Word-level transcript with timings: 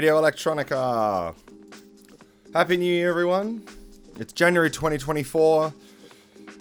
Radio 0.00 0.18
Electronica. 0.18 1.34
Happy 2.54 2.78
New 2.78 2.86
Year, 2.86 3.10
everyone. 3.10 3.62
It's 4.18 4.32
January 4.32 4.70
2024. 4.70 5.74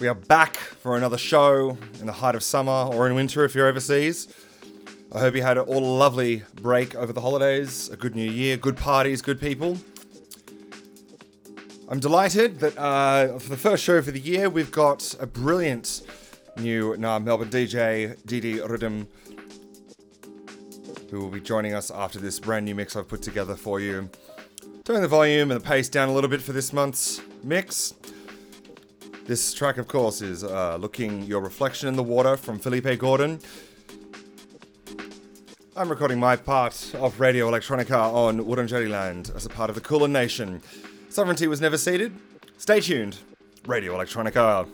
We 0.01 0.09
are 0.09 0.13
back 0.13 0.57
for 0.57 0.97
another 0.97 1.17
show 1.17 1.77
in 2.01 2.05
the 2.05 2.11
height 2.11 2.35
of 2.35 2.43
summer 2.43 2.93
or 2.93 3.07
in 3.07 3.15
winter 3.15 3.45
if 3.45 3.55
you're 3.55 3.67
overseas. 3.67 4.27
I 5.13 5.19
hope 5.19 5.35
you 5.35 5.41
had 5.41 5.57
all 5.57 5.77
a 5.77 5.95
lovely 5.97 6.43
break 6.55 6.95
over 6.95 7.13
the 7.13 7.21
holidays, 7.21 7.87
a 7.87 7.95
good 7.95 8.13
new 8.13 8.29
year, 8.29 8.57
good 8.57 8.75
parties, 8.75 9.21
good 9.21 9.39
people. 9.39 9.77
I'm 11.87 12.01
delighted 12.01 12.59
that 12.59 12.77
uh, 12.77 13.39
for 13.39 13.51
the 13.51 13.55
first 13.55 13.85
show 13.85 14.01
for 14.01 14.11
the 14.11 14.19
year, 14.19 14.49
we've 14.49 14.69
got 14.69 15.15
a 15.17 15.25
brilliant 15.25 16.01
new 16.57 16.93
uh, 16.95 17.19
Melbourne 17.21 17.49
DJ, 17.49 18.17
DD.RYTM, 18.23 19.07
who 21.09 21.19
will 21.19 21.29
be 21.29 21.41
joining 21.41 21.73
us 21.73 21.91
after 21.91 22.19
this 22.19 22.39
brand 22.39 22.65
new 22.65 22.75
mix 22.75 22.95
I've 22.95 23.07
put 23.07 23.21
together 23.21 23.55
for 23.55 23.79
you. 23.79 24.09
Turning 24.83 25.01
the 25.01 25.07
volume 25.07 25.51
and 25.51 25.59
the 25.59 25.65
pace 25.65 25.89
down 25.89 26.09
a 26.09 26.13
little 26.13 26.29
bit 26.29 26.41
for 26.41 26.51
this 26.53 26.73
month's 26.73 27.21
mix. 27.43 27.93
This 29.25 29.53
track, 29.53 29.77
of 29.77 29.87
course, 29.87 30.21
is 30.21 30.43
uh, 30.43 30.77
Looking 30.77 31.23
Your 31.23 31.41
Reflection 31.41 31.87
in 31.87 31.95
the 31.95 32.03
Water 32.03 32.35
from 32.35 32.57
Felipe 32.57 32.97
Gordon. 32.97 33.39
I'm 35.75 35.89
recording 35.89 36.19
my 36.19 36.35
part 36.35 36.93
of 36.95 37.19
Radio 37.19 37.49
Electronica 37.49 38.11
on 38.13 38.39
Wurundjeri 38.39 39.35
as 39.35 39.45
a 39.45 39.49
part 39.49 39.69
of 39.69 39.75
the 39.75 39.81
Kulin 39.81 40.11
Nation. 40.11 40.61
Sovereignty 41.09 41.47
was 41.47 41.61
never 41.61 41.77
ceded. 41.77 42.13
Stay 42.57 42.81
tuned. 42.81 43.17
Radio 43.65 43.93
Electronica. 43.95 44.67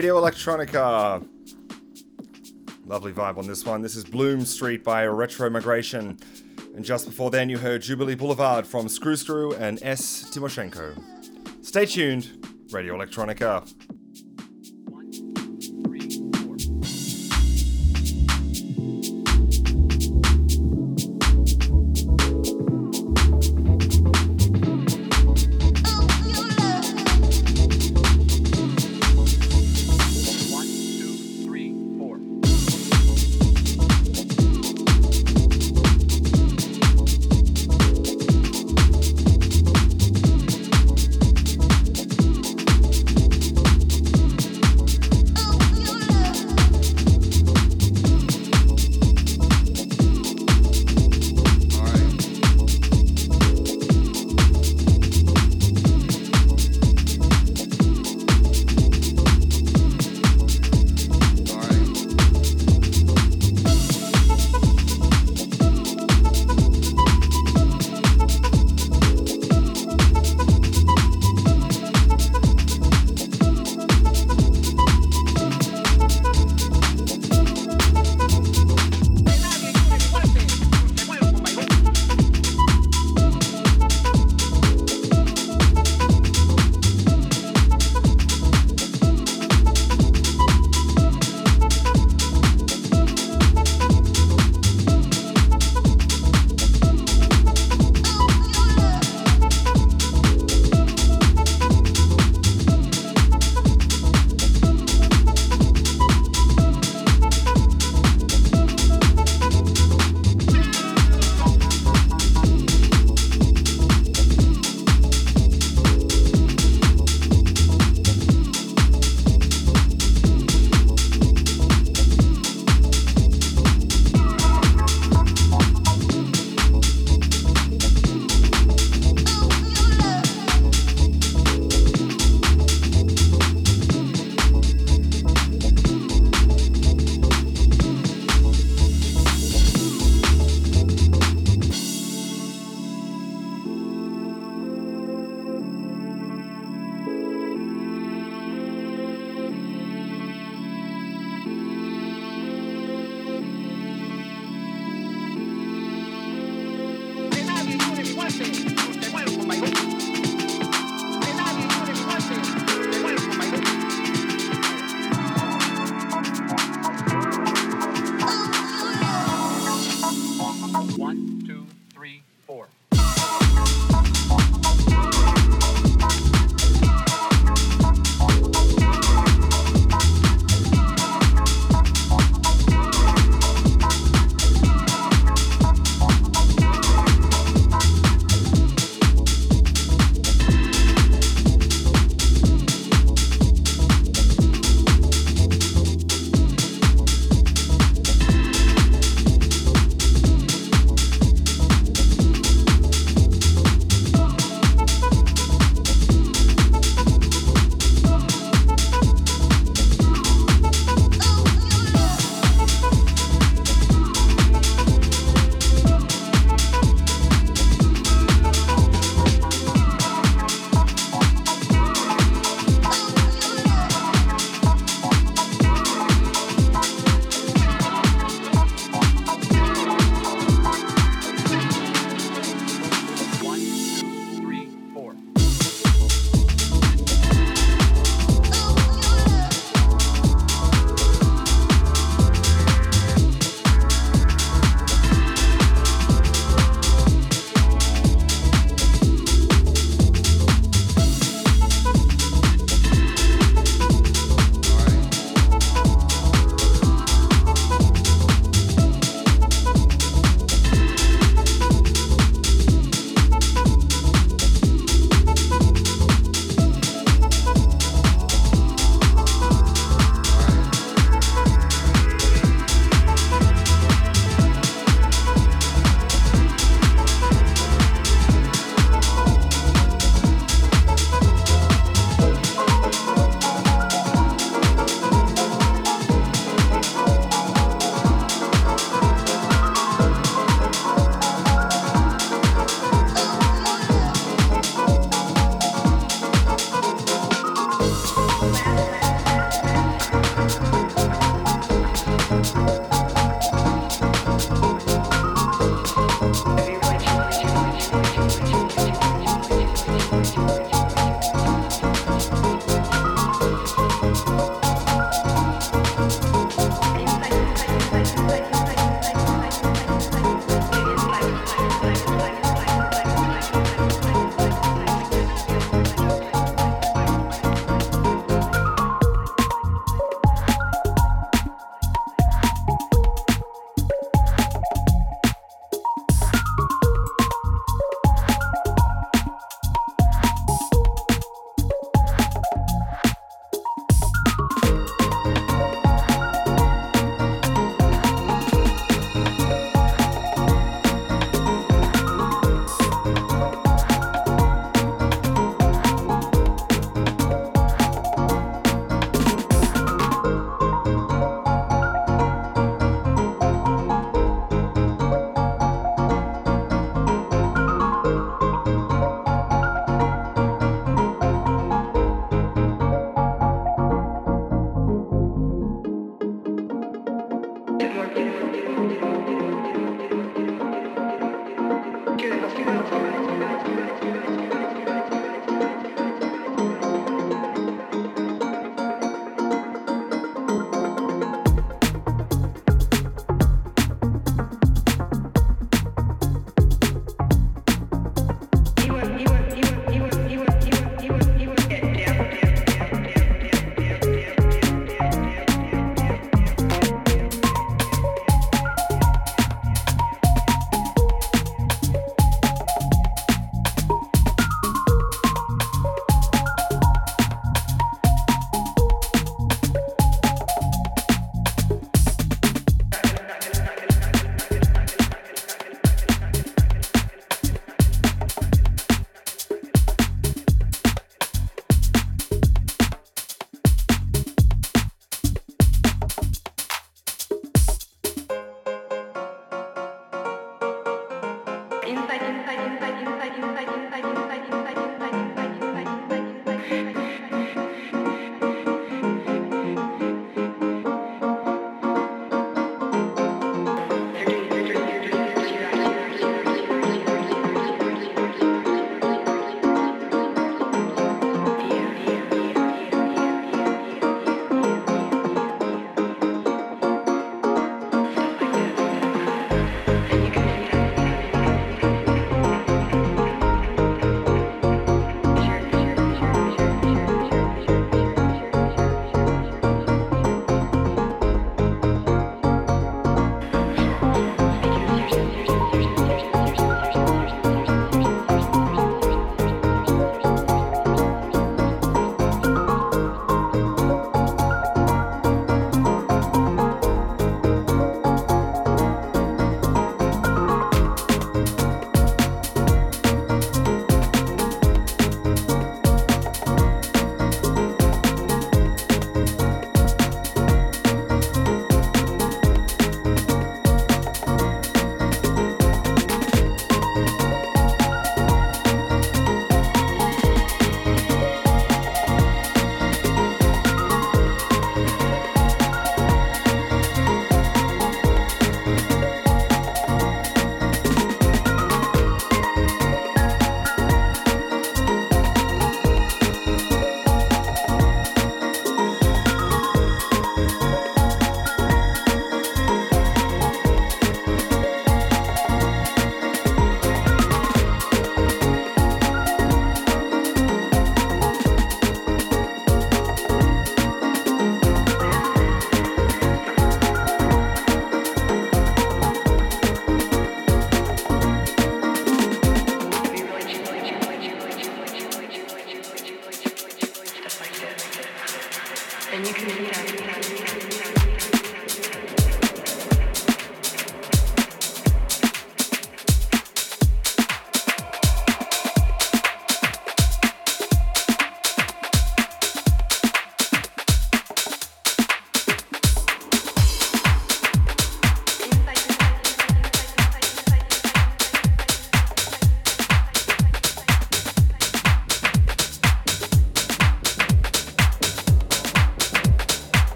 Radio 0.00 0.18
Electronica. 0.18 1.28
Lovely 2.86 3.12
vibe 3.12 3.36
on 3.36 3.46
this 3.46 3.66
one. 3.66 3.82
This 3.82 3.96
is 3.96 4.02
Bloom 4.02 4.46
Street 4.46 4.82
by 4.82 5.04
Retro 5.04 5.50
Migration. 5.50 6.18
And 6.74 6.82
just 6.82 7.04
before 7.04 7.30
then, 7.30 7.50
you 7.50 7.58
heard 7.58 7.82
Jubilee 7.82 8.14
Boulevard 8.14 8.66
from 8.66 8.88
Screw 8.88 9.14
Screw 9.14 9.52
and 9.56 9.78
S. 9.82 10.24
Timoshenko. 10.30 10.98
Stay 11.62 11.84
tuned, 11.84 12.30
Radio 12.70 12.96
Electronica. 12.96 13.70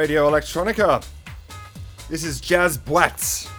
Radio 0.00 0.30
Electronica. 0.30 1.04
This 2.08 2.24
is 2.24 2.40
Jazz 2.40 2.78
Blatz 2.78 3.50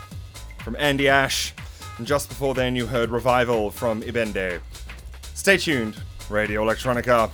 from 0.63 0.75
Andy 0.79 1.07
Ash, 1.07 1.53
and 1.99 2.07
just 2.07 2.29
before 2.29 2.55
then 2.55 2.75
you 2.75 2.87
heard 2.87 3.11
Revival 3.11 3.69
from 3.69 4.01
Ibende. 4.01 4.59
Stay 5.35 5.57
tuned, 5.57 6.01
Radio 6.31 6.65
Electronica. 6.65 7.29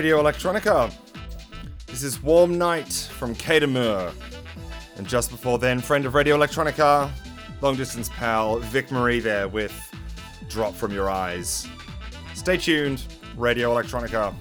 Radio 0.00 0.22
Electronica. 0.22 0.90
This 1.86 2.02
is 2.02 2.22
Warm 2.22 2.56
Night 2.56 2.90
from 2.90 3.34
Kadamur. 3.34 4.14
And 4.96 5.06
just 5.06 5.30
before 5.30 5.58
then, 5.58 5.78
friend 5.78 6.06
of 6.06 6.14
Radio 6.14 6.38
Electronica, 6.38 7.10
long 7.60 7.76
distance 7.76 8.08
pal 8.08 8.60
Vic 8.60 8.90
Marie 8.90 9.20
there 9.20 9.46
with 9.46 9.74
Drop 10.48 10.72
From 10.74 10.90
Your 10.90 11.10
Eyes. 11.10 11.68
Stay 12.32 12.56
tuned, 12.56 13.04
Radio 13.36 13.74
Electronica. 13.74 14.34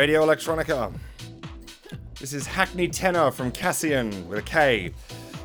Radio 0.00 0.24
Electronica. 0.24 0.90
This 2.18 2.32
is 2.32 2.46
Hackney 2.46 2.88
Tenor 2.88 3.30
from 3.30 3.52
Kassian 3.52 4.26
with 4.28 4.38
a 4.38 4.42
K. 4.42 4.94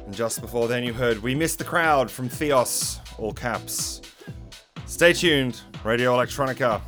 And 0.06 0.16
just 0.16 0.39
before 0.39 0.70
then, 0.70 0.82
you 0.82 0.93
heard 0.93 1.22
We 1.22 1.36
Missed 1.36 1.58
the 1.58 1.66
Crowd 1.66 2.10
from 2.10 2.30
Theos, 2.30 3.01
all 3.18 3.34
caps. 3.34 4.01
Stay 4.86 5.12
tuned, 5.12 5.60
Radio 5.84 6.16
Electronica. 6.16 6.82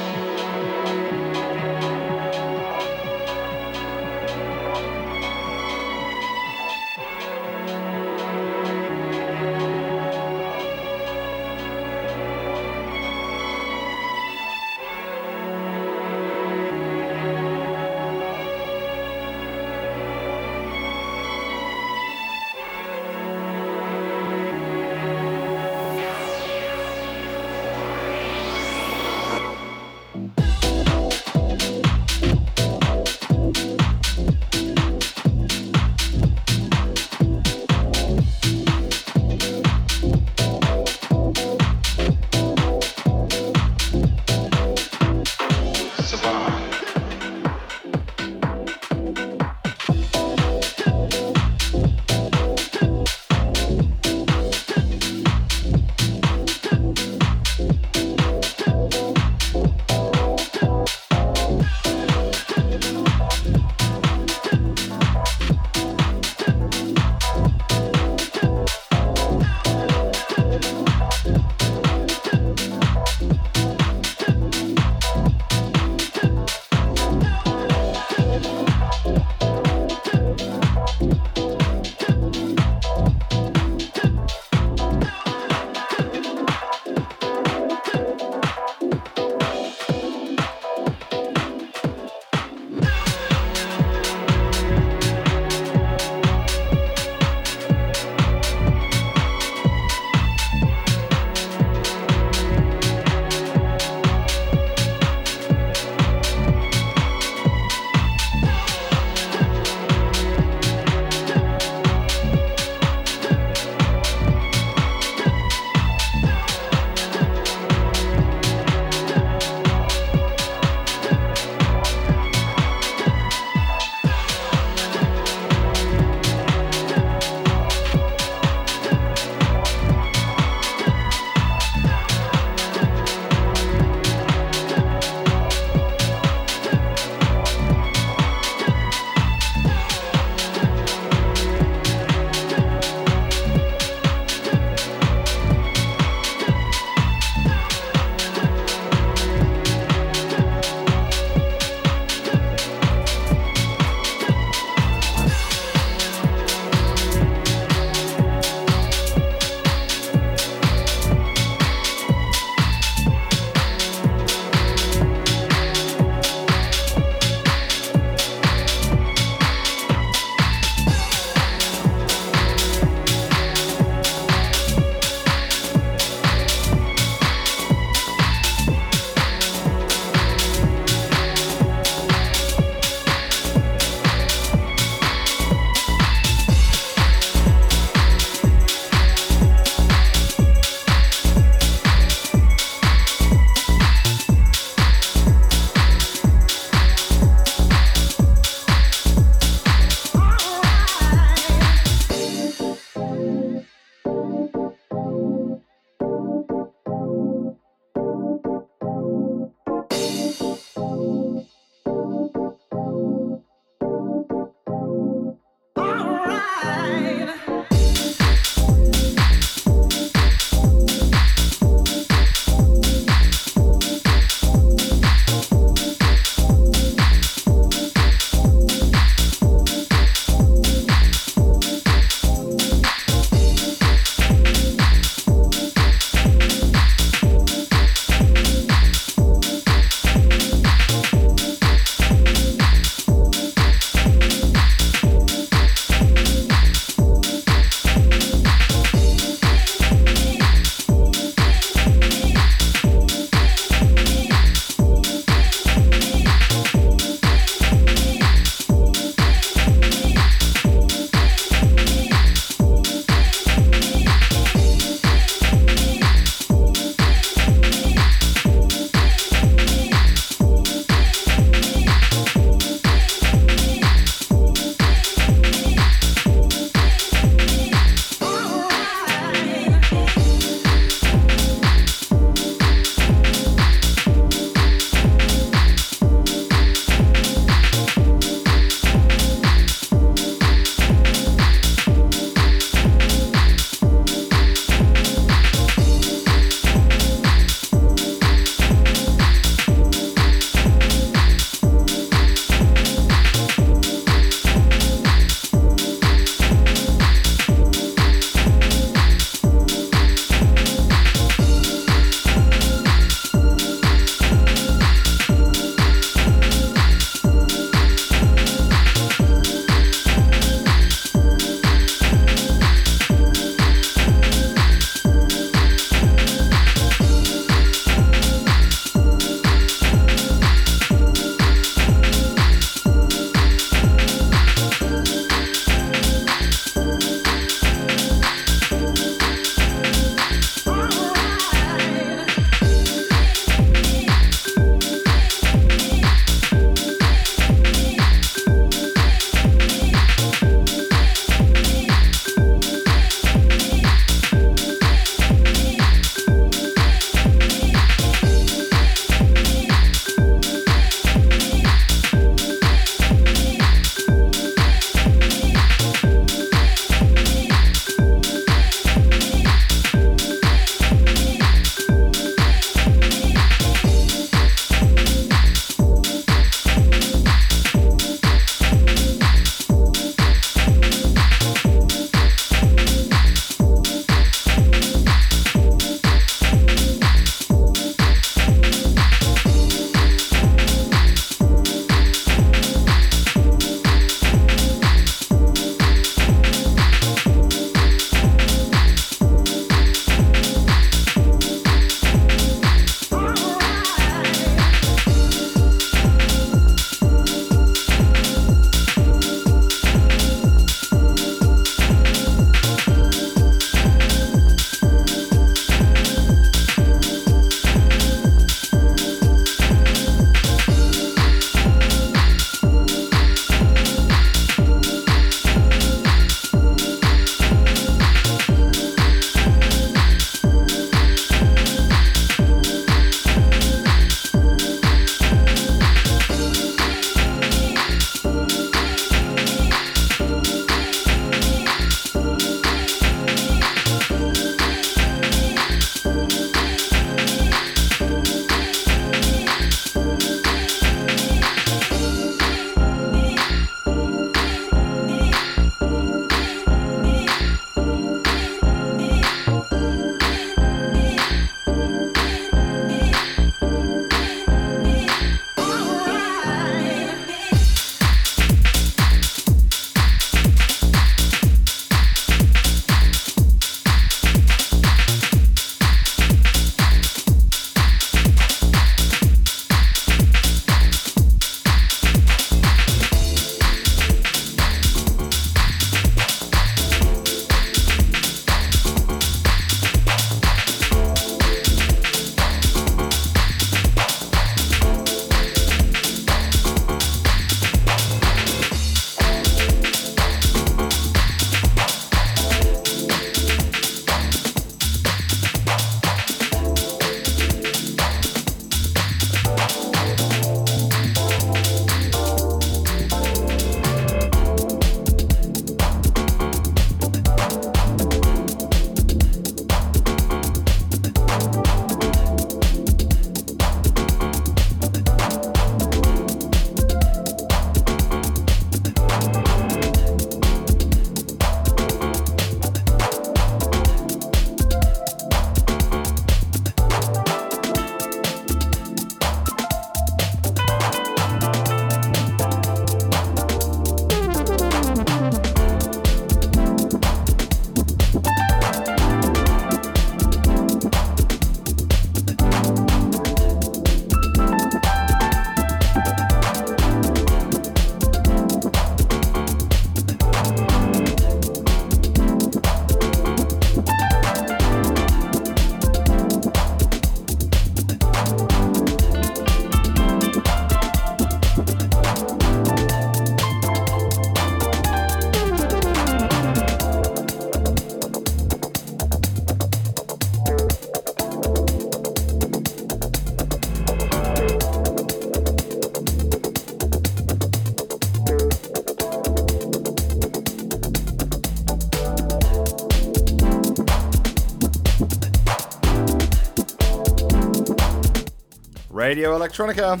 Radio 599.12 599.38
Electronica. 599.38 600.00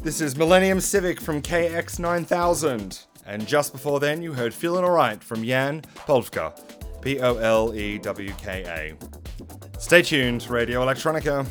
This 0.00 0.20
is 0.20 0.36
Millennium 0.36 0.80
Civic 0.80 1.20
from 1.20 1.42
KX9000. 1.42 3.06
And 3.26 3.44
just 3.48 3.72
before 3.72 3.98
then, 3.98 4.22
you 4.22 4.32
heard 4.32 4.54
Feeling 4.54 4.84
Alright 4.84 5.24
from 5.24 5.42
Jan 5.44 5.82
Polewka. 5.96 6.56
P 7.02 7.18
O 7.18 7.36
L 7.38 7.74
E 7.74 7.98
W 7.98 8.32
K 8.38 8.62
A. 8.64 9.80
Stay 9.80 10.02
tuned, 10.02 10.48
Radio 10.48 10.86
Electronica. 10.86 11.44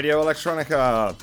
Radio 0.00 0.24
Electronica. 0.24 1.14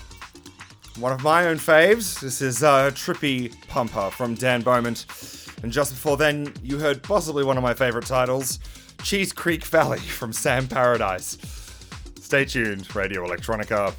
One 1.00 1.12
of 1.12 1.24
my 1.24 1.48
own 1.48 1.58
faves. 1.58 2.20
This 2.20 2.44
is 2.44 2.62
uh, 2.62 2.92
Trippy 2.92 3.52
Pumper 3.68 4.12
from 4.12 4.36
Dan 4.36 4.62
Beaumont. 4.62 5.08
And 5.64 5.72
just 5.72 5.94
before 5.94 6.16
then, 6.16 6.54
you 6.62 6.78
heard 6.78 7.02
possibly 7.02 7.44
one 7.44 7.58
of 7.58 7.64
my 7.64 7.74
favorite 7.74 8.06
titles 8.06 8.60
Cheese 9.02 9.34
Creek 9.34 9.66
Valley 9.66 9.98
from 10.20 10.32
Sam 10.32 10.68
Paradise. 10.68 11.40
Stay 12.22 12.46
tuned, 12.46 12.96
Radio 12.96 13.26
Electronica. 13.26 13.96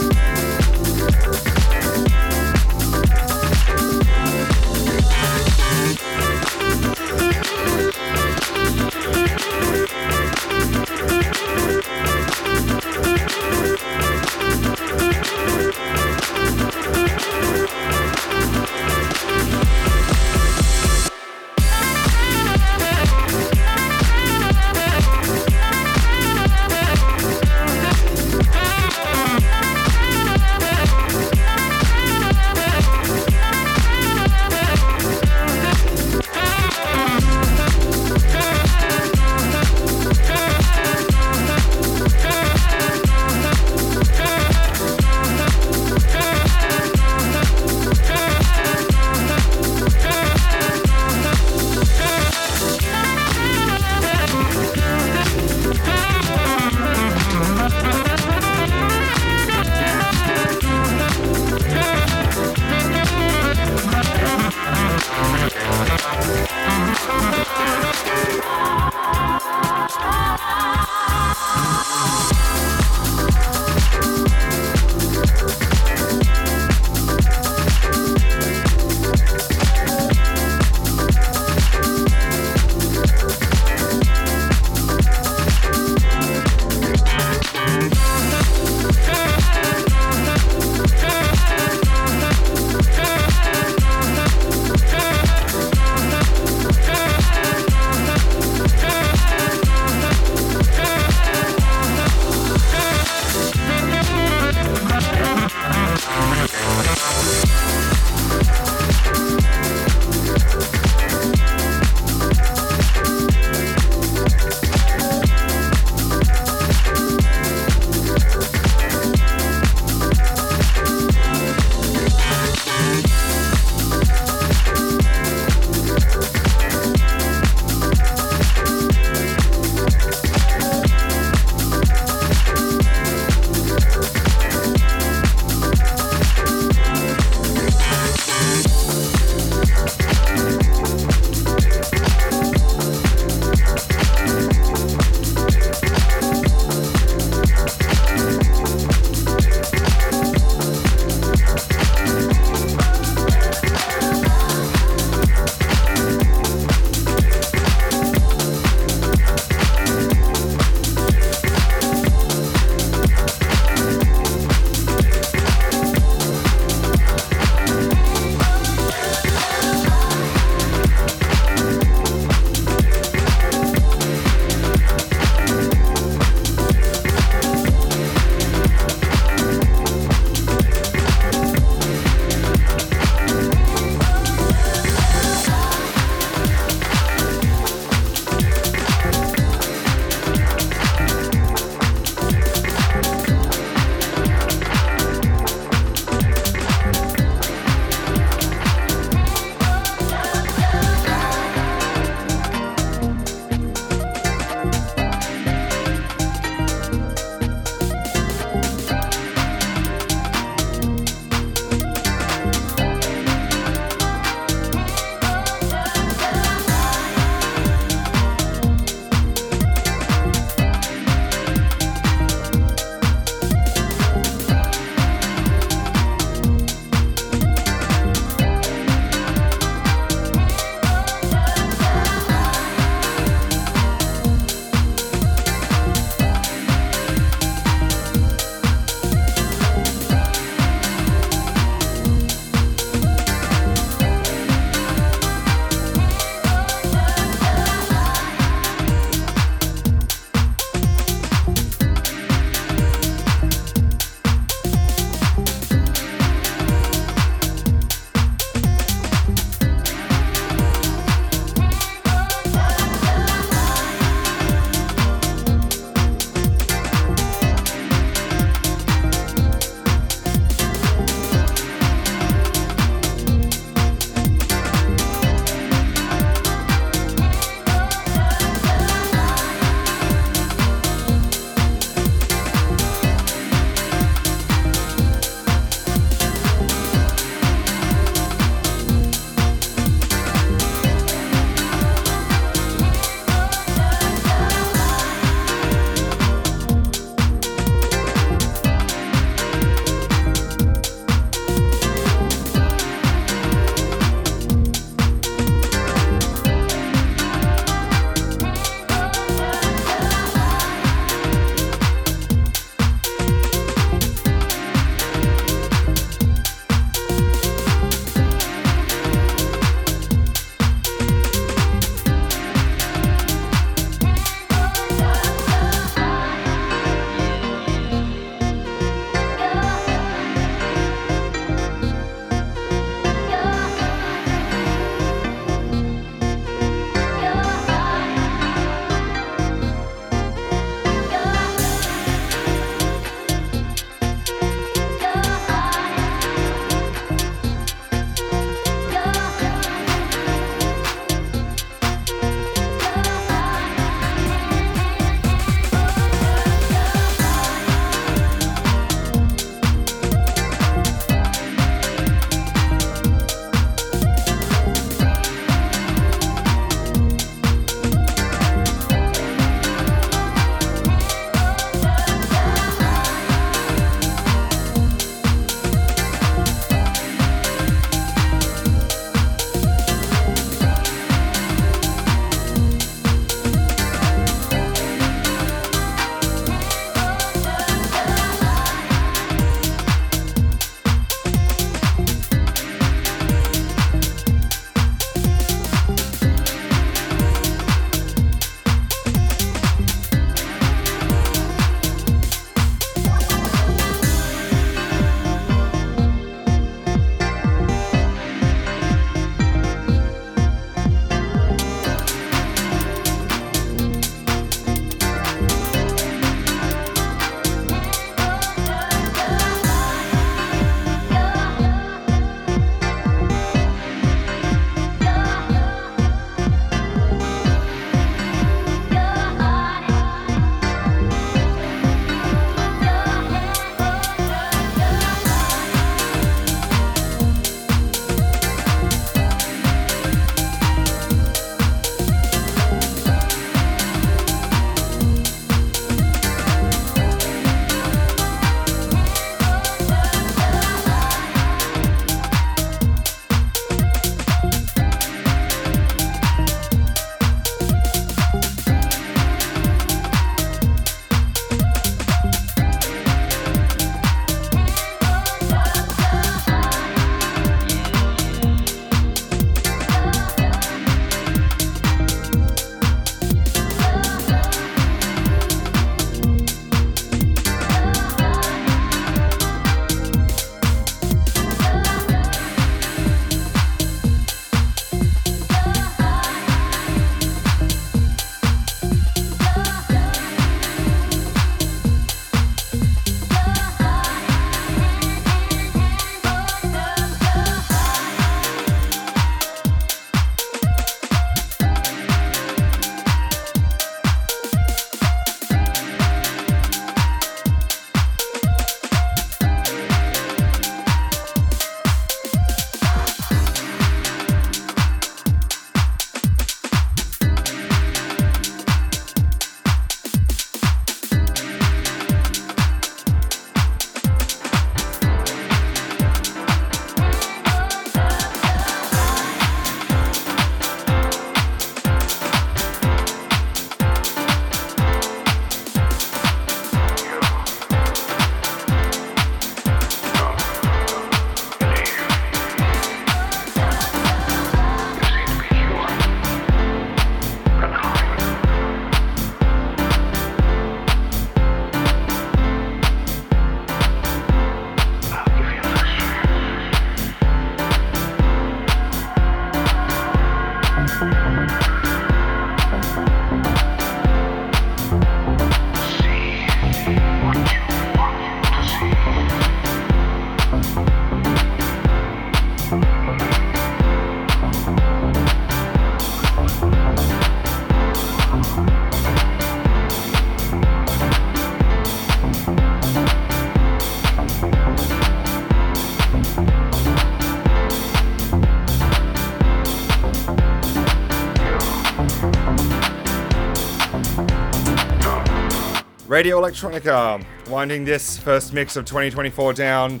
Radio 596.14 596.40
Electronica, 596.40 597.26
winding 597.50 597.84
this 597.84 598.16
first 598.16 598.52
mix 598.52 598.76
of 598.76 598.84
2024 598.84 599.52
down 599.52 600.00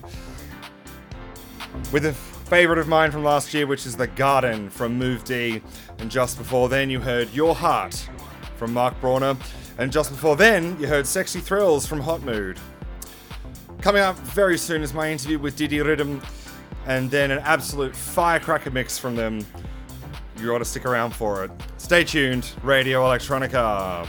with 1.90 2.06
a 2.06 2.12
favourite 2.12 2.78
of 2.78 2.86
mine 2.86 3.10
from 3.10 3.24
last 3.24 3.52
year, 3.52 3.66
which 3.66 3.84
is 3.84 3.96
The 3.96 4.06
Garden 4.06 4.70
from 4.70 4.96
Move 4.96 5.24
D. 5.24 5.60
And 5.98 6.08
just 6.08 6.38
before 6.38 6.68
then, 6.68 6.88
you 6.88 7.00
heard 7.00 7.34
Your 7.34 7.52
Heart 7.52 8.08
from 8.54 8.72
Mark 8.72 8.94
Brawner. 9.00 9.36
And 9.76 9.90
just 9.90 10.10
before 10.12 10.36
then, 10.36 10.78
you 10.78 10.86
heard 10.86 11.04
Sexy 11.04 11.40
Thrills 11.40 11.84
from 11.84 11.98
Hot 11.98 12.22
Mood. 12.22 12.60
Coming 13.80 14.02
up 14.02 14.16
very 14.18 14.56
soon 14.56 14.84
is 14.84 14.94
my 14.94 15.10
interview 15.10 15.40
with 15.40 15.58
DD.RYTM, 15.58 16.24
and 16.86 17.10
then 17.10 17.32
an 17.32 17.40
absolute 17.40 17.96
firecracker 17.96 18.70
mix 18.70 19.00
from 19.00 19.16
them. 19.16 19.44
You 20.38 20.54
ought 20.54 20.58
to 20.58 20.64
stick 20.64 20.84
around 20.84 21.10
for 21.10 21.42
it. 21.44 21.50
Stay 21.78 22.04
tuned, 22.04 22.52
Radio 22.62 23.02
Electronica. 23.02 24.08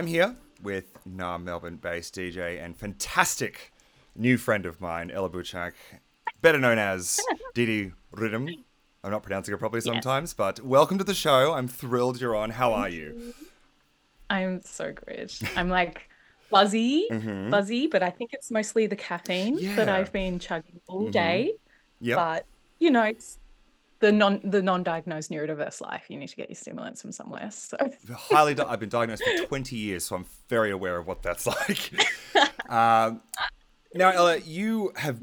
I'm 0.00 0.06
here 0.06 0.34
with 0.62 0.96
now 1.04 1.36
Melbourne 1.36 1.76
based 1.76 2.14
DJ 2.14 2.58
and 2.58 2.74
fantastic 2.74 3.70
new 4.16 4.38
friend 4.38 4.64
of 4.64 4.80
mine, 4.80 5.10
Ella 5.10 5.28
Buchak, 5.28 5.72
better 6.40 6.56
known 6.56 6.78
as 6.78 7.20
Didi 7.54 7.92
Rhythm. 8.10 8.48
I'm 9.04 9.10
not 9.10 9.22
pronouncing 9.22 9.52
it 9.54 9.58
properly 9.58 9.82
sometimes, 9.82 10.32
but 10.32 10.60
welcome 10.64 10.96
to 10.96 11.04
the 11.04 11.12
show. 11.12 11.52
I'm 11.52 11.68
thrilled 11.68 12.18
you're 12.18 12.34
on. 12.34 12.48
How 12.48 12.72
are 12.72 12.88
you? 12.88 13.34
I'm 14.30 14.62
so 14.62 14.90
good. 14.90 15.34
I'm 15.54 15.68
like 15.68 16.08
buzzy, 16.50 17.06
Mhm. 17.12 17.50
buzzy, 17.50 17.86
but 17.86 18.02
I 18.02 18.08
think 18.08 18.30
it's 18.32 18.50
mostly 18.50 18.86
the 18.86 18.96
caffeine 18.96 19.76
that 19.76 19.90
I've 19.90 20.14
been 20.14 20.38
chugging 20.38 20.80
all 20.88 21.08
Mhm. 21.08 21.12
day. 21.12 21.52
Yep. 22.00 22.16
But 22.16 22.46
you 22.78 22.90
know, 22.90 23.02
it's 23.02 23.36
the 24.00 24.10
non 24.10 24.40
the 24.42 24.62
non-diagnosed 24.62 25.30
neurodiverse 25.30 25.80
life. 25.80 26.04
You 26.08 26.18
need 26.18 26.28
to 26.28 26.36
get 26.36 26.48
your 26.48 26.56
stimulants 26.56 27.02
from 27.02 27.12
somewhere. 27.12 27.50
So 27.50 27.76
highly 28.12 28.54
di- 28.54 28.64
I've 28.64 28.80
been 28.80 28.88
diagnosed 28.88 29.22
for 29.22 29.46
20 29.46 29.76
years, 29.76 30.04
so 30.04 30.16
I'm 30.16 30.26
very 30.48 30.70
aware 30.70 30.96
of 30.96 31.06
what 31.06 31.22
that's 31.22 31.46
like. 31.46 31.92
um, 32.70 33.20
now, 33.92 34.10
Ella, 34.10 34.38
you 34.38 34.92
have 34.94 35.20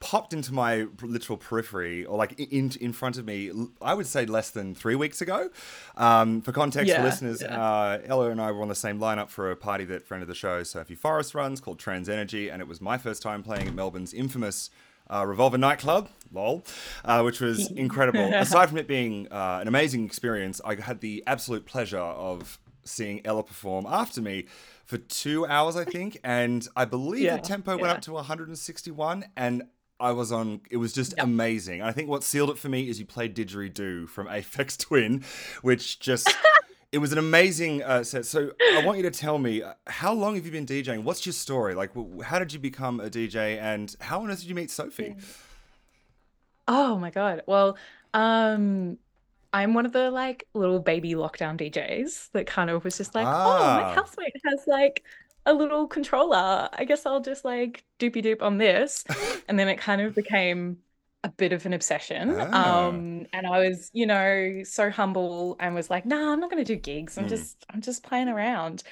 popped 0.00 0.32
into 0.32 0.52
my 0.52 0.86
literal 1.02 1.38
periphery, 1.38 2.04
or 2.04 2.16
like 2.16 2.38
in 2.38 2.72
in 2.80 2.92
front 2.92 3.16
of 3.16 3.24
me. 3.24 3.52
I 3.80 3.94
would 3.94 4.08
say 4.08 4.26
less 4.26 4.50
than 4.50 4.74
three 4.74 4.96
weeks 4.96 5.20
ago. 5.20 5.50
Um, 5.96 6.42
for 6.42 6.50
context, 6.50 6.92
for 6.92 7.02
listeners, 7.02 7.42
yeah. 7.42 7.60
uh, 7.60 8.00
Ella 8.04 8.30
and 8.30 8.40
I 8.40 8.50
were 8.50 8.62
on 8.62 8.68
the 8.68 8.74
same 8.74 8.98
lineup 8.98 9.30
for 9.30 9.52
a 9.52 9.56
party 9.56 9.84
that 9.86 10.04
friend 10.04 10.20
of 10.20 10.28
the 10.28 10.34
show, 10.34 10.64
Sophie 10.64 10.96
Forrest 10.96 11.32
runs, 11.34 11.60
called 11.60 11.78
Trans 11.78 12.08
Energy, 12.08 12.50
and 12.50 12.60
it 12.60 12.66
was 12.66 12.80
my 12.80 12.98
first 12.98 13.22
time 13.22 13.44
playing 13.44 13.68
at 13.68 13.74
Melbourne's 13.74 14.12
infamous. 14.12 14.68
Uh, 15.10 15.24
Revolver 15.26 15.56
nightclub, 15.58 16.08
lol, 16.32 16.64
uh, 17.04 17.22
which 17.22 17.40
was 17.40 17.70
incredible. 17.76 18.32
Aside 18.34 18.68
from 18.68 18.78
it 18.78 18.86
being 18.86 19.26
uh, 19.30 19.58
an 19.60 19.68
amazing 19.68 20.04
experience, 20.04 20.60
I 20.64 20.74
had 20.76 21.00
the 21.00 21.22
absolute 21.26 21.64
pleasure 21.66 21.98
of 21.98 22.58
seeing 22.84 23.24
Ella 23.26 23.42
perform 23.42 23.86
after 23.88 24.20
me 24.22 24.46
for 24.84 24.98
two 24.98 25.46
hours, 25.46 25.76
I 25.76 25.84
think, 25.84 26.18
and 26.24 26.66
I 26.76 26.84
believe 26.86 27.22
Yeah, 27.22 27.36
the 27.36 27.42
tempo 27.42 27.76
went 27.76 27.92
up 27.92 28.00
to 28.02 28.12
161, 28.12 29.26
and 29.36 29.64
I 30.00 30.12
was 30.12 30.30
on. 30.32 30.60
It 30.70 30.76
was 30.78 30.92
just 30.92 31.14
Yep. 31.16 31.24
amazing. 31.24 31.80
And 31.80 31.88
I 31.88 31.92
think 31.92 32.08
what 32.08 32.22
sealed 32.22 32.50
it 32.50 32.58
for 32.58 32.68
me 32.68 32.88
is 32.88 32.98
you 33.00 33.04
played 33.06 33.34
Didgeridoo 33.34 34.08
from 34.08 34.26
Aphex 34.28 34.78
Twin, 34.78 35.24
which 35.62 35.98
just. 36.00 36.28
It 36.90 36.98
was 36.98 37.12
an 37.12 37.18
amazing 37.18 37.82
uh, 37.82 38.02
set. 38.02 38.24
So 38.24 38.52
I 38.74 38.82
want 38.84 38.96
you 38.96 39.02
to 39.04 39.10
tell 39.10 39.38
me 39.38 39.62
uh, 39.62 39.74
how 39.86 40.12
long 40.14 40.36
have 40.36 40.46
you 40.46 40.52
been 40.52 40.64
DJing? 40.64 41.02
What's 41.02 41.26
your 41.26 41.34
story? 41.34 41.74
Like, 41.74 41.90
how 42.24 42.38
did 42.38 42.52
you 42.52 42.58
become 42.58 42.98
a 43.00 43.10
DJ, 43.10 43.58
and 43.60 43.94
how 44.00 44.22
on 44.22 44.30
earth 44.30 44.40
did 44.40 44.48
you 44.48 44.54
meet 44.54 44.70
Sophie? 44.70 45.14
Oh 46.66 46.98
my 46.98 47.10
God. 47.10 47.42
Well, 47.46 47.76
um, 48.14 48.98
I'm 49.52 49.74
one 49.74 49.86
of 49.86 49.92
the 49.92 50.10
like 50.10 50.46
little 50.54 50.78
baby 50.80 51.12
lockdown 51.12 51.58
DJs 51.58 52.30
that 52.32 52.46
kind 52.46 52.70
of 52.70 52.84
was 52.84 52.96
just 52.96 53.14
like, 53.14 53.26
oh, 53.26 53.30
Ah. 53.30 53.80
my 53.82 53.94
housemate 53.94 54.34
has 54.46 54.66
like 54.66 55.04
a 55.46 55.52
little 55.54 55.86
controller. 55.86 56.68
I 56.72 56.84
guess 56.84 57.06
I'll 57.06 57.20
just 57.20 57.44
like 57.44 57.84
doopy 57.98 58.22
doop 58.24 58.42
on 58.42 58.58
this. 58.58 59.04
And 59.48 59.58
then 59.58 59.68
it 59.68 59.76
kind 59.78 60.02
of 60.02 60.14
became 60.14 60.76
a 61.28 61.32
bit 61.32 61.52
of 61.52 61.66
an 61.66 61.72
obsession. 61.72 62.34
Ah. 62.52 62.88
Um, 62.88 63.26
and 63.32 63.46
I 63.46 63.68
was, 63.68 63.90
you 63.92 64.06
know, 64.06 64.62
so 64.64 64.90
humble 64.90 65.56
and 65.60 65.74
was 65.74 65.90
like, 65.90 66.06
nah, 66.06 66.32
I'm 66.32 66.40
not 66.40 66.50
gonna 66.50 66.64
do 66.64 66.76
gigs. 66.76 67.18
I'm 67.18 67.26
Mm. 67.26 67.28
just, 67.28 67.64
I'm 67.72 67.80
just 67.80 68.02
playing 68.02 68.28
around. 68.28 68.82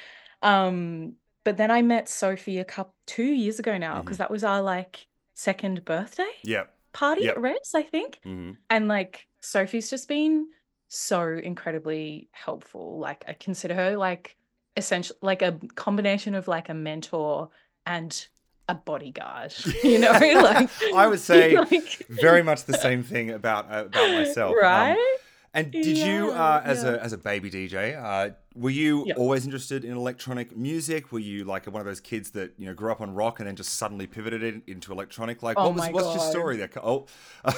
Um, 0.43 1.15
but 1.45 1.57
then 1.57 1.71
I 1.71 1.83
met 1.83 2.09
Sophie 2.09 2.59
a 2.59 2.65
couple 2.65 2.95
two 3.07 3.25
years 3.25 3.59
ago 3.59 3.79
now, 3.79 4.03
because 4.03 4.19
that 4.19 4.31
was 4.31 4.45
our 4.45 4.63
like 4.63 5.07
second 5.35 5.85
birthday 5.85 6.25
Yep. 6.45 6.73
party 6.93 7.25
Yep. 7.25 7.37
at 7.37 7.41
Reds, 7.41 7.75
I 7.75 7.83
think. 7.83 8.21
hmm 8.23 8.53
And 8.69 8.89
like 8.89 9.27
Sophie's 9.41 9.91
just 9.91 10.09
been 10.09 10.49
so 10.89 11.23
incredibly 11.43 12.29
helpful. 12.33 12.99
Like 12.99 13.25
I 13.29 13.33
consider 13.33 13.75
her 13.75 13.97
like 13.97 14.37
essential 14.77 15.17
like 15.23 15.43
a 15.43 15.59
combination 15.75 16.35
of 16.35 16.49
like 16.49 16.69
a 16.69 16.75
mentor 16.75 17.51
and 17.87 18.29
a 18.69 18.75
bodyguard. 18.75 19.55
You 19.85 19.99
know, 19.99 20.11
like 20.13 20.71
I 20.95 21.07
would 21.07 21.21
say 21.21 21.57
like, 21.71 22.07
Very 22.09 22.43
much 22.43 22.65
the 22.65 22.77
same 22.79 23.03
thing 23.03 23.31
about 23.31 23.71
uh, 23.71 23.85
about 23.87 24.11
myself. 24.13 24.53
Um, 24.53 24.63
Right? 24.63 25.17
And 25.55 25.71
did 25.73 25.97
you, 25.97 26.33
uh, 26.33 26.61
as 26.65 26.83
yeah. 26.85 26.91
a 26.91 26.99
as 26.99 27.13
a 27.15 27.19
baby 27.19 27.51
DJ, 27.51 27.97
uh, 27.97 28.35
were 28.55 28.69
you 28.69 29.05
Yeah. 29.07 29.15
always 29.15 29.47
interested 29.47 29.85
in 29.87 29.93
electronic 29.97 30.55
music? 30.55 31.13
Were 31.13 31.19
you 31.19 31.45
like 31.45 31.65
one 31.67 31.81
of 31.81 31.87
those 31.87 32.01
kids 32.01 32.33
that 32.33 32.53
you 32.59 32.67
know 32.67 32.75
grew 32.75 32.93
up 32.93 33.01
on 33.01 33.15
rock 33.15 33.41
and 33.41 33.47
then 33.49 33.57
just 33.57 33.73
suddenly 33.75 34.07
pivoted 34.07 34.43
into 34.67 34.93
electronic? 34.93 35.43
Like, 35.43 35.57
Oh 35.59 35.69
what 35.69 35.77
was 35.77 35.89
what's 35.93 36.15
your 36.15 36.31
story 36.31 36.57
there? 36.59 36.69
Oh, 36.83 37.07
a 37.47 37.55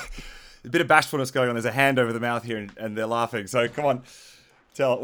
bit 0.71 0.81
of 0.81 0.87
bashfulness 0.87 1.33
going 1.33 1.49
on. 1.49 1.57
There's 1.57 1.65
a 1.65 1.73
hand 1.73 1.99
over 1.99 2.13
the 2.13 2.21
mouth 2.21 2.45
here, 2.45 2.59
and, 2.59 2.71
and 2.79 2.97
they're 2.97 3.07
laughing. 3.07 3.49
So 3.49 3.67
come 3.69 3.85
on, 3.87 4.03
tell 4.75 4.99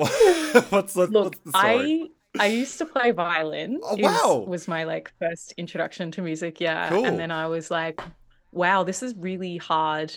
what's, 0.68 0.94
the- 0.94 1.08
Look, 1.08 1.24
what's 1.24 1.38
the 1.40 1.50
story? 1.50 2.02
I 2.04 2.08
I 2.38 2.46
used 2.46 2.78
to 2.78 2.86
play 2.86 3.10
violin. 3.12 3.80
Oh, 3.84 3.96
is- 3.96 4.02
wow. 4.04 4.44
was 4.46 4.66
my 4.68 4.84
like 4.84 5.12
first 5.18 5.52
introduction 5.56 6.10
to 6.12 6.22
music, 6.22 6.60
yeah. 6.60 6.88
Cool. 6.88 7.04
And 7.04 7.18
then 7.18 7.30
I 7.30 7.46
was 7.46 7.70
like, 7.70 8.00
wow, 8.52 8.84
this 8.84 9.02
is 9.02 9.14
really 9.16 9.56
hard 9.56 10.12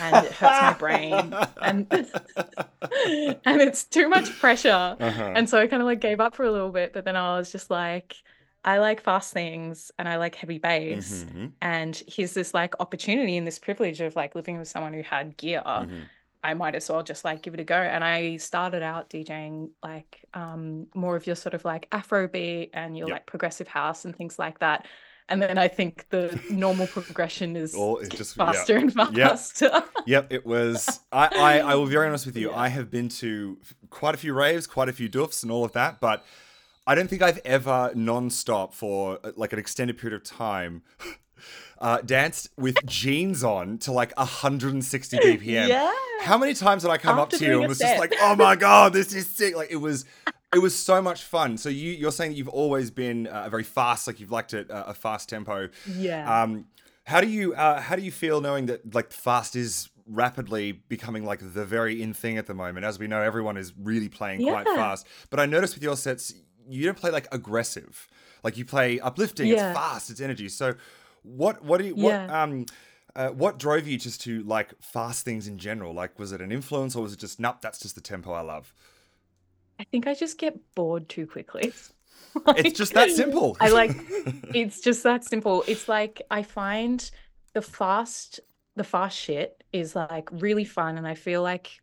and 0.00 0.24
it 0.26 0.32
hurts 0.32 0.62
my 0.62 0.72
brain. 0.74 1.34
And 1.60 1.86
and 3.44 3.60
it's 3.60 3.84
too 3.84 4.08
much 4.08 4.30
pressure. 4.38 4.96
Uh-huh. 4.98 5.32
And 5.34 5.48
so 5.48 5.58
I 5.60 5.66
kind 5.66 5.82
of 5.82 5.86
like 5.86 6.00
gave 6.00 6.20
up 6.20 6.34
for 6.34 6.44
a 6.44 6.52
little 6.52 6.70
bit, 6.70 6.92
but 6.92 7.04
then 7.04 7.16
I 7.16 7.36
was 7.38 7.50
just 7.52 7.70
like, 7.70 8.14
I 8.64 8.78
like 8.78 9.00
fast 9.02 9.32
things 9.32 9.90
and 9.98 10.08
I 10.08 10.16
like 10.16 10.34
heavy 10.34 10.58
bass. 10.58 11.24
Mhm, 11.32 11.52
And 11.62 12.02
here's 12.06 12.34
this 12.34 12.52
like 12.52 12.74
opportunity 12.80 13.36
and 13.36 13.46
this 13.46 13.58
privilege 13.58 14.00
of 14.00 14.16
like 14.16 14.34
living 14.34 14.58
with 14.58 14.68
someone 14.68 14.92
who 14.92 15.02
had 15.02 15.36
gear. 15.36 15.62
mhm. 15.64 16.02
I 16.42 16.54
might 16.54 16.74
as 16.74 16.88
well 16.88 17.02
just 17.02 17.24
like 17.24 17.42
give 17.42 17.54
it 17.54 17.60
a 17.60 17.64
go. 17.64 17.76
And 17.76 18.02
I 18.02 18.36
started 18.38 18.82
out 18.82 19.10
DJing 19.10 19.70
like 19.82 20.24
um 20.34 20.86
more 20.94 21.16
of 21.16 21.26
your 21.26 21.36
sort 21.36 21.54
of 21.54 21.64
like 21.64 21.88
Afrobeat 21.90 22.70
and 22.72 22.96
your 22.96 23.08
Yep. 23.08 23.14
like 23.14 23.26
progressive 23.26 23.68
house 23.68 24.04
and 24.04 24.16
things 24.16 24.38
like 24.38 24.58
that. 24.60 24.86
And 25.28 25.40
then 25.40 25.58
I 25.58 25.68
think 25.68 26.06
the 26.10 26.40
normal 26.50 26.88
progression 26.88 27.54
is 27.56 27.72
get 27.74 28.10
just- 28.10 28.36
yeah. 28.36 28.46
faster 28.52 28.76
and 28.76 28.92
faster. 28.92 29.70
Yep, 30.06 30.32
it 30.32 30.44
was. 30.44 31.00
I, 31.12 31.26
I, 31.32 31.58
I 31.60 31.74
will 31.76 31.86
be 31.86 31.92
very 31.92 32.08
honest 32.08 32.26
with 32.26 32.36
you. 32.36 32.50
Yeah. 32.50 32.58
I 32.58 32.68
have 32.68 32.90
been 32.90 33.08
to 33.20 33.58
quite 33.90 34.14
a 34.14 34.18
few 34.18 34.34
raves, 34.34 34.66
quite 34.66 34.88
a 34.88 34.92
few 34.92 35.08
doofs, 35.08 35.42
and 35.44 35.52
all 35.52 35.64
of 35.64 35.70
that, 35.72 36.00
but 36.00 36.24
I 36.86 36.96
don't 36.96 37.08
think 37.08 37.22
I've 37.22 37.38
ever 37.44 37.92
non-stop 37.94 38.74
for 38.74 39.20
uh, 39.22 39.30
like 39.36 39.52
an 39.52 39.60
extended 39.60 39.98
period 39.98 40.16
of 40.16 40.24
time 40.24 40.82
uh, 41.78 41.98
danced 42.02 42.48
with 42.56 42.76
jeans 42.86 43.42
on 43.44 43.78
to 43.78 43.92
like 43.92 44.16
160 44.18 45.16
BPM. 45.18 45.68
Yeah. 45.68 45.92
How 46.20 46.36
many 46.38 46.54
times 46.54 46.82
did 46.82 46.90
I 46.90 46.98
come 46.98 47.18
up 47.18 47.30
to 47.30 47.44
you 47.44 47.60
and 47.60 47.68
was 47.68 47.78
just 47.78 47.98
like, 47.98 48.12
"Oh 48.20 48.36
my 48.36 48.56
god, 48.56 48.92
this 48.92 49.14
is 49.14 49.26
sick!" 49.26 49.56
Like 49.56 49.70
it 49.70 49.76
was, 49.76 50.04
it 50.54 50.58
was 50.58 50.76
so 50.76 51.00
much 51.00 51.22
fun. 51.22 51.56
So 51.56 51.68
you, 51.68 51.92
you're 51.92 52.12
saying 52.12 52.32
that 52.32 52.36
you've 52.36 52.48
always 52.48 52.90
been 52.90 53.26
uh, 53.26 53.48
very 53.48 53.62
fast, 53.64 54.06
like 54.06 54.20
you've 54.20 54.30
liked 54.30 54.52
it 54.52 54.70
uh, 54.70 54.84
a 54.88 54.94
fast 54.94 55.28
tempo. 55.30 55.68
Yeah. 55.96 56.42
Um, 56.42 56.66
how 57.04 57.20
do 57.20 57.28
you 57.28 57.54
uh, 57.54 57.80
how 57.80 57.96
do 57.96 58.02
you 58.02 58.12
feel 58.12 58.40
knowing 58.40 58.66
that 58.66 58.94
like 58.94 59.12
fast 59.12 59.56
is 59.56 59.88
rapidly 60.06 60.72
becoming 60.72 61.24
like 61.24 61.38
the 61.40 61.64
very 61.64 62.02
in 62.02 62.12
thing 62.12 62.36
at 62.36 62.46
the 62.46 62.54
moment? 62.54 62.84
As 62.84 62.98
we 62.98 63.06
know, 63.06 63.22
everyone 63.22 63.56
is 63.56 63.72
really 63.80 64.08
playing 64.08 64.42
quite 64.42 64.66
Yeah. 64.66 64.76
fast. 64.76 65.06
But 65.30 65.40
I 65.40 65.46
noticed 65.46 65.74
with 65.74 65.82
your 65.82 65.96
sets, 65.96 66.34
you 66.68 66.84
don't 66.84 66.98
play 66.98 67.10
like 67.10 67.26
aggressive. 67.32 68.08
Like 68.44 68.56
you 68.58 68.64
play 68.64 69.00
uplifting. 69.00 69.46
Yeah. 69.48 69.70
It's 69.70 69.78
fast. 69.78 70.10
It's 70.10 70.20
energy. 70.20 70.48
So 70.48 70.74
what 71.22 71.64
what 71.64 71.78
do 71.80 71.86
you 71.86 71.94
what 71.94 72.22
Yeah. 72.26 72.26
um 72.28 72.66
uh, 73.16 73.28
what 73.30 73.58
drove 73.58 73.88
you 73.88 73.98
just 73.98 74.20
to 74.22 74.42
like 74.44 74.72
fast 74.80 75.24
things 75.24 75.48
in 75.48 75.58
general? 75.58 75.92
Like 75.92 76.18
was 76.18 76.32
it 76.32 76.40
an 76.40 76.52
influence 76.52 76.94
or 76.94 77.02
was 77.02 77.12
it 77.12 77.18
just 77.18 77.40
nope? 77.40 77.60
That's 77.60 77.78
just 77.80 77.94
the 77.96 78.00
tempo 78.00 78.32
I 78.32 78.40
love. 78.42 78.72
I 79.78 79.84
think 79.84 80.06
I 80.06 80.14
just 80.14 80.38
get 80.38 80.58
bored 80.74 81.08
too 81.08 81.26
quickly. 81.26 81.72
It's 82.54 82.78
just 82.78 82.94
that 82.94 83.10
simple. 83.10 83.56
I 83.60 83.70
like 83.70 83.96
it's 84.52 84.80
just 84.80 85.02
that 85.02 85.24
simple. 85.24 85.64
It's 85.66 85.88
like 85.88 86.22
I 86.30 86.42
find 86.44 87.10
the 87.54 87.62
fast 87.62 88.38
the 88.76 88.84
fast 88.84 89.18
shit 89.18 89.62
is 89.72 89.96
like 89.96 90.28
really 90.30 90.64
fun 90.64 90.96
and 90.96 91.06
I 91.08 91.14
feel 91.14 91.42
like 91.42 91.80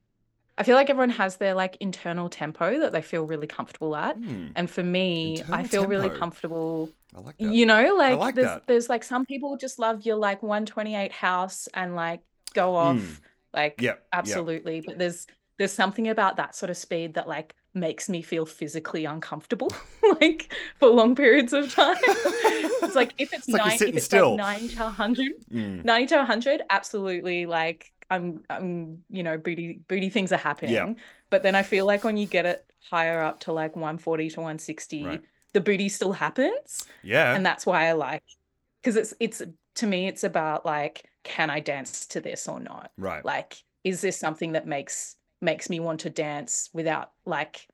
I 0.58 0.64
feel 0.64 0.76
like 0.76 0.90
everyone 0.90 1.12
has 1.12 1.38
their 1.38 1.54
like 1.54 1.78
internal 1.82 2.30
tempo 2.30 2.80
that 2.80 2.92
they 2.94 3.02
feel 3.02 3.26
really 3.26 3.48
comfortable 3.48 3.96
at. 3.96 4.18
Hmm, 4.18 4.48
And 4.56 4.70
for 4.70 4.84
me, 4.84 5.44
I 5.52 5.64
Internal 5.64 5.64
feel 5.64 5.86
really 5.88 6.10
comfortable. 6.10 6.94
I 7.18 7.20
like 7.22 7.38
that. 7.40 7.52
You 7.54 7.66
know, 7.66 7.96
like, 7.96 8.18
like 8.20 8.36
there's 8.36 8.48
that. 8.48 8.68
there's 8.68 8.90
like 8.90 9.04
some 9.04 9.26
people 9.26 9.58
just 9.58 9.80
love 9.80 10.06
your 10.06 10.18
like 10.18 10.44
128 10.44 11.12
house 11.12 11.68
and 11.74 11.96
like 11.96 12.22
go 12.54 12.76
off 12.76 12.98
Mm. 12.98 13.20
like 13.54 13.82
Yep, 13.82 13.96
yep. 13.96 14.08
absolutely. 14.14 14.82
But 14.86 15.00
there's 15.00 15.26
there's 15.58 15.72
something 15.74 16.08
about 16.08 16.38
that 16.38 16.56
sort 16.56 16.70
of 16.70 16.78
speed 16.78 17.16
that 17.16 17.28
like 17.28 17.56
makes 17.74 18.08
me 18.10 18.22
feel 18.22 18.46
physically 18.46 19.06
uncomfortable 19.06 19.72
like 20.22 20.54
for 20.80 20.90
long 20.90 21.16
periods 21.16 21.54
of 21.54 21.74
time. 21.74 21.96
it's 22.02 22.96
like 22.96 23.14
if 23.18 23.34
it's, 23.34 23.48
It's 23.48 23.50
like 23.50 23.66
nine, 23.66 23.78
sitting 23.78 23.94
if 23.96 23.98
it's 23.98 24.06
still. 24.06 24.36
like 24.38 24.62
90 24.62 24.76
to 24.76 24.84
100, 24.84 25.32
Mm. 25.54 25.86
90 25.86 26.08
to 26.08 26.16
100, 26.18 26.62
absolutely 26.70 27.46
like 27.48 27.92
I'm 28.12 28.44
I'm 28.50 29.04
you 29.10 29.24
know 29.24 29.38
booty 29.38 29.82
booty 29.88 30.10
things 30.10 30.32
are 30.32 30.38
happening. 30.38 30.98
But 31.30 31.44
then 31.44 31.56
I 31.56 31.64
feel 31.64 31.86
like 31.86 32.04
when 32.04 32.16
you 32.18 32.26
get 32.28 32.46
it 32.46 32.64
higher 32.90 33.22
up 33.22 33.42
to 33.42 33.52
like 33.52 33.76
140 33.76 34.30
to 34.30 34.40
160, 34.40 35.04
Right. 35.04 35.22
The 35.54 35.62
booty 35.62 35.90
still 35.90 36.12
happens 36.14 36.86
Yeah. 37.04 37.36
and 37.36 37.46
that's 37.46 37.66
why 37.66 37.88
I 37.88 37.94
like 37.94 38.24
because 38.82 38.96
it's 38.96 39.14
it's 39.20 39.42
to 39.76 39.88
me 39.88 40.08
it's 40.08 40.24
about 40.24 40.66
like 40.66 41.10
can 41.24 41.50
I 41.50 41.60
dance 41.60 42.06
to 42.08 42.22
this 42.22 42.48
or 42.48 42.60
not? 42.60 42.92
right. 42.98 43.24
Like 43.26 43.58
is 43.84 44.02
this 44.02 44.18
something 44.18 44.54
that 44.54 44.66
makes 44.68 45.16
makes 45.42 45.70
me 45.70 45.80
want 45.80 46.00
to 46.02 46.10
dance 46.10 46.70
without 46.74 47.12
like 47.26 47.68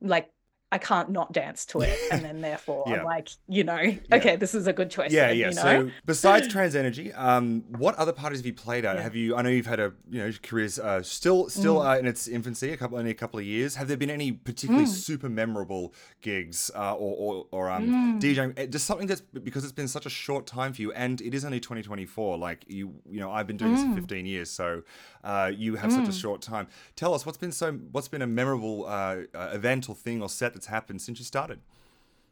like 0.00 0.30
I 0.72 0.78
can't 0.78 1.10
not 1.10 1.32
dance 1.32 1.64
to 1.66 1.82
it, 1.82 1.96
and 2.10 2.24
then 2.24 2.40
therefore 2.40 2.84
Yeah. 2.88 3.00
I'm 3.00 3.04
like, 3.04 3.28
you 3.48 3.62
know, 3.62 3.82
okay, 4.12 4.36
this 4.36 4.54
is 4.54 4.66
a 4.66 4.72
good 4.72 4.90
choice. 4.90 5.12
Yeah, 5.12 5.28
then, 5.28 5.36
yeah. 5.36 5.48
You 5.50 5.54
know? 5.54 5.62
So 5.62 5.90
besides 6.06 6.48
Trans 6.52 6.74
Energy, 6.74 7.12
um, 7.12 7.62
what 7.84 7.94
other 7.96 8.12
parties 8.12 8.38
have 8.40 8.46
you 8.46 8.54
played 8.54 8.84
at? 8.84 8.96
Yeah. 8.96 9.02
Have 9.02 9.14
you? 9.14 9.36
I 9.36 9.42
know 9.42 9.50
you've 9.50 9.66
had 9.66 9.80
a 9.80 9.92
you 10.10 10.18
know 10.22 10.32
career's 10.42 10.78
uh, 10.78 11.02
still 11.02 11.48
still 11.50 11.76
Mm. 11.76 11.94
uh, 11.94 11.98
in 11.98 12.06
its 12.06 12.26
infancy, 12.26 12.72
a 12.72 12.76
couple 12.76 12.96
only 12.98 13.10
a 13.10 13.14
couple 13.14 13.38
of 13.38 13.44
years. 13.46 13.76
Have 13.76 13.88
there 13.88 13.96
been 13.98 14.10
any 14.10 14.32
particularly 14.32 14.86
Mm. 14.86 14.88
super 15.08 15.28
memorable 15.28 15.92
gigs 16.22 16.70
uh, 16.74 16.94
or 16.94 17.12
or, 17.24 17.46
or 17.52 17.70
um, 17.70 17.82
Mm. 17.90 18.20
DJing? 18.20 18.58
uh, 18.58 18.66
Just 18.66 18.86
something 18.86 19.06
that's 19.06 19.20
because 19.20 19.64
it's 19.64 19.72
been 19.72 19.88
such 19.88 20.06
a 20.06 20.10
short 20.10 20.46
time 20.46 20.72
for 20.72 20.80
you, 20.82 20.92
and 20.92 21.20
it 21.20 21.34
is 21.34 21.44
only 21.44 21.60
2024. 21.60 22.38
Like 22.38 22.64
you, 22.68 22.94
you 23.10 23.20
know, 23.20 23.30
I've 23.30 23.46
been 23.46 23.58
doing 23.58 23.72
this 23.72 23.82
for 23.82 23.88
Mm. 23.90 23.94
15 23.96 24.26
years, 24.26 24.50
so 24.50 24.82
uh, 25.24 25.50
you 25.54 25.76
have 25.76 25.92
such 25.92 26.08
a 26.08 26.12
short 26.12 26.40
time. 26.40 26.66
Tell 26.96 27.12
us 27.14 27.26
what's 27.26 27.38
been 27.38 27.52
so 27.52 27.72
what's 27.92 28.08
been 28.08 28.22
a 28.22 28.26
memorable 28.26 28.86
uh, 28.86 29.16
uh, 29.34 29.50
event 29.52 29.88
or 29.88 29.94
thing 29.94 30.22
or 30.22 30.28
set 30.28 30.52
that's 30.62 30.70
happened 30.72 31.02
since 31.02 31.18
you 31.18 31.24
started. 31.24 31.58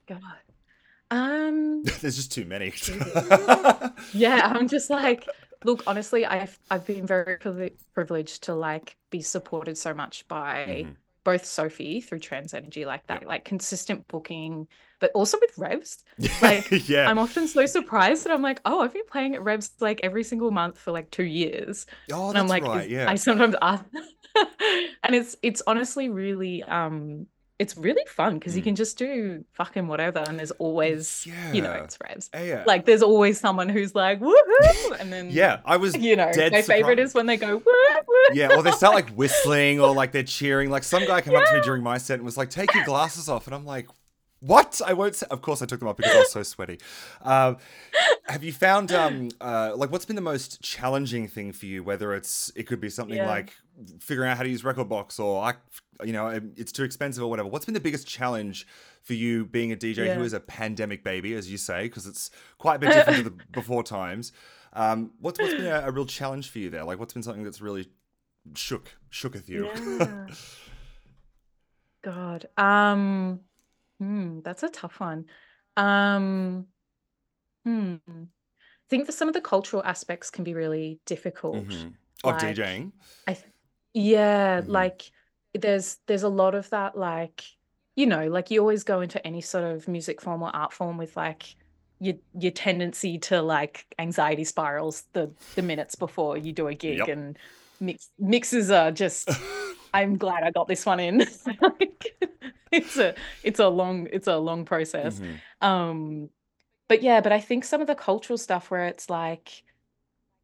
God. 0.06 0.20
Um. 1.10 1.82
There's 2.00 2.16
just 2.16 2.32
too 2.32 2.44
many. 2.44 2.72
Yeah, 4.14 4.40
I'm 4.54 4.66
just 4.68 4.88
like, 4.90 5.28
look, 5.64 5.82
honestly, 5.86 6.24
I've 6.24 6.58
I've 6.70 6.86
been 6.86 7.06
very 7.06 7.38
privileged 7.92 8.44
to 8.44 8.54
like 8.54 8.96
be 9.10 9.20
supported 9.20 9.76
so 9.76 9.92
much 9.92 10.26
by 10.28 10.84
Mhm. 10.86 10.96
both 11.24 11.44
Sophie 11.44 12.00
through 12.00 12.20
Trans 12.20 12.54
Energy, 12.54 12.84
like 12.86 13.06
that, 13.08 13.26
like 13.26 13.44
consistent 13.44 14.06
booking, 14.08 14.66
but 15.00 15.10
also 15.14 15.38
with 15.40 15.56
Revs. 15.58 16.02
Like, 16.42 16.88
yeah. 16.88 17.10
I'm 17.10 17.18
often 17.18 17.46
so 17.48 17.66
surprised 17.66 18.24
that 18.24 18.32
I'm 18.32 18.42
like, 18.42 18.60
oh, 18.64 18.80
I've 18.80 18.92
been 18.92 19.06
playing 19.06 19.34
at 19.34 19.42
Revs 19.42 19.70
like 19.80 20.00
every 20.02 20.24
single 20.24 20.50
month 20.50 20.78
for 20.78 20.92
like 20.92 21.10
two 21.10 21.24
years. 21.24 21.86
oh, 22.12 22.30
and 22.30 22.38
I'm 22.38 22.48
like, 22.48 22.62
right. 22.64 22.88
Yeah. 22.88 23.10
I 23.10 23.16
sometimes 23.16 23.54
ask, 23.60 23.84
and 25.02 25.14
it's 25.14 25.36
it's 25.42 25.62
honestly 25.66 26.08
really 26.08 26.62
um 26.62 27.26
it's 27.60 27.76
really 27.76 28.02
fun 28.08 28.38
because 28.38 28.56
you 28.56 28.62
Mm. 28.62 28.64
can 28.64 28.74
just 28.76 28.96
do 28.98 29.44
fucking 29.52 29.86
whatever, 29.86 30.18
and 30.26 30.38
there's 30.38 30.50
always 30.52 31.26
you 31.52 31.60
know 31.62 31.72
it's 31.72 31.96
Revs. 32.02 32.30
Yeah. 32.34 32.64
Like 32.66 32.86
there's 32.86 33.02
always 33.02 33.38
someone 33.38 33.68
who's 33.68 33.94
like 33.94 34.18
woohoo, 34.20 34.98
and 34.98 35.12
then 35.12 35.30
yeah, 35.30 35.60
I 35.64 35.76
was 35.76 35.94
you 35.96 36.16
know 36.16 36.32
dead 36.32 36.52
my 36.52 36.62
favorite 36.62 36.98
is 36.98 37.14
when 37.14 37.26
they 37.26 37.36
go 37.36 37.56
woo 37.58 37.62
woo. 38.08 38.16
Yeah, 38.32 38.56
or 38.56 38.62
they 38.62 38.72
start 38.72 38.94
like 38.94 39.10
whistling 39.10 39.80
or 39.80 39.94
like 39.94 40.10
they're 40.12 40.22
cheering. 40.22 40.70
Like 40.70 40.84
some 40.84 41.04
guy 41.06 41.20
came 41.20 41.34
up 41.36 41.44
to 41.48 41.54
me 41.54 41.60
during 41.62 41.82
my 41.82 41.98
set 41.98 42.14
and 42.14 42.24
was 42.24 42.36
like, 42.36 42.50
"Take 42.50 42.74
your 42.74 42.84
glasses 42.84 43.28
off," 43.28 43.46
and 43.46 43.54
I'm 43.54 43.66
like, 43.66 43.88
"What?" 44.40 44.80
I 44.86 44.92
won't. 44.94 45.14
Say. 45.16 45.26
Of 45.30 45.42
course, 45.42 45.60
I 45.62 45.66
took 45.66 45.80
them 45.80 45.88
off 45.88 45.96
because 45.98 46.14
I 46.14 46.18
was 46.20 46.32
so 46.32 46.42
sweaty. 46.42 46.78
Um, 47.22 47.58
have 48.26 48.42
you 48.42 48.52
found 48.52 48.90
um 48.92 49.28
uh 49.40 49.72
like 49.76 49.90
what's 49.92 50.06
been 50.06 50.16
the 50.16 50.22
most 50.22 50.62
challenging 50.62 51.28
thing 51.28 51.52
for 51.52 51.66
you? 51.66 51.82
Whether 51.84 52.14
it's 52.14 52.50
it 52.56 52.64
could 52.66 52.80
be 52.80 52.88
something 52.90 53.16
Yeah. 53.18 53.28
like 53.28 53.52
figuring 54.00 54.30
out 54.30 54.36
how 54.38 54.44
to 54.44 54.48
use 54.48 54.62
rekordbox 54.62 55.18
or 55.20 55.42
I, 55.42 55.54
you 56.04 56.12
know, 56.12 56.28
it's 56.56 56.72
too 56.72 56.84
expensive 56.84 57.22
or 57.22 57.28
whatever. 57.28 57.48
What's 57.48 57.64
been 57.64 57.74
the 57.74 57.80
biggest 57.80 58.06
challenge 58.06 58.66
for 59.02 59.14
you 59.14 59.46
being 59.46 59.72
a 59.72 59.76
DJ 59.76 59.96
who 59.96 60.20
Yeah. 60.20 60.20
is 60.20 60.32
a 60.32 60.40
pandemic 60.40 61.02
baby, 61.04 61.34
as 61.34 61.50
you 61.50 61.58
say, 61.58 61.84
because 61.84 62.06
it's 62.06 62.30
quite 62.58 62.76
a 62.76 62.78
bit 62.78 62.92
different 62.92 63.24
to 63.24 63.30
the 63.30 63.44
before 63.52 63.82
times. 63.82 64.32
Um, 64.72 65.12
what's 65.20 65.38
what's 65.40 65.54
been 65.54 65.66
a, 65.66 65.80
a 65.86 65.90
real 65.90 66.06
challenge 66.06 66.50
for 66.50 66.58
you 66.60 66.70
there? 66.70 66.84
Like, 66.84 66.98
what's 66.98 67.12
been 67.12 67.22
something 67.22 67.42
that's 67.44 67.60
really 67.60 67.88
shook 68.54 68.96
shooketh 69.10 69.48
you? 69.48 69.66
Yeah. 69.98 70.26
God. 72.02 72.46
Um 72.56 73.40
hmm, 73.98 74.40
that's 74.40 74.62
a 74.62 74.68
tough 74.68 75.00
one. 75.00 75.26
Um 75.76 76.66
hmm. 77.64 77.96
I 78.08 78.88
think 78.88 79.06
that 79.06 79.12
some 79.12 79.28
of 79.28 79.34
the 79.34 79.40
cultural 79.40 79.82
aspects 79.84 80.30
can 80.30 80.44
be 80.44 80.54
really 80.54 80.98
difficult. 81.06 81.66
Mhm. 81.68 81.94
Of 82.24 82.34
Like, 82.42 82.56
DJing. 82.56 82.92
I 83.26 83.34
th- 83.34 83.46
yeah, 83.94 84.60
Mhm. 84.62 84.68
like 84.68 85.10
there's 85.54 85.98
there's 86.06 86.22
a 86.22 86.28
lot 86.28 86.54
of 86.54 86.70
that 86.70 86.96
like 86.96 87.42
you 87.96 88.06
know, 88.06 88.28
like 88.28 88.50
you 88.50 88.60
always 88.60 88.84
go 88.84 89.00
into 89.00 89.24
any 89.26 89.40
sort 89.40 89.64
of 89.64 89.86
music 89.88 90.20
form 90.22 90.42
or 90.42 90.54
art 90.54 90.72
form 90.72 90.96
with 90.96 91.16
like 91.16 91.56
your 91.98 92.14
your 92.38 92.52
tendency 92.52 93.18
to 93.18 93.42
like 93.42 93.84
anxiety 93.98 94.44
spirals 94.44 95.04
the 95.12 95.30
the 95.54 95.62
minutes 95.62 95.96
before 95.96 96.36
you 96.38 96.52
do 96.52 96.68
a 96.68 96.74
gig 96.74 96.98
Yep. 96.98 97.08
and 97.08 97.38
mix 97.80 98.08
mixes 98.18 98.70
are 98.70 98.90
just 98.90 99.28
I'm 99.92 100.16
glad 100.16 100.44
I 100.44 100.50
got 100.50 100.68
this 100.68 100.86
one 100.86 101.00
in. 101.00 101.26
Like, 101.60 102.16
it's 102.70 102.96
a 102.96 103.14
it's 103.42 103.58
a 103.58 103.68
long 103.68 104.06
it's 104.12 104.28
a 104.28 104.36
long 104.38 104.64
process. 104.64 105.20
Mhm. 105.20 105.66
Um, 105.66 106.30
but 106.88 107.02
yeah, 107.02 107.20
but 107.20 107.32
I 107.32 107.40
think 107.40 107.64
some 107.64 107.80
of 107.80 107.86
the 107.88 107.94
cultural 107.96 108.38
stuff 108.38 108.70
where 108.70 108.84
it's 108.84 109.10
like, 109.10 109.62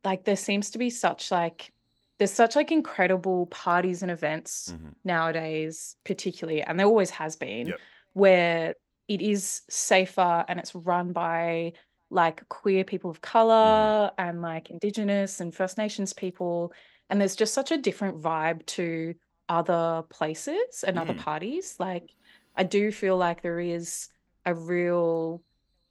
like 0.04 0.24
there 0.24 0.36
seems 0.36 0.70
to 0.70 0.78
be 0.78 0.90
such 0.90 1.30
like, 1.30 1.72
there's 2.18 2.32
such 2.32 2.56
like 2.56 2.72
incredible 2.72 3.47
parties 3.47 4.02
and 4.02 4.10
events 4.10 4.72
Mhm. 4.72 4.94
nowadays, 5.05 5.97
particularly, 6.05 6.62
and 6.62 6.78
there 6.78 6.86
always 6.86 7.10
has 7.10 7.36
been, 7.36 7.68
Yep. 7.68 7.80
where 8.14 8.74
it 9.09 9.20
is 9.22 9.62
safer 9.68 10.44
and 10.48 10.59
it's 10.59 10.74
run 10.74 11.12
by 11.12 11.72
like 12.10 12.48
queer 12.48 12.84
people 12.84 13.10
of 13.10 13.20
color 13.20 14.10
and 14.18 14.40
like 14.40 14.70
indigenous 14.70 15.40
and 15.40 15.55
First 15.55 15.76
Nations 15.76 16.12
people. 16.12 16.72
And 17.10 17.20
there's 17.20 17.36
just 17.36 17.52
such 17.55 17.70
a 17.70 17.76
different 17.76 18.20
vibe 18.20 18.64
to 18.66 19.14
other 19.48 20.02
places 20.09 20.84
and 20.86 20.98
other 20.98 21.14
Mm. 21.14 21.18
parties. 21.18 21.78
Like, 21.78 22.10
I 22.56 22.62
do 22.64 22.90
feel 22.90 23.16
like 23.16 23.43
there 23.43 23.60
is 23.60 24.09
a 24.44 24.55
real 24.55 25.43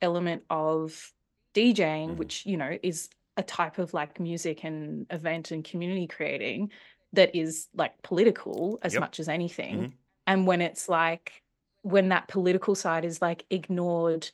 element 0.02 0.44
of 0.50 1.14
DJing, 1.54 2.12
Mhm. 2.12 2.18
which, 2.18 2.46
you 2.46 2.58
know, 2.58 2.78
is 2.84 3.10
a 3.38 3.44
type 3.44 3.78
of 3.78 3.94
like 3.94 4.20
music 4.20 4.64
and 4.64 5.06
event 5.10 5.52
and 5.52 5.64
community 5.64 6.08
creating 6.08 6.72
that 7.14 7.36
is 7.36 7.68
like 7.74 8.02
political 8.02 8.80
as 8.82 8.94
Yep. 8.94 9.00
much 9.02 9.20
as 9.20 9.30
anything. 9.30 9.78
Mhm. 9.78 9.94
And 10.28 10.48
when 10.48 10.62
it's 10.62 10.90
like, 10.90 11.42
when 11.82 12.10
that 12.10 12.28
political 12.28 12.76
side 12.76 13.06
is 13.06 13.22
like 13.22 13.46
ignored 13.50 14.30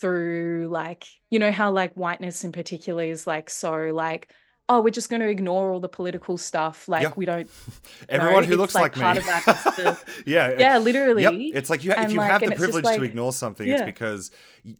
through 0.00 0.68
like, 0.70 1.06
you 1.30 1.38
know, 1.38 1.50
how 1.50 1.70
like 1.70 1.94
whiteness 1.94 2.44
in 2.44 2.52
particular 2.52 3.04
is 3.04 3.26
like 3.26 3.50
so 3.50 3.90
like, 3.92 4.30
oh, 4.68 4.80
we're 4.80 4.90
just 4.90 5.10
going 5.10 5.20
to 5.20 5.28
ignore 5.28 5.70
all 5.70 5.80
the 5.80 5.88
political 5.88 6.38
stuff. 6.38 6.88
Like, 6.88 7.02
Yeah. 7.02 7.12
we 7.16 7.26
don't 7.26 7.50
Everyone 8.08 8.42
know, 8.42 8.46
who 8.46 8.52
it's, 8.54 8.58
looks 8.60 8.74
like, 8.74 8.96
like, 8.96 9.14
me. 9.16 9.20
of 9.20 9.26
that 9.26 9.48
is 9.48 9.76
the- 9.76 9.98
yeah. 10.24 10.54
yeah, 10.58 10.78
literally. 10.78 11.22
Yep. 11.24 11.32
It's 11.56 11.68
like 11.70 11.84
you 11.84 11.90
if 11.90 11.98
And, 11.98 12.10
you 12.12 12.18
like, 12.18 12.30
have 12.30 12.40
the 12.40 12.46
and 12.46 12.52
it's 12.54 12.60
just, 12.62 12.72
privilege 12.72 12.96
to 12.98 13.02
ignore 13.04 13.32
something, 13.32 13.68
it's 13.68 13.82
because 13.82 14.30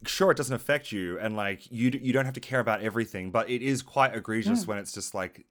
sure 0.05 0.31
it 0.31 0.37
doesn't 0.37 0.55
affect 0.55 0.91
you, 0.91 1.19
and 1.19 1.35
like 1.35 1.69
you 1.71 1.91
you 2.01 2.13
don't 2.13 2.25
have 2.25 2.33
to 2.35 2.39
care 2.39 2.59
about 2.59 2.81
everything, 2.81 3.29
but 3.29 3.49
it 3.49 3.61
is 3.61 3.81
quite 3.81 4.15
egregious 4.15 4.63
Mm. 4.63 4.67
when 4.67 4.77
it's 4.79 4.93
just 4.93 5.13
like, 5.13 5.45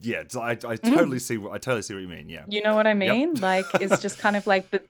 yeah, 0.00 0.24
I, 0.38 0.50
I 0.50 0.76
totally 0.76 1.18
see 1.20 1.38
what 1.38 1.52
I 1.52 1.58
totally 1.58 1.82
see 1.82 1.94
what 1.94 2.00
you 2.00 2.08
mean. 2.08 2.28
Yeah. 2.28 2.44
You 2.48 2.62
know 2.62 2.74
what 2.74 2.86
I 2.86 2.94
mean? 2.94 3.34
Like 3.34 3.64
it's 3.80 4.02
just 4.02 4.18
kind 4.18 4.36
of 4.36 4.46
like 4.46 4.70
the 4.70 4.82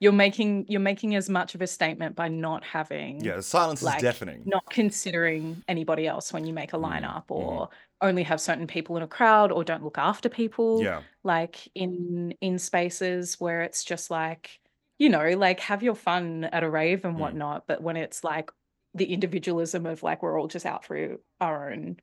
you're 0.00 0.12
making 0.12 0.66
you're 0.68 0.80
making 0.80 1.14
as 1.14 1.28
much 1.30 1.54
of 1.54 1.62
a 1.62 1.66
statement 1.66 2.14
by 2.16 2.28
not 2.28 2.64
having 2.64 3.20
Yeah. 3.24 3.40
Silence 3.40 3.82
like 3.82 3.96
is 3.98 4.02
deafening. 4.02 4.42
not 4.44 4.64
considering 4.70 5.62
anybody 5.68 6.06
else 6.06 6.32
when 6.32 6.44
you 6.46 6.52
make 6.52 6.72
a 6.72 6.76
Mhm, 6.76 6.82
lineup 7.02 7.24
or 7.30 7.68
only 8.02 8.22
have 8.22 8.40
certain 8.40 8.66
people 8.66 8.96
in 8.96 9.02
a 9.02 9.08
crowd 9.08 9.50
or 9.52 9.64
don't 9.64 9.82
look 9.84 9.98
after 9.98 10.28
people 10.28 10.82
Yeah. 10.82 11.02
like 11.24 11.68
in 11.74 12.32
in 12.40 12.58
spaces 12.58 13.40
where 13.40 13.62
it's 13.62 13.84
just 13.84 14.10
like 14.10 14.60
you 14.98 15.08
know 15.08 15.30
like 15.30 15.60
have 15.60 15.82
your 15.82 15.94
fun 15.94 16.44
at 16.44 16.62
a 16.62 16.70
rave 16.70 17.04
and 17.04 17.16
Mm. 17.16 17.20
whatnot 17.20 17.66
but 17.66 17.82
when 17.82 17.96
it's 17.96 18.22
like 18.24 18.50
the 18.94 19.12
individualism 19.12 19.84
of 19.86 20.02
like 20.02 20.22
we're 20.22 20.40
all 20.40 20.48
just 20.48 20.64
out 20.66 20.84
for 20.84 21.16
our 21.40 21.70
own, 21.72 21.96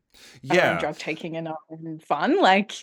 our 0.51 0.61
own 0.65 0.77
Yeah. 0.77 0.77
drug 0.77 0.97
taking 0.97 1.35
and 1.37 1.47
our 1.47 1.57
own 1.71 1.99
fun 1.99 2.39
like 2.41 2.73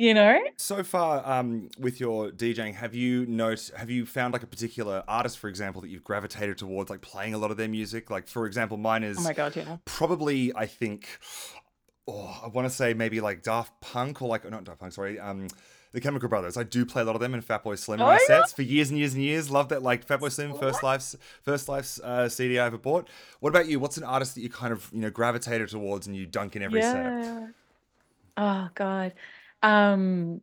you 0.00 0.14
know? 0.14 0.40
So 0.56 0.82
far, 0.82 1.22
um, 1.30 1.68
with 1.78 2.00
your 2.00 2.30
DJing, 2.30 2.74
have 2.74 2.94
you 2.94 3.26
note 3.26 3.70
have 3.76 3.90
you 3.90 4.06
found 4.06 4.32
like 4.32 4.42
a 4.42 4.46
particular 4.46 5.04
artist, 5.06 5.38
for 5.38 5.48
example, 5.48 5.82
that 5.82 5.88
you've 5.88 6.04
gravitated 6.04 6.56
towards, 6.56 6.88
like 6.88 7.02
playing 7.02 7.34
a 7.34 7.38
lot 7.38 7.50
of 7.50 7.58
their 7.58 7.68
music? 7.68 8.08
Like, 8.08 8.26
for 8.26 8.46
example, 8.46 8.78
mine 8.78 9.04
is 9.04 9.18
oh 9.18 9.22
my 9.22 9.34
god 9.34 9.54
yeah. 9.54 9.76
probably 9.84 10.54
I 10.56 10.64
think 10.64 11.06
oh 12.08 12.40
I 12.42 12.48
want 12.48 12.66
to 12.66 12.74
say 12.74 12.94
maybe 12.94 13.20
like 13.20 13.42
Daft 13.42 13.78
Punk 13.82 14.22
or 14.22 14.28
like 14.28 14.50
not 14.50 14.64
Daft 14.64 14.80
Punk 14.80 14.94
sorry 14.94 15.20
um 15.20 15.48
the 15.92 16.00
Chemical 16.00 16.28
Brothers. 16.30 16.56
I 16.56 16.62
do 16.62 16.86
play 16.86 17.02
a 17.02 17.04
lot 17.04 17.16
of 17.16 17.20
them 17.20 17.34
in 17.34 17.42
Fatboy 17.42 17.76
Slim 17.76 18.00
Oh 18.00 18.06
my 18.06 18.18
sets 18.26 18.52
for 18.52 18.62
years 18.62 18.90
and 18.90 18.98
years 18.98 19.12
and 19.12 19.22
years. 19.22 19.50
Love 19.50 19.68
that 19.68 19.82
like 19.82 20.06
Fatboy 20.06 20.32
Slim 20.32 20.54
First 20.54 20.82
Life's 20.82 21.14
First 21.42 21.68
Life's 21.68 22.00
uh, 22.00 22.26
CD 22.26 22.58
I 22.58 22.64
ever 22.64 22.78
bought. 22.78 23.08
What 23.40 23.50
about 23.50 23.68
you? 23.68 23.78
What's 23.78 23.98
an 23.98 24.04
artist 24.04 24.34
that 24.36 24.40
you 24.40 24.48
kind 24.48 24.72
of 24.72 24.88
you 24.94 25.00
know 25.00 25.10
gravitated 25.10 25.68
towards 25.68 26.06
and 26.06 26.16
you 26.16 26.24
dunk 26.24 26.56
in 26.56 26.62
every 26.62 26.80
set? 26.80 27.52
Oh 28.38 28.68
god 28.74 29.12
um 29.62 30.40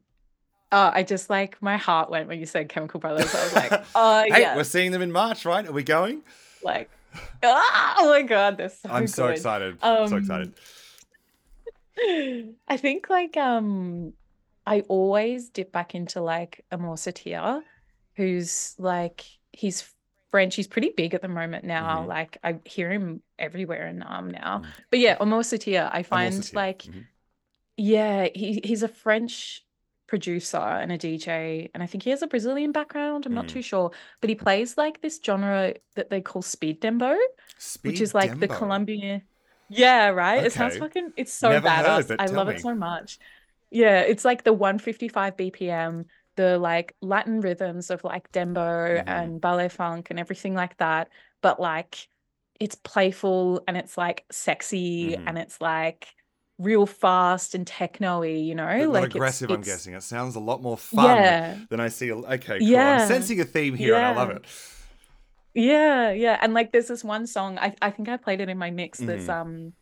oh 0.72 0.92
i 0.94 1.02
just 1.04 1.30
like 1.30 1.62
my 1.62 1.78
heart 1.78 2.10
went 2.10 2.28
when 2.28 2.40
you 2.40 2.46
said 2.46 2.70
chemical 2.70 3.00
brothers 3.00 3.34
i 3.34 3.44
was 3.44 3.56
like 3.56 3.84
oh 3.96 4.24
hey 4.28 4.42
yeah 4.42 4.56
we're 4.56 4.64
seeing 4.64 4.92
them 4.92 5.02
in 5.02 5.12
March 5.12 5.46
right 5.46 5.66
are 5.68 5.72
we 5.72 5.84
going 5.84 6.22
like 6.64 6.90
ah, 7.44 7.96
oh 8.00 8.10
my 8.10 8.22
god 8.22 8.58
they're 8.58 8.70
so 8.70 8.90
I'm 8.90 9.08
so 9.08 9.28
good. 9.28 9.36
excited 9.38 9.78
so 9.82 10.06
Um, 10.06 10.14
excited 10.14 10.54
I 12.68 12.78
think 12.78 13.10
like 13.10 13.38
um 13.38 14.14
I 14.66 14.82
always 14.82 15.50
dip 15.50 15.72
back 15.72 15.96
into 15.96 16.22
like 16.22 16.64
Amor 16.72 16.98
Satyr, 16.98 17.62
who's 18.16 18.76
like 18.78 19.24
he's 19.54 19.90
French. 20.30 20.56
He's 20.56 20.68
pretty 20.68 20.92
big 20.96 21.14
at 21.14 21.22
the 21.22 21.28
moment 21.30 21.64
now. 21.66 22.04
Mhm. 22.04 22.08
Like 22.08 22.38
I 22.44 22.60
hear 22.66 22.92
him 22.92 23.22
everywhere 23.40 23.88
in 23.88 24.04
um 24.06 24.30
now. 24.30 24.60
Mm. 24.64 24.66
But 24.92 25.00
yeah, 25.00 25.18
Amor 25.22 25.42
Satyr, 25.44 25.90
I 25.92 26.04
find 26.04 26.36
also 26.36 26.50
here. 26.52 26.56
like 26.56 26.80
Mhm. 26.84 27.06
Yeah, 27.78 28.28
he 28.34 28.60
he's 28.64 28.84
a 28.84 28.88
French 28.88 29.64
producer 30.08 30.58
and 30.58 30.92
a 30.92 30.98
DJ, 30.98 31.70
and 31.74 31.84
I 31.84 31.86
think 31.86 32.04
he 32.04 32.10
has 32.12 32.22
a 32.22 32.28
Brazilian 32.28 32.72
background. 32.72 33.26
I'm 33.26 33.34
not 33.34 33.48
Mm. 33.48 33.50
too 33.50 33.62
sure, 33.62 33.92
but 34.22 34.30
he 34.30 34.36
plays 34.36 34.78
like 34.78 35.02
this 35.02 35.20
genre 35.24 35.76
that 35.96 36.10
they 36.10 36.22
call 36.22 36.42
speed 36.42 36.82
dembow, 36.82 37.18
Speed 37.58 37.90
which 37.92 38.02
is 38.02 38.14
like 38.16 38.40
the 38.40 38.48
Dembow. 38.48 38.58
Colombian. 38.58 39.28
Yeah, 39.70 40.10
right. 40.10 40.44
It 40.46 40.54
sounds 40.54 40.76
Okay. 40.76 40.80
fucking. 40.80 41.14
It's 41.18 41.34
so 41.34 41.50
Never 41.50 41.70
heard, 41.70 42.06
badass. 42.06 42.08
but 42.08 42.22
I 42.22 42.28
tell 42.28 42.36
love 42.38 42.48
me. 42.48 42.56
it 42.56 42.62
so 42.62 42.74
much. 42.74 43.20
Yeah, 43.70 44.02
it's 44.02 44.24
like 44.26 44.44
the 44.44 44.54
155 44.54 45.36
BPM, 45.38 46.06
the 46.36 46.58
like 46.58 46.96
Latin 47.02 47.42
rhythms 47.42 47.90
of 47.92 48.04
like 48.04 48.32
dembow 48.32 49.04
Mhm. 49.04 49.08
and 49.08 49.42
baile 49.42 49.70
funk 49.70 50.10
and 50.10 50.20
everything 50.20 50.54
like 50.56 50.78
that, 50.78 51.10
but 51.42 51.60
like 51.60 52.08
it's 52.60 52.76
playful 52.76 53.64
and 53.68 53.78
it's 53.78 53.98
like 53.98 54.26
sexy 54.32 55.18
Mhm. 55.18 55.24
and 55.28 55.38
it's 55.38 55.62
like 55.62 56.16
real 56.60 56.86
fast 56.86 57.54
and 57.54 57.68
techno-y, 57.68 58.28
you 58.28 58.56
know? 58.56 58.66
But 58.66 58.90
like 58.90 59.04
it's- 59.06 59.16
aggressive, 59.16 59.50
I'm 59.52 59.60
it's- 59.62 59.68
guessing. 59.68 59.94
It 59.94 60.04
sounds 60.04 60.36
a 60.36 60.40
lot 60.40 60.62
more 60.62 60.78
fun 60.78 61.06
Yeah. 61.06 61.58
than 61.70 61.80
I 61.80 61.90
see. 61.90 62.12
Okay, 62.12 62.60
cool. 62.60 62.78
I'm 62.78 63.08
sensing 63.08 63.40
a 63.42 63.46
theme 63.46 63.76
here 63.76 63.96
and 63.96 64.06
I 64.06 64.16
love 64.16 64.30
it. 64.32 64.44
Yeah, 65.54 66.12
yeah. 66.12 66.38
And 66.42 66.54
like 66.54 66.72
there's 66.72 66.88
this 66.88 67.04
one 67.04 67.26
song, 67.28 67.58
I, 67.58 67.74
I 67.82 67.90
think 67.92 68.10
I 68.10 68.18
played 68.18 68.42
it 68.42 68.50
in 68.50 68.58
my 68.58 68.70
mix 68.72 69.00
that's 69.00 69.26
Mhm. 69.26 69.30
um 69.42 69.74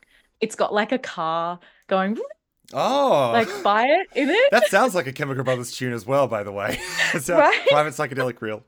it's 0.41 0.56
got 0.56 0.73
like 0.73 0.91
a 0.91 0.97
car 0.97 1.60
going 1.88 2.18
Oh, 2.73 3.30
like 3.34 3.47
fire 3.47 4.03
in 4.15 4.30
it. 4.30 4.52
that 4.52 4.68
sounds 4.69 4.95
like 4.95 5.06
a 5.07 5.14
Chemical 5.14 5.43
Brothers 5.43 5.72
tune 5.76 5.93
as 5.93 6.06
well, 6.06 6.27
by 6.27 6.43
the 6.43 6.52
way. 6.52 6.80
It's 7.14 7.30
Right? 7.30 7.61
Private 7.69 7.93
psychedelic 7.93 8.41
reel. 8.41 8.64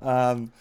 Um, 0.00 0.52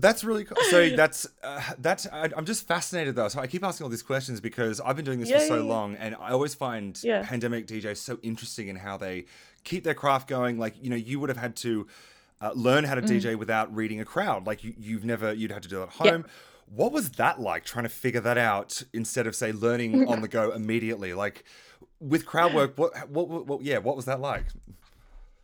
that's 0.00 0.24
really 0.24 0.44
cool. 0.44 0.56
So 0.70 0.88
that's 0.96 1.26
uh, 1.42 1.60
that's. 1.78 2.06
I, 2.06 2.30
I'm 2.36 2.44
just 2.44 2.66
fascinated 2.66 3.14
though. 3.16 3.28
So 3.28 3.40
I 3.40 3.46
keep 3.46 3.62
asking 3.64 3.84
all 3.84 3.90
these 3.90 4.02
questions 4.02 4.40
because 4.40 4.80
I've 4.80 4.96
been 4.96 5.04
doing 5.04 5.20
this 5.20 5.28
Yeah, 5.30 5.38
for 5.40 5.44
so 5.46 5.54
yeah, 5.56 5.62
yeah. 5.62 5.68
long, 5.68 5.96
and 5.96 6.16
I 6.20 6.30
always 6.30 6.54
find 6.54 6.98
Yeah. 7.02 7.22
pandemic 7.24 7.66
DJs 7.66 7.98
so 7.98 8.18
interesting 8.22 8.68
in 8.68 8.76
how 8.76 8.96
they 8.96 9.26
keep 9.64 9.84
their 9.84 9.94
craft 9.94 10.28
going. 10.28 10.58
Like 10.58 10.74
you 10.82 10.90
know, 10.90 10.96
you 10.96 11.20
would 11.20 11.28
have 11.28 11.38
had 11.38 11.56
to 11.56 11.86
uh, 12.40 12.52
learn 12.54 12.84
how 12.84 12.94
to 12.94 13.02
Mm. 13.02 13.08
DJ 13.20 13.36
without 13.38 13.74
reading 13.74 14.00
a 14.00 14.04
crowd. 14.04 14.46
Like 14.46 14.64
you, 14.64 14.74
you've 14.78 15.04
never 15.04 15.32
you'd 15.32 15.52
had 15.52 15.62
to 15.62 15.68
do 15.68 15.82
it 15.82 15.90
at 16.00 16.04
Yeah. 16.06 16.10
home. 16.12 16.26
What 16.66 16.92
was 16.92 17.10
that 17.12 17.40
like 17.40 17.64
trying 17.64 17.82
to 17.82 17.88
figure 17.90 18.20
that 18.20 18.38
out 18.38 18.82
instead 18.92 19.26
of 19.26 19.34
say 19.34 19.52
learning 19.52 20.08
on 20.12 20.20
the 20.20 20.28
go 20.28 20.52
immediately? 20.52 21.12
Like 21.14 21.44
with 21.98 22.24
crowd 22.24 22.54
work, 22.54 22.78
what, 22.78 22.92
what, 23.10 23.28
what, 23.28 23.46
what 23.46 23.62
yeah, 23.62 23.78
what 23.78 23.96
was 23.96 24.04
that 24.06 24.20
like? 24.20 24.46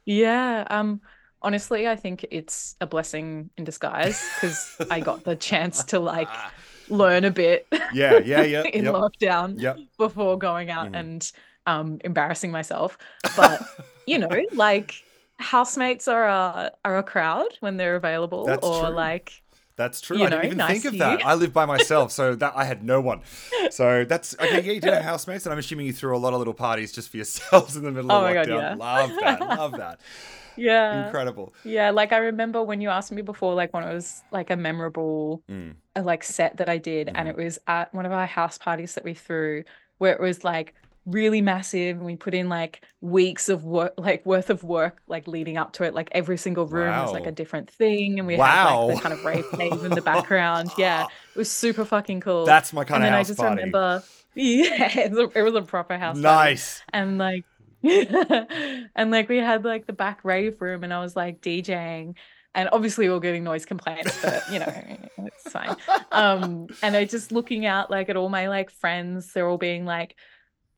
Yeah, 0.05 0.65
um, 0.71 1.01
honestly, 1.47 1.89
I 1.89 1.97
think 1.97 2.27
it's 2.31 2.77
a 2.81 2.87
blessing 2.87 3.51
in 3.57 3.65
disguise 3.65 4.33
because 4.35 4.73
I 4.91 5.01
got 5.01 5.25
the 5.25 5.37
chance 5.37 5.85
to 5.87 6.01
like 6.01 6.29
learn 6.89 7.25
a 7.25 7.31
bit 7.31 7.69
Yeah, 7.93 8.19
yeah, 8.19 8.43
yeah, 8.43 8.63
in 8.73 8.85
yep. 8.85 8.95
lockdown 8.95 9.55
Yep. 9.61 9.77
before 9.99 10.39
going 10.39 10.71
out 10.71 10.91
Mhm. 10.91 10.95
and 10.95 11.33
um 11.67 11.99
embarrassing 12.05 12.51
myself. 12.53 12.99
But 13.35 13.61
you 14.07 14.19
know, 14.19 14.29
like 14.53 15.05
housemates 15.39 16.09
are 16.09 16.27
a 16.27 16.73
are 16.85 16.99
a 16.99 17.03
crowd 17.03 17.49
when 17.61 17.77
they're 17.77 17.97
available, 17.97 18.47
That's 18.47 18.67
or 18.67 18.81
true. 18.81 18.91
like 18.91 19.43
That's 19.77 20.01
true. 20.01 20.17
you 20.19 20.25
I 20.25 20.31
didn't 20.31 20.45
even 20.47 20.59
nice 20.59 20.83
think 20.83 20.95
of 20.95 20.99
that. 21.01 21.25
I 21.25 21.35
live 21.35 21.53
by 21.53 21.67
myself, 21.67 22.11
so 22.11 22.35
that 22.37 22.55
I 22.57 22.65
had 22.65 22.83
no 22.83 23.01
one. 23.01 23.21
So 23.71 24.05
that's 24.05 24.35
okay. 24.41 24.63
Yeah, 24.63 24.73
you 24.73 24.81
did 24.81 24.93
have 24.95 25.03
housemates, 25.13 25.45
and 25.47 25.53
I'm 25.53 25.59
assuming 25.59 25.87
you 25.87 25.93
threw 25.93 26.17
a 26.17 26.19
lot 26.19 26.33
of 26.33 26.39
little 26.39 26.55
parties 26.55 26.93
just 26.93 27.11
for 27.11 27.19
yourselves 27.19 27.77
in 27.77 27.83
the 27.85 27.93
middle 27.93 28.11
Oh 28.11 28.17
of 28.17 28.23
my 28.23 28.33
God, 28.35 28.49
lockdown. 28.49 28.59
yeah. 28.61 28.75
Love 28.75 29.11
that. 29.21 29.41
Love 29.59 29.73
that. 29.73 30.01
yeah, 30.57 31.05
Incredible. 31.07 31.53
yeah. 31.65 31.91
Like 31.91 32.13
I 32.13 32.19
remember 32.19 32.63
when 32.63 32.81
you 32.81 32.89
asked 32.89 33.13
me 33.13 33.21
before, 33.23 33.55
like 33.55 33.75
when 33.75 33.85
it 33.85 33.93
was 33.93 34.23
like 34.31 34.51
a 34.51 34.57
memorable 34.57 35.43
Mm. 35.51 35.75
a 35.95 36.03
like 36.03 36.23
set 36.25 36.57
that 36.57 36.69
I 36.69 36.79
did, 36.79 37.09
and 37.09 37.17
Mm-hmm. 37.19 37.29
it 37.29 37.37
was 37.45 37.59
at 37.67 37.93
one 37.95 38.07
of 38.07 38.13
our 38.13 38.27
house 38.27 38.57
parties 38.59 38.95
that 38.95 39.05
we 39.05 39.13
threw, 39.15 39.65
where 39.99 40.13
it 40.15 40.21
was 40.21 40.43
like 40.45 40.75
really 41.07 41.41
massive, 41.41 41.97
and 41.97 42.05
we 42.05 42.17
put 42.17 42.35
in 42.35 42.49
like 42.49 42.83
weeks 43.01 43.49
of 43.49 43.65
work, 43.65 43.95
like 43.97 44.27
worth 44.27 44.51
of 44.51 44.65
work, 44.65 45.01
like 45.07 45.27
leading 45.27 45.57
up 45.57 45.73
to 45.75 45.85
it. 45.85 45.95
Like 45.95 46.09
every 46.13 46.37
single 46.37 46.67
room 46.67 46.91
was 46.99 47.13
like 47.13 47.27
a 47.27 47.33
different 47.33 47.71
thing, 47.71 48.19
and 48.19 48.27
we 48.27 48.37
had 48.37 48.65
like 48.65 48.97
the 48.97 49.01
kind 49.03 49.13
of 49.15 49.25
rave 49.25 49.45
cave 49.53 49.85
in 49.85 49.93
the 49.93 50.03
background. 50.03 50.71
Yeah, 50.77 51.05
it 51.35 51.39
was 51.39 51.51
super 51.51 51.85
fucking 51.85 52.21
cool. 52.21 52.45
That's 52.45 52.73
my 52.73 52.85
kind 52.85 53.05
and 53.05 53.05
of 53.05 53.07
then 53.07 53.13
house 53.19 53.27
I 53.27 53.29
just 53.29 53.39
party. 53.41 53.57
remember, 53.57 54.03
yeah, 54.35 54.99
it 54.99 55.11
was 55.13 55.19
a, 55.19 55.39
it 55.39 55.43
was 55.43 55.55
a 55.55 55.63
proper 55.63 55.97
house 55.97 56.21
party 56.21 56.53
nice. 56.53 56.83
and 56.93 57.19
like 57.19 57.45
and 57.83 59.11
like 59.11 59.29
we 59.29 59.39
had 59.39 59.65
like 59.65 59.87
the 59.87 59.93
back 59.93 60.25
rave 60.25 60.61
room 60.61 60.83
and 60.85 60.93
I 60.93 61.01
was 61.01 61.15
like 61.15 61.41
DJing 61.41 62.15
and 62.55 62.69
obviously 62.73 63.07
we 63.07 63.15
were 63.15 63.21
getting 63.21 63.45
noise 63.45 63.65
complaints 63.65 64.19
but 64.23 64.43
you 64.51 64.59
know 64.59 64.73
it's 65.19 65.51
fine 65.51 65.77
um 66.11 66.69
and 66.83 66.97
I 66.97 67.05
just 67.05 67.33
looking 67.33 67.67
out 67.67 67.91
like 67.91 68.09
at 68.09 68.17
all 68.17 68.29
my 68.29 68.49
like 68.49 68.71
friends 68.71 69.33
they're 69.33 69.49
all 69.49 69.59
being 69.59 69.85
like 69.85 70.17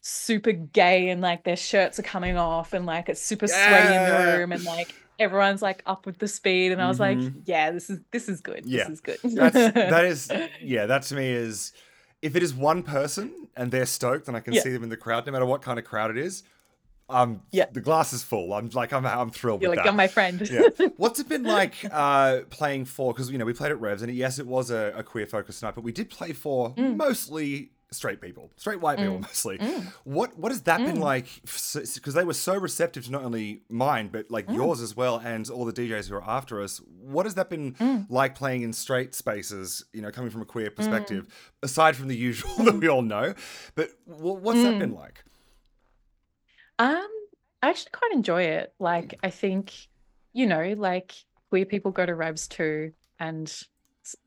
super 0.01 0.53
gay 0.53 1.09
and 1.11 1.21
like 1.21 1.45
their 1.45 1.57
shirts 1.57 1.99
are 1.99 2.03
coming 2.03 2.37
off 2.37 2.73
and 2.73 2.87
like 2.87 3.09
it's 3.09 3.21
super 3.21 3.47
sweaty 3.47 3.95
in 3.95 4.05
the 4.33 4.39
room 4.39 4.53
and 4.53 4.65
like 4.65 4.95
everyone's 5.19 5.61
like 5.61 5.83
up 5.87 6.07
with 6.07 6.19
the 6.19 6.29
speed 6.29 6.71
and 6.73 6.81
I 6.81 6.89
was 6.89 7.01
like 7.01 7.19
Mhm. 7.19 7.43
yeah 7.45 7.71
this 7.73 7.91
is 7.91 7.99
this 8.13 8.29
is 8.29 8.41
good 8.41 8.65
Yeah. 8.65 8.85
this 8.85 8.95
is 8.95 9.01
good 9.01 9.19
That's 9.25 9.55
that 9.75 10.05
is 10.05 10.31
yeah. 10.63 10.87
That 10.87 11.03
to 11.05 11.15
me 11.17 11.29
is 11.31 11.73
if 12.23 12.37
it 12.37 12.43
is 12.43 12.55
one 12.55 12.83
person 12.83 13.33
and 13.57 13.71
they're 13.73 13.87
stoked 13.87 14.29
and 14.29 14.37
I 14.37 14.41
can 14.41 14.53
Yeah. 14.55 14.63
see 14.63 14.71
them 14.71 14.83
in 14.85 14.89
the 14.89 14.97
crowd, 14.97 15.27
no 15.27 15.33
matter 15.33 15.47
what 15.47 15.63
kind 15.63 15.79
of 15.79 15.85
crowd 15.85 16.11
it 16.13 16.17
is. 16.19 16.45
Um, 17.11 17.43
Yeah. 17.53 17.65
the 17.73 17.81
glass 17.81 18.13
is 18.13 18.23
full. 18.23 18.53
I'm 18.53 18.69
like 18.71 18.93
I'm 18.93 19.05
I'm 19.07 19.31
thrilled 19.31 19.63
you're 19.63 19.71
with 19.71 19.79
like 19.79 19.85
that. 19.85 19.91
you're 19.91 19.97
my 19.97 20.09
friend 20.09 20.49
yeah. 20.49 20.69
What's 20.97 21.19
it 21.19 21.29
been 21.29 21.43
like 21.43 21.75
uh, 21.91 22.41
playing 22.51 22.85
for? 22.85 23.13
Because 23.13 23.31
you 23.31 23.39
know 23.39 23.45
we 23.47 23.53
played 23.55 23.73
at 23.73 23.81
Revs, 23.81 24.03
and 24.03 24.13
yes, 24.15 24.39
it 24.39 24.47
was 24.47 24.71
a, 24.71 24.93
a 24.97 25.03
queer 25.03 25.27
focused 25.27 25.63
night, 25.63 25.75
but 25.75 25.83
we 25.85 25.91
did 25.93 26.09
play 26.11 26.33
for 26.33 26.71
Mm. 26.75 26.97
mostly 26.97 27.71
straight 27.91 28.21
people, 28.21 28.51
straight 28.57 28.81
white 28.81 28.99
people 28.99 29.19
mostly. 29.21 29.59
Mm. 29.59 29.93
What 30.05 30.39
what 30.39 30.53
has 30.53 30.63
that 30.63 30.79
been 30.79 30.97
Mm. 30.99 31.01
like? 31.01 31.27
Because 31.43 32.15
they 32.15 32.25
were 32.25 32.35
so 32.35 32.55
receptive 32.57 33.05
to 33.07 33.11
not 33.11 33.23
only 33.25 33.63
mine 33.69 34.09
but 34.09 34.31
like 34.31 34.47
Mm. 34.47 34.57
yours 34.57 34.81
as 34.81 34.95
well, 34.97 35.17
and 35.25 35.49
all 35.49 35.65
the 35.65 35.73
DJs 35.73 36.09
who 36.09 36.15
are 36.17 36.25
after 36.29 36.61
us. 36.63 36.79
What 36.79 37.25
has 37.27 37.35
that 37.37 37.49
been 37.49 37.73
Mm. 37.75 38.07
like 38.11 38.35
playing 38.35 38.63
in 38.63 38.73
straight 38.73 39.15
spaces? 39.15 39.85
You 39.93 40.03
know, 40.03 40.11
coming 40.11 40.31
from 40.31 40.43
a 40.43 40.47
queer 40.47 40.71
perspective, 40.71 41.27
aside 41.63 41.97
from 41.97 42.09
the 42.09 42.17
usual 42.17 42.51
that 42.65 42.75
we 42.79 42.89
all 42.89 43.03
know. 43.03 43.35
But 43.75 43.91
wh- 44.05 44.43
what's 44.43 44.63
that 44.63 44.75
Mm. 44.75 44.79
been 44.81 44.95
like? 44.95 45.25
Um, 46.79 47.09
I 47.63 47.71
actually 47.71 47.91
quite 47.93 48.13
enjoy 48.13 48.43
it. 48.43 48.73
Like, 48.79 49.19
I 49.23 49.31
think, 49.31 49.73
you 50.33 50.47
know, 50.47 50.75
like 50.77 51.15
queer 51.51 51.65
people 51.65 51.91
go 51.91 52.07
to 52.07 52.15
revs 52.15 52.47
too, 52.47 52.93
and 53.19 53.53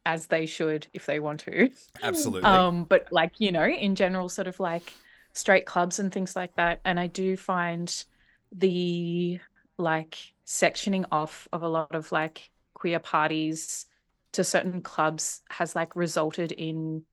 as 0.06 0.28
they 0.28 0.46
should 0.46 0.88
if 0.94 1.06
they 1.06 1.20
want 1.20 1.42
to. 1.42 1.70
Absolutely. 2.04 2.44
Um, 2.44 2.84
but 2.86 3.08
like, 3.12 3.34
you 3.40 3.52
know, 3.52 3.66
in 3.66 3.96
general, 3.96 4.30
sort 4.30 4.48
of 4.48 4.60
like 4.60 4.94
straight 5.34 5.66
clubs 5.66 6.00
and 6.00 6.12
things 6.12 6.36
like 6.36 6.56
that. 6.56 6.82
And 6.86 7.00
I 7.00 7.08
do 7.08 7.38
find 7.38 8.04
the 8.52 9.40
like 9.78 10.18
sectioning 10.46 11.06
off 11.12 11.48
of 11.54 11.64
a 11.64 11.68
lot 11.68 11.96
of 11.96 12.12
like 12.12 12.50
queer 12.74 13.00
parties 13.00 13.86
to 14.34 14.44
certain 14.44 14.82
clubs 14.82 15.42
has 15.50 15.76
like 15.76 15.96
resulted 15.96 16.52
in 16.52 17.04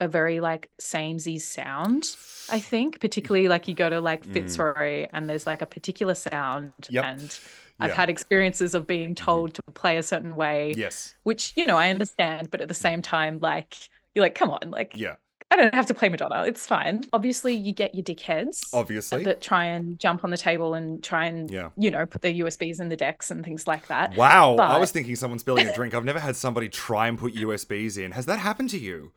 a 0.00 0.08
very 0.08 0.40
like 0.40 0.70
samey 0.78 1.38
sound. 1.38 2.16
I 2.50 2.58
think, 2.60 3.00
particularly 3.00 3.48
like 3.48 3.68
you 3.68 3.74
go 3.74 3.88
to 3.88 4.00
like 4.00 4.26
Mm. 4.26 4.32
Fitzroy 4.32 5.06
and 5.12 5.28
there's 5.28 5.46
like 5.46 5.62
a 5.62 5.66
particular 5.66 6.14
sound, 6.14 6.72
Yep. 6.90 7.04
and 7.04 7.38
I've 7.80 7.90
Yeah. 7.90 7.96
had 7.96 8.10
experiences 8.10 8.74
of 8.74 8.86
being 8.86 9.14
mm-hmm. 9.14 9.24
told 9.24 9.54
to 9.54 9.62
play 9.74 9.96
a 9.96 10.02
certain 10.02 10.36
way, 10.36 10.74
yes. 10.76 11.14
which 11.24 11.52
you 11.56 11.66
know 11.66 11.76
I 11.76 11.90
understand, 11.90 12.50
but 12.50 12.60
at 12.60 12.68
the 12.68 12.74
same 12.74 13.02
time, 13.02 13.38
like 13.40 13.76
you're 14.14 14.24
like, 14.24 14.34
come 14.34 14.50
on, 14.50 14.70
like 14.70 14.92
Yeah. 14.96 15.16
I 15.50 15.56
don't 15.56 15.74
have 15.74 15.86
to 15.86 15.94
play 15.94 16.08
Madonna, 16.08 16.44
it's 16.44 16.66
fine. 16.66 17.04
Obviously, 17.12 17.54
you 17.54 17.72
get 17.72 17.94
your 17.94 18.02
dickheads 18.02 18.62
Obviously. 18.72 19.22
that 19.24 19.40
try 19.40 19.66
and 19.66 19.98
jump 20.00 20.24
on 20.24 20.30
the 20.30 20.36
table 20.36 20.74
and 20.74 21.02
try 21.02 21.26
and 21.26 21.50
Yeah. 21.50 21.70
you 21.76 21.90
know 21.90 22.06
put 22.06 22.22
their 22.22 22.32
USBs 22.32 22.80
in 22.80 22.88
the 22.88 22.96
decks 22.96 23.30
and 23.30 23.44
things 23.44 23.66
like 23.66 23.86
that. 23.88 24.16
Wow, 24.16 24.56
I 24.56 24.78
was 24.78 24.90
thinking 24.90 25.14
someone 25.16 25.38
spilling 25.38 25.68
a 25.68 25.74
drink. 25.74 25.94
I've 25.94 26.04
never 26.04 26.20
had 26.20 26.36
somebody 26.36 26.68
try 26.68 27.08
and 27.08 27.18
put 27.18 27.34
USBs 27.34 27.98
in. 27.98 28.12
Has 28.12 28.26
that 28.26 28.38
happened 28.38 28.70
to 28.70 28.78
you? 28.78 29.12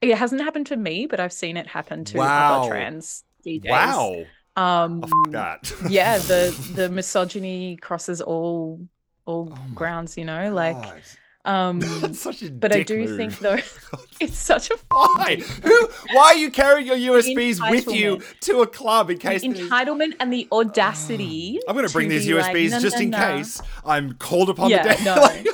It 0.00 0.16
hasn't 0.16 0.40
happened 0.40 0.66
to 0.68 0.76
me, 0.76 1.06
but 1.06 1.20
I've 1.20 1.32
seen 1.32 1.56
it 1.58 1.66
happen 1.66 2.04
to 2.06 2.18
Wow. 2.18 2.60
other 2.62 2.70
trans 2.70 3.24
DJs. 3.46 3.68
Wow, 3.70 4.24
Um, 4.56 5.04
oh, 5.04 5.30
that. 5.30 5.72
yeah, 5.88 6.18
the 6.18 6.54
the 6.74 6.88
misogyny 6.88 7.76
crosses 7.76 8.20
all 8.20 8.80
all 9.26 9.52
Oh 9.52 9.58
grounds, 9.74 10.16
you 10.18 10.24
know, 10.24 10.52
like 10.52 10.74
God. 10.76 11.02
um 11.44 11.80
That's 12.00 12.20
such 12.20 12.42
a 12.42 12.50
but 12.50 12.72
I 12.74 12.82
do 12.82 12.98
move. 13.06 13.16
think 13.16 13.38
though 13.38 13.58
it's 14.20 14.36
such 14.36 14.70
a 14.70 14.76
Why? 14.90 15.36
Who? 15.62 15.88
Why 16.12 16.24
are 16.32 16.36
you 16.36 16.50
carrying 16.50 16.86
your 16.86 16.96
USBs 16.96 17.70
with 17.70 17.86
you 17.94 18.20
to 18.40 18.60
a 18.62 18.66
club 18.66 19.08
in 19.10 19.18
case? 19.18 19.42
there's- 19.42 19.58
entitlement 19.58 20.14
and 20.20 20.32
the 20.32 20.48
audacity. 20.50 21.60
I'm 21.68 21.74
going 21.76 21.86
to 21.86 21.92
bring 21.92 22.08
these 22.08 22.28
like, 22.28 22.54
USBs 22.54 22.70
"No, 22.72 22.80
just 22.80 22.96
no, 22.96 23.02
in 23.02 23.10
no." 23.10 23.18
case 23.18 23.62
I'm 23.84 24.14
called 24.14 24.50
upon 24.50 24.70
Yeah, 24.70 24.82
the 24.94 25.04
day. 25.04 25.14
like, 25.20 25.46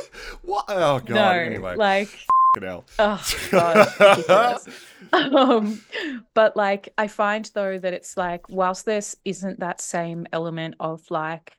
what? 0.43 0.64
Oh 0.68 0.98
god. 1.01 1.10
No, 1.10 1.31
anyway, 1.31 1.77
like 1.77 2.09
hell. 2.60 2.85
Oh 2.98 3.23
god. 3.51 4.59
Um, 5.12 5.81
but 6.35 6.56
like 6.56 6.93
I 6.98 7.06
find 7.09 7.51
though 7.55 7.78
that 7.78 7.93
it's 7.93 8.16
like 8.16 8.48
whilst 8.48 8.85
this 8.86 9.16
isn't 9.24 9.60
that 9.60 9.81
same 9.81 10.27
element 10.32 10.74
of 10.81 11.02
like 11.10 11.56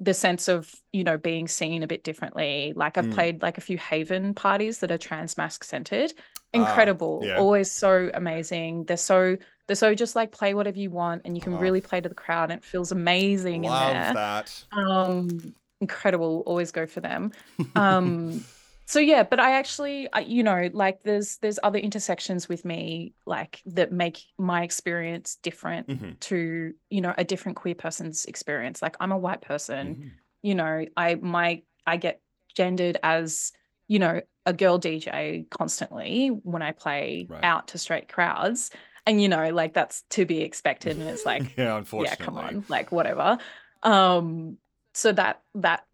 the 0.00 0.14
sense 0.14 0.46
of 0.48 0.72
you 0.92 1.02
know 1.02 1.18
being 1.18 1.48
seen 1.48 1.82
a 1.82 1.86
bit 1.86 2.04
differently. 2.04 2.72
Like 2.76 2.96
I've 2.98 3.06
Mm. 3.06 3.14
played 3.14 3.42
like 3.42 3.58
a 3.58 3.62
few 3.62 3.78
Haven 3.78 4.34
parties 4.34 4.78
that 4.78 4.90
are 4.92 4.98
trans 4.98 5.36
mask 5.36 5.64
centered. 5.64 6.12
Ah, 6.16 6.58
Incredible, 6.58 7.22
yeah. 7.24 7.36
always 7.38 7.70
so 7.70 8.10
amazing. 8.14 8.84
They're 8.84 8.96
so 8.96 9.36
They're 9.66 9.76
so 9.76 9.94
just 9.94 10.16
like 10.16 10.32
play 10.32 10.54
whatever 10.54 10.78
you 10.78 10.90
want 10.90 11.22
and 11.26 11.36
you 11.36 11.42
can 11.42 11.52
Oh. 11.54 11.58
really 11.58 11.82
play 11.82 12.00
to 12.00 12.08
the 12.08 12.14
crowd 12.14 12.50
and 12.50 12.58
it 12.58 12.64
feels 12.64 12.90
amazing 12.90 13.64
in 13.64 13.70
Love 13.70 13.92
there. 13.92 14.14
that. 14.14 14.64
Um, 14.72 15.54
incredible. 15.82 16.42
Always 16.46 16.70
go 16.72 16.86
for 16.86 17.00
them. 17.00 17.32
Um, 17.76 18.44
so 18.88 19.00
yeah, 19.00 19.22
but 19.22 19.38
I 19.38 19.52
actually, 19.58 20.10
I, 20.14 20.20
you 20.20 20.42
know, 20.42 20.70
like 20.72 21.02
there's 21.02 21.36
there's 21.38 21.58
other 21.62 21.78
intersections 21.78 22.48
with 22.48 22.64
me 22.64 23.12
like 23.26 23.60
that 23.66 23.92
make 23.92 24.22
my 24.38 24.62
experience 24.62 25.36
different 25.42 25.88
Mhm. 25.88 26.20
to 26.20 26.72
you 26.88 27.00
know 27.02 27.14
a 27.18 27.22
different 27.24 27.56
queer 27.58 27.74
person's 27.74 28.24
experience. 28.24 28.80
Like 28.80 28.96
I'm 28.98 29.12
a 29.12 29.18
white 29.18 29.42
person, 29.42 29.96
Mhm. 29.96 30.10
you 30.40 30.54
know, 30.54 30.86
I 30.96 31.16
my 31.16 31.62
I 31.86 31.98
get 31.98 32.22
gendered 32.56 32.98
as 33.02 33.52
you 33.88 33.98
know 33.98 34.22
a 34.46 34.54
girl 34.54 34.78
DJ 34.78 35.46
constantly 35.50 36.28
when 36.28 36.62
I 36.62 36.72
play 36.72 37.26
Right. 37.28 37.44
out 37.44 37.68
to 37.68 37.78
straight 37.78 38.08
crowds, 38.08 38.70
and 39.04 39.20
you 39.20 39.28
know 39.28 39.50
like 39.50 39.74
that's 39.74 40.00
to 40.10 40.24
be 40.24 40.40
expected, 40.40 40.96
and 40.96 41.08
it's 41.10 41.26
like 41.26 41.54
yeah, 41.58 41.76
unfortunately 41.76 42.24
yeah 42.24 42.24
come 42.24 42.38
on 42.38 42.64
like 42.68 42.90
whatever 42.90 43.36
um 43.82 44.56
so 44.94 45.12
that 45.12 45.42
that 45.54 45.84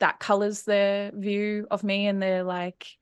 that 0.00 0.18
colors 0.18 0.64
their 0.64 1.10
view 1.14 1.66
of 1.70 1.82
me 1.84 2.06
and 2.06 2.20
their 2.20 2.42
like 2.42 2.98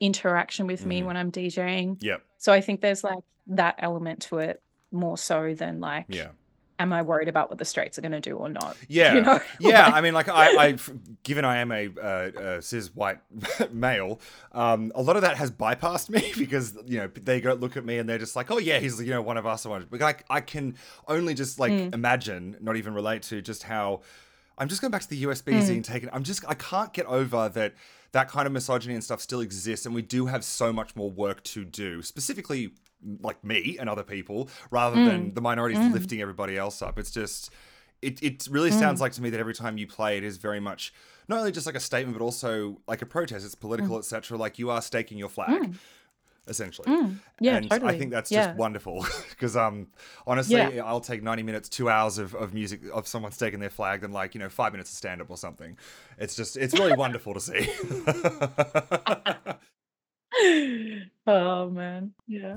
interaction 0.00 0.66
with 0.66 0.84
me 0.84 1.00
Mhm. 1.00 1.06
when 1.06 1.16
i'm 1.16 1.32
djing 1.32 1.96
Yep. 2.02 2.22
so 2.38 2.52
i 2.52 2.60
think 2.60 2.80
there's 2.82 3.02
like 3.02 3.24
that 3.46 3.76
element 3.78 4.20
to 4.22 4.38
it 4.38 4.62
more 4.92 5.16
so 5.16 5.54
than 5.54 5.80
like 5.80 6.06
Yeah. 6.08 6.28
am 6.78 6.92
i 6.92 7.00
worried 7.02 7.28
about 7.28 7.48
what 7.48 7.58
the 7.58 7.64
straights 7.64 7.96
are 7.98 8.02
going 8.02 8.12
to 8.12 8.20
do 8.20 8.36
or 8.36 8.48
not 8.50 8.76
Yeah. 8.88 9.14
you 9.14 9.20
know 9.22 9.40
yeah, 9.60 9.86
I 9.88 10.00
mean, 10.00 10.12
like 10.14 10.28
I, 10.28 10.68
I, 10.68 10.76
given 11.22 11.44
I 11.44 11.58
am 11.58 11.70
a 11.70 11.88
uh, 11.96 12.02
uh, 12.02 12.60
cis 12.60 12.88
white 12.94 13.18
male, 13.72 14.20
um, 14.52 14.90
a 14.94 15.02
lot 15.02 15.16
of 15.16 15.22
that 15.22 15.36
has 15.36 15.50
bypassed 15.50 16.08
me 16.10 16.32
because 16.38 16.76
you 16.86 16.98
know 16.98 17.06
they 17.08 17.40
go 17.40 17.52
look 17.54 17.76
at 17.76 17.84
me 17.84 17.98
and 17.98 18.08
they're 18.08 18.18
just 18.18 18.34
like, 18.36 18.50
oh 18.50 18.58
yeah, 18.58 18.78
he's 18.78 18.98
you 19.00 19.10
know 19.10 19.20
one 19.22 19.36
of 19.36 19.46
us. 19.46 19.64
But 19.64 20.00
like 20.00 20.24
I 20.30 20.40
can 20.40 20.76
only 21.08 21.34
just 21.34 21.58
like 21.60 21.72
Mm. 21.72 21.94
imagine, 21.94 22.56
not 22.60 22.76
even 22.76 22.94
relate 22.94 23.22
to 23.24 23.40
just 23.42 23.62
how. 23.64 24.00
I'm 24.60 24.68
just 24.68 24.80
going 24.80 24.90
back 24.90 25.02
to 25.02 25.08
the 25.08 25.24
USB 25.24 25.62
scene. 25.62 25.76
Hmm. 25.76 25.82
Taking, 25.82 26.10
I'm 26.12 26.22
just, 26.22 26.44
I 26.46 26.54
can't 26.54 26.92
get 26.92 27.06
over 27.06 27.48
that 27.48 27.74
that 28.12 28.28
kind 28.28 28.46
of 28.46 28.52
misogyny 28.52 28.94
and 28.94 29.02
stuff 29.02 29.20
still 29.20 29.40
exists, 29.40 29.86
and 29.86 29.94
we 29.94 30.02
do 30.02 30.26
have 30.26 30.44
so 30.44 30.72
much 30.72 30.94
more 30.94 31.10
work 31.10 31.42
to 31.44 31.64
do. 31.64 32.02
Specifically, 32.02 32.72
like 33.22 33.42
me 33.42 33.78
and 33.80 33.88
other 33.88 34.02
people, 34.02 34.48
rather 34.70 34.96
hmm. 34.96 35.06
than 35.06 35.34
the 35.34 35.40
minorities 35.40 35.78
hmm. 35.78 35.92
lifting 35.92 36.20
everybody 36.20 36.56
else 36.56 36.82
up. 36.82 36.98
It's 36.98 37.10
just 37.10 37.50
it, 38.02 38.22
it 38.22 38.48
really 38.50 38.70
sounds 38.70 39.00
like 39.00 39.12
to 39.12 39.22
me 39.22 39.30
that 39.30 39.40
every 39.40 39.54
time 39.54 39.76
you 39.78 39.86
play 39.86 40.16
it 40.16 40.24
is 40.24 40.36
very 40.36 40.60
much 40.60 40.92
not 41.28 41.38
only 41.38 41.52
just 41.52 41.66
like 41.66 41.74
a 41.74 41.80
statement 41.80 42.16
but 42.16 42.24
also 42.24 42.80
like 42.86 43.02
a 43.02 43.06
protest 43.06 43.44
it's 43.44 43.54
political 43.54 43.98
etc 43.98 44.38
like 44.38 44.58
you 44.58 44.70
are 44.70 44.80
staking 44.80 45.18
your 45.18 45.28
flag 45.28 45.74
essentially 46.50 46.86
yeah 47.40 47.56
and 47.56 47.72
i 47.72 47.96
think 47.96 48.10
that's 48.10 48.30
yeah 48.30 48.46
just 48.48 48.58
wonderful 48.58 49.06
because 49.30 49.56
um 49.56 49.86
honestly 50.26 50.56
Yeah. 50.56 50.82
i'll 50.84 51.00
take 51.00 51.22
90 51.22 51.42
minutes 51.44 51.68
two 51.70 51.88
hours 51.88 52.18
of, 52.18 52.34
of 52.34 52.52
music 52.52 52.80
of 52.92 53.06
someone 53.06 53.32
staking 53.32 53.60
their 53.60 53.70
flag 53.70 54.02
than 54.02 54.12
like 54.12 54.34
you 54.34 54.40
know 54.40 54.48
five 54.50 54.72
minutes 54.72 54.90
of 54.90 54.96
stand-up 54.96 55.30
or 55.30 55.36
something 55.38 55.78
it's 56.18 56.34
just 56.36 56.56
it's 56.58 56.74
really 56.78 56.96
wonderful 57.04 57.32
to 57.34 57.40
see 57.40 57.70
oh 61.26 61.70
man 61.70 62.12
yeah 62.26 62.56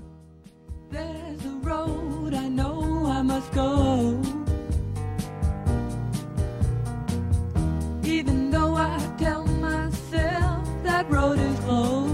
There's 0.90 1.46
a 1.46 1.56
road 1.62 2.34
I 2.34 2.48
know 2.50 3.06
I 3.08 3.22
must 3.24 3.52
go. 3.54 4.20
Even 8.06 8.52
though 8.52 8.76
I 8.76 8.98
tell 9.18 9.44
myself 9.46 10.68
that 10.84 11.10
road 11.10 11.40
is 11.40 11.60
closed. 11.62 12.13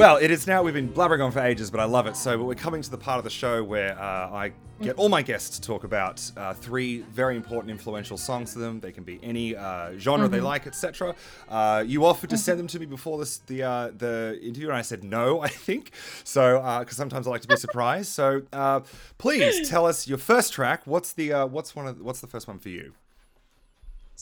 Well, 0.00 0.16
it 0.16 0.30
is 0.30 0.46
now. 0.46 0.62
We've 0.62 0.72
been 0.72 0.88
blabbering 0.88 1.22
on 1.22 1.30
for 1.30 1.40
ages, 1.40 1.70
but 1.70 1.78
I 1.78 1.84
love 1.84 2.06
it. 2.06 2.16
So 2.16 2.42
we're 2.42 2.54
coming 2.54 2.80
to 2.80 2.90
the 2.90 2.96
part 2.96 3.18
of 3.18 3.24
the 3.24 3.28
show 3.28 3.62
where 3.62 4.00
uh, 4.00 4.30
I 4.32 4.52
get 4.80 4.96
all 4.96 5.10
my 5.10 5.20
guests 5.20 5.58
to 5.58 5.60
talk 5.60 5.84
about 5.84 6.22
uh, 6.38 6.54
three 6.54 7.02
very 7.02 7.36
important, 7.36 7.70
influential 7.70 8.16
songs 8.16 8.54
to 8.54 8.60
them. 8.60 8.80
They 8.80 8.92
can 8.92 9.04
be 9.04 9.20
any 9.22 9.54
uh, 9.54 9.98
genre 9.98 10.26
they 10.26 10.40
like, 10.40 10.66
etc. 10.66 11.14
Uh, 11.50 11.84
you 11.86 12.06
offered 12.06 12.30
to 12.30 12.38
send 12.38 12.58
them 12.58 12.66
to 12.68 12.80
me 12.80 12.86
before 12.86 13.18
this 13.18 13.40
the 13.40 13.62
uh, 13.62 13.90
the 13.94 14.40
interview, 14.42 14.68
and 14.68 14.78
I 14.78 14.80
said 14.80 15.04
no. 15.04 15.40
I 15.42 15.48
think 15.48 15.92
so 16.24 16.78
because 16.80 16.96
sometimes 16.96 17.26
I 17.26 17.30
like 17.32 17.42
to 17.42 17.48
be 17.48 17.56
surprised. 17.56 18.10
So 18.10 18.40
uh, 18.54 18.80
please 19.18 19.68
tell 19.68 19.84
us 19.84 20.08
your 20.08 20.16
first 20.16 20.54
track. 20.54 20.86
What's 20.86 21.12
the 21.12 21.34
uh, 21.34 21.46
what's 21.46 21.76
one 21.76 21.86
of 21.86 22.00
what's 22.00 22.22
the 22.22 22.26
first 22.26 22.48
one 22.48 22.58
for 22.58 22.70
you? 22.70 22.94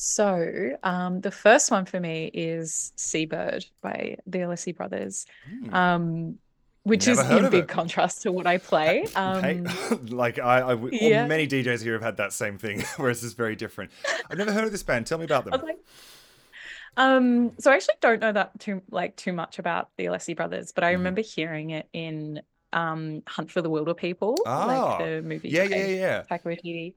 So, 0.01 0.77
um, 0.85 1.21
the 1.23 1.33
first 1.33 1.73
one 1.73 1.85
for 1.85 1.99
me 1.99 2.31
is 2.33 2.93
Seabird 2.97 3.67
by 3.83 4.19
the 4.27 4.39
Alessi 4.39 4.77
Brothers, 4.77 5.27
um, 5.73 6.39
which 6.85 7.09
Never 7.09 7.23
is 7.23 7.29
in 7.29 7.49
big 7.49 7.65
it. 7.65 7.69
contrast 7.69 8.23
to 8.23 8.31
what 8.31 8.47
I 8.47 8.59
play. 8.59 9.09
Um, 9.17 9.43
Hey, 9.43 9.97
like 10.09 10.39
I, 10.39 10.61
I 10.73 10.75
yeah. 10.93 11.27
many 11.27 11.49
DJs 11.49 11.83
here 11.83 11.95
have 11.95 12.03
had 12.03 12.17
that 12.19 12.33
same 12.33 12.59
thing, 12.59 12.83
whereas 12.97 13.25
it's 13.25 13.35
very 13.35 13.57
different. 13.57 13.91
I've 14.31 14.39
never 14.39 14.53
heard 14.53 14.65
of 14.65 14.71
this 14.71 14.85
band. 14.85 15.07
Tell 15.09 15.19
me 15.19 15.25
about 15.25 15.45
them. 15.45 15.55
Like, 15.65 15.79
um, 16.97 17.53
so 17.59 17.71
I 17.71 17.77
actually 17.77 17.95
don't 18.01 18.21
know 18.21 18.33
that 18.33 18.59
too 18.61 18.83
like 18.91 19.17
too 19.17 19.33
much 19.33 19.59
about 19.59 19.91
the 19.97 20.07
Alessi 20.07 20.37
Brothers, 20.37 20.73
but 20.73 20.85
I 20.85 20.93
Mhm. 20.93 20.99
remember 20.99 21.21
hearing 21.23 21.71
it 21.71 21.89
in 21.93 22.41
um, 22.73 23.23
Hunt 23.27 23.51
for 23.51 23.63
the 23.63 23.71
Wilderpeople, 23.71 24.37
Ah, 24.47 24.67
like 24.67 24.97
the 24.99 25.23
movie. 25.23 25.51
yeah, 25.51 25.65
yeah, 25.65 25.87
yeah. 25.87 26.23
Taika 26.31 26.45
Waititi. 26.45 26.95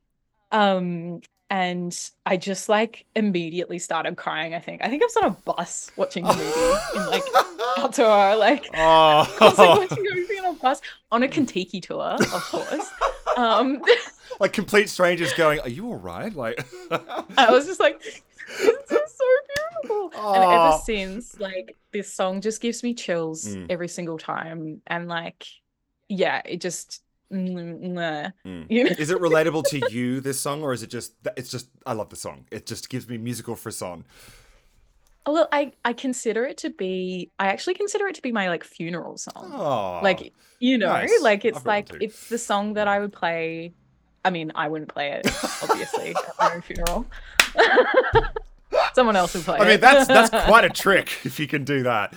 Um, 0.52 1.22
and 1.50 1.98
I 2.26 2.38
just 2.38 2.70
like 2.70 3.06
immediately 3.16 3.78
started 3.80 4.16
crying. 4.16 4.54
I 4.54 4.60
think 4.60 4.82
I 4.84 4.90
think 4.90 5.04
I 5.04 5.06
was 5.06 5.18
on 5.18 5.24
a 5.26 5.32
bus 5.32 5.92
watching 5.98 6.24
the 6.24 6.34
movie 6.34 7.00
in 7.00 7.06
like 7.10 7.24
Ottawa, 7.78 8.36
like 8.36 8.70
I 8.74 9.28
was 9.42 9.58
like 9.58 9.70
Oh, 9.70 9.80
watching 9.80 10.08
a 10.08 10.16
movie 10.16 10.40
on 10.40 10.46
a 10.56 10.58
bus 10.60 10.82
on 11.12 11.24
a 11.24 11.28
Kentucky 11.28 11.82
tour, 11.82 12.02
of 12.04 12.44
course. 12.46 12.90
Um, 13.36 13.82
like 14.40 14.54
complete 14.54 14.90
strangers 14.90 15.34
going, 15.34 15.60
"Are 15.60 15.70
you 15.70 15.88
all 15.88 15.98
right?" 15.98 16.34
Like, 16.34 16.66
I 17.38 17.52
was 17.52 17.66
just 17.66 17.80
like, 17.82 18.02
this 18.02 18.92
is 18.92 19.14
so 19.18 19.26
beautiful. 19.84 20.34
And 20.34 20.44
ever 20.44 20.78
since, 20.86 21.40
like, 21.40 21.76
this 21.92 22.14
song 22.14 22.42
just 22.42 22.62
gives 22.62 22.82
me 22.84 22.94
chills 22.94 23.46
Mm. 23.56 23.68
every 23.70 23.88
single 23.88 24.18
time. 24.18 24.82
And, 24.88 25.08
like, 25.08 25.46
yeah, 26.10 26.42
it 26.46 26.60
just, 26.62 27.02
mm, 27.32 28.32
Mm. 28.46 28.66
you 28.70 28.84
know? 28.84 28.90
is 28.98 29.10
it 29.10 29.18
relatable 29.20 29.64
to 29.70 29.80
you 29.92 30.20
this 30.22 30.40
song, 30.40 30.62
or 30.64 30.74
is 30.74 30.84
it 30.84 30.90
just? 30.90 31.14
It's 31.38 31.50
just 31.50 31.70
I 31.86 31.94
love 31.94 32.10
the 32.10 32.16
song. 32.16 32.46
It 32.52 32.66
just 32.66 32.90
gives 32.90 33.08
me 33.08 33.18
musical 33.18 33.56
frisson. 33.56 34.06
Well, 35.28 35.48
I, 35.52 35.72
I 35.86 35.94
consider 35.94 36.46
it 36.46 36.58
to 36.58 36.72
be, 36.72 37.30
I 37.38 37.50
actually 37.50 37.76
consider 37.76 38.08
it 38.08 38.16
to 38.16 38.24
be 38.24 38.32
my, 38.32 38.50
like, 38.50 38.64
funeral 38.64 39.18
song. 39.20 39.52
Oh, 39.54 40.00
Like, 40.02 40.34
you 40.60 40.80
know, 40.80 40.88
nice. 40.92 41.12
like, 41.22 41.46
it's 41.46 41.64
like, 41.64 41.90
it's 42.02 42.28
the 42.30 42.40
song 42.40 42.74
that 42.74 42.88
I 42.88 42.98
would 43.00 43.14
play. 43.14 43.72
I 44.26 44.32
mean, 44.32 44.52
I 44.56 44.68
wouldn't 44.68 44.90
play 44.92 45.12
it, 45.12 45.28
obviously, 45.62 46.16
at 46.28 46.34
my 46.40 46.56
own 46.56 46.62
funeral. 46.64 47.06
Someone 48.96 49.16
else 49.16 49.34
would 49.34 49.44
play 49.44 49.58
I 49.58 49.62
mean 49.62 49.70
it. 49.72 49.82
that's 49.82 50.08
that's 50.08 50.30
quite 50.48 50.66
a 50.66 50.70
trick 50.70 51.10
if 51.24 51.40
you 51.40 51.48
can 51.48 51.64
do 51.64 51.84
that. 51.84 52.14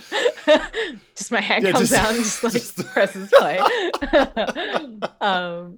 just 1.16 1.30
my 1.32 1.40
hand 1.40 1.64
Yeah, 1.64 1.72
comes 1.72 1.90
just- 1.90 2.01
out 2.01 2.14
and 2.14 2.18
just 2.24 2.42
like 2.44 2.52
just- 2.52 2.86
presses 2.86 3.30
play. 3.36 3.59
um, 5.20 5.76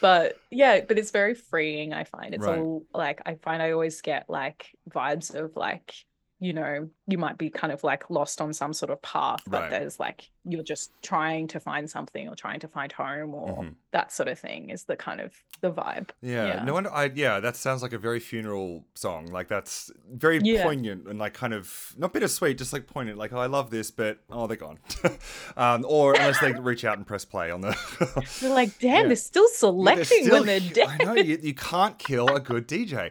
but 0.00 0.36
yeah, 0.50 0.80
but 0.86 0.98
it's 0.98 1.10
very 1.10 1.34
freeing. 1.34 1.92
I 1.92 2.04
find 2.04 2.34
it's 2.34 2.44
Right. 2.44 2.58
all 2.58 2.84
like 2.94 3.20
I 3.26 3.34
find 3.36 3.62
I 3.62 3.72
always 3.72 4.00
get 4.00 4.26
like 4.28 4.68
vibes 4.90 5.34
of 5.34 5.56
like 5.56 5.94
you 6.40 6.52
know, 6.52 6.88
you 7.08 7.18
might 7.18 7.36
be 7.36 7.50
kind 7.50 7.72
of 7.72 7.82
like 7.82 8.10
lost 8.10 8.40
on 8.40 8.52
some 8.52 8.72
sort 8.72 8.90
of 8.90 9.02
path, 9.02 9.42
but 9.48 9.62
Right. 9.62 9.70
there's 9.70 9.98
like 9.98 10.30
you're 10.44 10.62
just 10.62 10.92
trying 11.02 11.46
to 11.48 11.60
find 11.60 11.90
something 11.90 12.26
or 12.28 12.34
trying 12.34 12.58
to 12.60 12.68
find 12.68 12.90
home 12.92 13.34
or 13.34 13.64
Mhm. 13.64 13.74
that 13.90 14.12
sort 14.12 14.28
of 14.28 14.38
thing 14.38 14.70
is 14.70 14.84
the 14.84 14.96
kind 14.96 15.20
of 15.20 15.34
the 15.60 15.70
vibe. 15.70 16.08
Yeah, 16.22 16.46
Yeah. 16.46 16.62
no 16.64 16.72
wonder. 16.74 16.90
I 16.92 17.10
yeah, 17.14 17.40
that 17.40 17.56
sounds 17.56 17.82
like 17.82 17.92
a 17.92 17.98
very 17.98 18.20
funeral 18.20 18.84
song. 18.94 19.26
Like 19.26 19.48
that's 19.48 19.90
very 20.10 20.38
Yeah. 20.42 20.62
poignant 20.62 21.06
and 21.08 21.18
like 21.18 21.34
kind 21.34 21.52
of 21.52 21.92
not 21.98 22.12
bittersweet, 22.12 22.56
just 22.56 22.72
like 22.72 22.86
poignant. 22.86 23.18
Like 23.18 23.32
oh, 23.32 23.38
I 23.38 23.46
love 23.46 23.70
this, 23.70 23.90
but 23.90 24.20
oh, 24.30 24.46
they're 24.46 24.56
gone. 24.56 24.78
um, 25.56 25.84
or 25.88 26.14
unless 26.14 26.38
they 26.40 26.52
reach 26.70 26.84
out 26.84 26.96
and 26.98 27.06
press 27.06 27.24
play 27.24 27.50
on 27.50 27.60
the. 27.62 27.76
They're 28.40 28.50
like, 28.54 28.78
damn, 28.78 29.02
Yeah. 29.02 29.06
they're 29.08 29.16
still 29.16 29.42
Yeah, 29.42 29.46
they're 29.96 30.04
selecting 30.04 30.24
still- 30.24 30.34
when 30.38 30.46
they're 30.46 30.60
dead. 30.60 30.88
I 30.88 31.04
know 31.04 31.14
you, 31.14 31.38
you 31.42 31.54
can't 31.54 31.98
kill 31.98 32.28
a 32.28 32.40
good 32.40 32.66
DJ. 32.68 33.10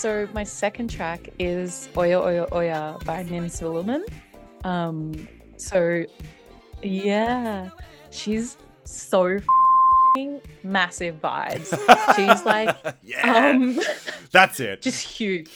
So 0.00 0.26
my 0.32 0.44
second 0.44 0.88
track 0.88 1.28
is 1.38 1.88
Oya 1.96 2.18
Oya 2.20 2.46
Oya 2.52 2.98
by 3.04 3.22
Nim 3.24 3.48
Suleiman. 3.48 4.04
Um, 4.64 5.28
so 5.56 6.04
yeah, 6.82 7.68
she's 8.10 8.56
so 8.84 9.24
f***ing 9.26 10.40
massive 10.62 11.20
vibes. 11.20 11.68
She's 12.16 12.44
like, 12.46 12.74
yeah, 13.04 13.48
um, 13.50 13.78
that's 14.32 14.58
it. 14.60 14.80
just 14.88 15.02
huge, 15.06 15.50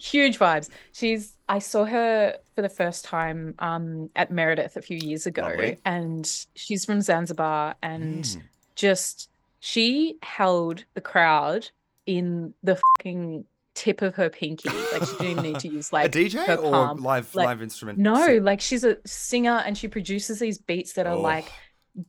huge 0.00 0.38
vibes. 0.38 0.68
She's 0.92 1.34
I 1.48 1.58
saw 1.58 1.84
her 1.84 2.36
for 2.54 2.62
the 2.62 2.68
first 2.68 3.04
time 3.04 3.54
um 3.58 4.10
at 4.14 4.30
Meredith 4.30 4.76
a 4.76 4.82
few 4.82 4.98
years 4.98 5.26
ago, 5.26 5.42
Lovely. 5.42 5.78
and 5.84 6.24
she's 6.54 6.84
from 6.84 7.00
Zanzibar, 7.00 7.74
and 7.82 8.24
Mm. 8.24 8.42
just 8.76 9.28
she 9.60 10.18
held 10.22 10.84
the 10.94 11.00
crowd 11.00 11.68
in 12.06 12.54
the 12.62 12.76
fucking 12.96 13.44
tip 13.78 14.02
of 14.02 14.14
her 14.16 14.28
pinky. 14.28 14.68
Like 14.92 15.04
she 15.04 15.16
didn't 15.18 15.26
even 15.30 15.42
need 15.44 15.58
to 15.60 15.68
use 15.68 15.92
like 15.96 16.06
a 16.06 16.18
DJ 16.18 16.44
her 16.46 16.56
or 16.56 16.70
palm. 16.72 17.02
live 17.02 17.34
Like, 17.34 17.46
live 17.46 17.62
instrument? 17.62 17.98
No, 17.98 18.38
like 18.42 18.60
she's 18.60 18.84
a 18.84 18.96
singer 19.06 19.62
and 19.64 19.76
she 19.78 19.88
produces 19.88 20.38
these 20.40 20.58
beats 20.58 20.94
that 20.94 21.06
are 21.06 21.14
Oh. 21.14 21.20
like 21.20 21.50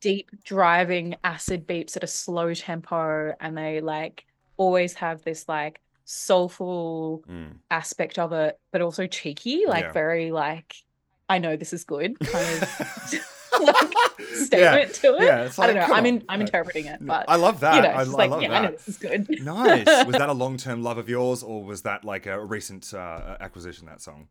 deep 0.01 0.29
driving 0.43 1.15
acid 1.23 1.65
beats 1.65 1.95
at 1.97 2.03
a 2.03 2.07
slow 2.07 2.53
tempo 2.53 3.33
and 3.39 3.57
they 3.57 3.81
like 3.81 4.25
always 4.57 4.93
have 4.95 5.23
this 5.23 5.47
like 5.47 5.79
soulful 6.05 7.23
Mm. 7.29 7.53
aspect 7.71 8.17
of 8.19 8.31
it 8.33 8.59
but 8.71 8.81
also 8.81 9.07
cheeky 9.07 9.63
like 9.67 9.85
Yeah. 9.85 9.91
very 9.91 10.31
like 10.31 10.75
I 11.27 11.37
know 11.39 11.55
this 11.55 11.73
is 11.73 11.83
good 11.83 12.19
kind 12.19 12.63
of 12.63 13.23
yeah, 13.59 14.45
statement 14.45 14.93
to 14.95 15.15
it. 15.15 15.23
yeah, 15.23 15.43
it's 15.43 15.59
I 15.59 15.67
don't 15.67 15.75
like, 15.77 15.87
know. 15.89 15.95
I'm 15.95 16.05
in. 16.05 16.23
I'm 16.29 16.41
interpreting 16.41 16.85
it, 16.85 17.05
but 17.05 17.25
I 17.27 17.35
love 17.35 17.59
that. 17.61 17.75
you 17.75 17.81
know, 17.81 17.89
I, 17.89 18.03
like 18.03 18.31
love 18.31 18.41
yeah, 18.41 18.49
that. 18.49 18.61
I 18.61 18.65
know 18.65 18.71
this 18.71 18.87
is 18.87 18.97
good. 18.97 19.27
Nice. 19.43 20.05
Was 20.05 20.15
that 20.15 20.29
a 20.29 20.33
long-term 20.43 20.83
love 20.83 20.97
of 20.97 21.09
yours, 21.09 21.43
or 21.43 21.63
was 21.63 21.83
that 21.83 22.03
like 22.03 22.25
a 22.25 22.43
recent 22.43 22.93
uh, 22.93 23.37
acquisition? 23.39 23.85
That 23.85 24.01
song. 24.01 24.27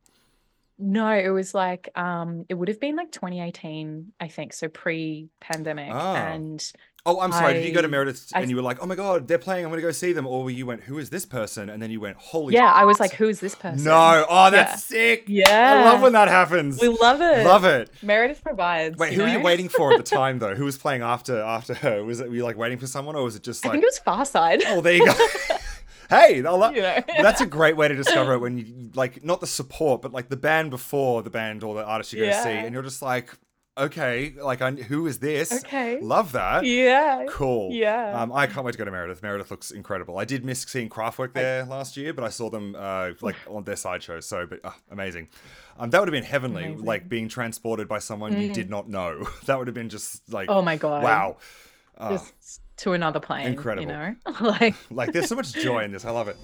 No, 0.79 1.11
it 1.11 1.31
was 1.31 1.55
like 1.55 1.89
um 1.97 2.45
it 2.49 2.55
would 2.55 2.69
have 2.69 2.81
been 2.81 2.95
like 2.95 3.11
2018, 3.11 4.13
I 4.21 4.29
think, 4.29 4.53
so 4.53 4.69
pre-pandemic. 4.69 5.91
Ah. 5.93 6.15
And 6.15 6.73
Oh, 7.07 7.21
I'm 7.21 7.33
sorry. 7.33 7.55
Did 7.55 7.65
you 7.65 7.73
go 7.73 7.81
to 7.81 7.87
I- 7.87 7.91
Meredith 7.91 8.33
I- 8.35 8.41
and 8.43 8.51
you 8.51 8.57
were 8.57 8.63
like, 8.63 8.79
"Oh 8.83 8.87
my 8.87 8.95
god, 8.95 9.29
they're 9.29 9.39
playing. 9.39 9.65
I'm 9.65 9.71
going 9.71 9.81
to 9.81 9.87
go 9.87 9.93
see 9.93 10.13
them," 10.13 10.27
or 10.27 10.51
you 10.51 10.67
went, 10.67 10.83
"Who 10.83 10.99
is 10.99 11.09
this 11.09 11.25
person?" 11.25 11.71
And 11.71 11.81
then 11.81 11.91
you 11.91 12.01
went, 12.01 12.17
"Holy 12.19 12.53
yeah, 12.53 12.71
I 12.71 12.85
was 12.85 13.01
like, 13.01 13.15
who 13.15 13.29
is 13.29 13.41
this 13.41 13.55
person? 13.55 13.85
no! 13.85 14.27
Oh, 14.29 14.51
that's 14.51 14.73
Yeah. 14.91 14.99
sick. 14.99 15.25
Yeah. 15.27 15.83
I 15.87 15.91
love 15.91 16.03
when 16.03 16.13
that 16.13 16.29
happens. 16.29 16.79
We 16.81 16.89
love 16.89 17.23
it. 17.23 17.45
Love 17.47 17.65
it. 17.65 17.91
Meredith 18.03 18.43
provides. 18.43 18.99
Wait, 18.99 19.15
who 19.15 19.23
were 19.23 19.29
you 19.29 19.41
waiting 19.41 19.69
for 19.71 19.93
at 19.93 19.97
the 19.97 20.03
time 20.17 20.39
though? 20.39 20.55
Who 20.55 20.65
was 20.67 20.77
playing 20.77 21.01
after 21.03 21.41
after 21.41 21.73
her? 21.75 22.05
Was 22.05 22.21
it 22.21 22.29
were 22.29 22.35
you 22.35 22.45
like 22.45 22.59
waiting 22.59 22.79
for 22.79 22.87
someone, 22.87 23.17
or 23.17 23.23
was 23.25 23.37
it 23.37 23.43
just 23.43 23.65
like? 23.65 23.71
I 23.71 23.73
think 23.75 23.85
it 23.85 23.87
was 23.87 23.99
Far 24.01 24.25
Side. 24.27 24.63
oh, 24.67 24.81
there 24.83 24.95
you 24.97 25.07
go. 25.07 25.13
hey, 26.11 26.45
I. 26.45 26.71
You 26.73 26.83
know. 26.83 27.01
That's 27.23 27.41
a 27.41 27.47
great 27.47 27.77
way 27.77 27.89
to 27.89 27.95
discover 27.95 28.35
it 28.35 28.39
when 28.41 28.59
you 28.59 28.91
like 28.95 29.25
not 29.25 29.41
the 29.41 29.47
support, 29.47 30.03
but 30.03 30.13
like 30.13 30.29
the 30.29 30.37
band 30.37 30.71
before 30.71 31.23
the 31.23 31.31
band 31.31 31.63
or 31.65 31.75
the 31.75 31.85
artist 31.85 32.13
you're 32.13 32.25
going 32.27 32.37
to 32.37 32.43
see, 32.43 32.51
and 32.51 32.75
you're 32.75 32.83
just 32.83 33.01
like, 33.03 33.33
okay, 33.79 34.35
like 34.43 34.61
I, 34.63 34.73
who 34.73 35.07
is 35.07 35.19
this? 35.19 35.53
Okay. 35.65 36.01
Love 36.01 36.33
that. 36.33 36.65
yeah. 36.65 37.25
Cool. 37.29 37.71
Yeah. 37.73 38.21
Um, 38.21 38.33
I 38.33 38.47
can't 38.47 38.65
wait 38.65 38.73
to 38.73 38.79
go 38.79 38.85
to 38.85 38.91
Meredith. 38.91 39.23
Meredith 39.23 39.51
looks 39.51 39.71
incredible. 39.71 40.19
I 40.19 40.25
did 40.25 40.45
miss 40.45 40.63
seeing 40.63 40.89
Kraftwerk 40.89 41.33
there 41.33 41.65
last 41.65 41.97
year, 41.97 42.13
but 42.13 42.25
I 42.25 42.29
saw 42.29 42.51
them 42.51 42.75
uh, 42.79 43.11
like 43.21 43.37
on 43.49 43.65
their 43.65 43.77
sideshow. 43.77 44.21
So, 44.21 44.47
but 44.47 44.61
uh, 44.65 44.71
amazing. 44.91 45.29
Um, 45.79 45.91
that 45.91 46.01
would 46.01 46.09
have 46.09 46.13
been 46.13 46.25
heavenly, 46.25 46.65
Amazing. 46.65 46.85
like 46.85 47.09
being 47.09 47.29
transported 47.29 47.87
by 47.89 48.01
someone 48.01 48.41
you 48.41 48.53
did 48.53 48.69
not 48.69 48.89
know. 48.89 49.27
That 49.47 49.59
would 49.59 49.69
have 49.69 49.75
been 49.75 49.89
just 49.89 50.31
like, 50.33 50.49
Oh 50.51 50.61
my 50.63 50.77
god. 50.77 51.03
wow. 51.05 51.37
Uh, 51.97 52.11
Just 52.11 52.61
to 52.79 52.93
another 52.93 53.21
plane. 53.21 53.47
incredible. 53.47 53.83
You 53.83 53.89
know? 53.93 54.15
like 54.41 54.75
like 54.91 55.13
there's 55.13 55.29
so 55.29 55.37
much 55.37 55.53
joy 55.53 55.85
in 55.85 55.93
this. 55.93 56.05
I 56.05 56.11
love 56.11 56.29
it. 56.29 56.37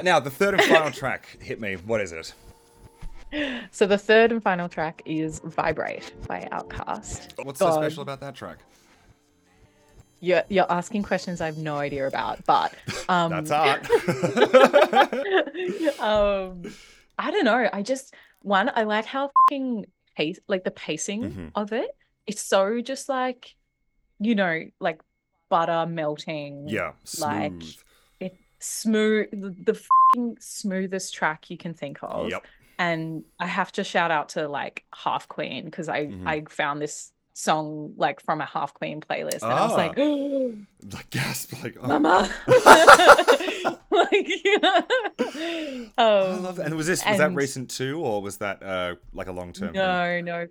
Uh, 0.00 0.02
now 0.02 0.20
the 0.20 0.30
third 0.30 0.54
and 0.54 0.62
final 0.62 0.90
track 0.90 1.38
hit 1.40 1.60
me. 1.60 1.74
What 1.74 2.00
is 2.00 2.12
it? 2.12 2.32
So 3.70 3.86
the 3.86 3.98
third 3.98 4.32
and 4.32 4.42
final 4.42 4.68
track 4.68 5.02
is 5.04 5.40
"Vibrate" 5.44 6.12
by 6.26 6.48
Outkast. 6.50 7.44
What's 7.44 7.58
so 7.60 7.70
special 7.72 8.02
about 8.02 8.20
that 8.20 8.34
track? 8.34 8.58
You're 10.20 10.42
you're 10.48 10.70
asking 10.70 11.04
questions 11.04 11.40
I 11.40 11.46
have 11.46 11.58
no 11.58 11.76
idea 11.76 12.06
about, 12.06 12.44
but 12.44 12.74
um, 13.08 13.30
That's 13.30 13.50
art. 13.50 13.88
um, 16.00 16.62
I 17.18 17.30
don't 17.30 17.44
know. 17.44 17.68
I 17.72 17.82
just 17.82 18.14
one, 18.42 18.70
I 18.74 18.82
like 18.84 19.04
how 19.04 19.30
fucking 19.48 19.86
pace, 20.16 20.38
like 20.48 20.64
the 20.64 20.70
pacing 20.70 21.22
Mhm. 21.22 21.50
of 21.54 21.72
it. 21.72 21.90
It's 22.26 22.42
so 22.42 22.80
just 22.80 23.08
like, 23.08 23.54
you 24.18 24.34
know, 24.34 24.64
like 24.80 25.00
butter 25.50 25.86
melting. 25.86 26.68
yeah, 26.68 26.92
Like, 27.18 27.52
smooth. 27.52 27.62
it, 27.62 27.76
smooth, 28.60 29.30
the, 29.32 29.54
the 29.64 29.74
fucking 29.74 30.36
smoothest 30.40 31.12
track 31.14 31.50
you 31.50 31.56
can 31.58 31.74
think 31.74 31.98
of. 32.02 32.30
Yep. 32.30 32.44
And 32.78 33.24
I 33.38 33.46
have 33.46 33.72
to 33.72 33.84
shout 33.84 34.10
out 34.10 34.30
to 34.30 34.48
like 34.48 34.84
Half 34.94 35.28
Queen 35.28 35.64
because 35.66 35.88
I 35.88 36.06
Mhm. 36.06 36.26
I 36.26 36.44
found 36.48 36.80
this 36.80 37.12
song 37.34 37.94
like 37.96 38.20
from 38.20 38.40
a 38.40 38.46
Half 38.46 38.74
Queen 38.74 39.00
playlist, 39.00 39.42
and 39.42 39.52
I 39.52 39.66
was 39.66 39.76
like, 39.76 39.96
Like 40.94 41.10
gasp, 41.10 41.52
like 41.62 41.76
oh, 41.80 41.86
Mama. 41.88 42.30
like, 43.90 44.28
I 44.48 45.88
um, 45.98 46.42
love 46.42 46.56
that. 46.56 46.66
And 46.66 46.74
was 46.76 46.86
this 46.86 47.04
was 47.04 47.18
that 47.18 47.34
recent 47.34 47.70
too, 47.70 48.00
or 48.00 48.22
was 48.22 48.38
that 48.38 48.62
uh 48.62 48.94
like 49.12 49.26
a 49.28 49.32
long 49.32 49.52
term? 49.52 49.72
No, 49.72 50.20
no. 50.20 50.42
A 50.42 50.48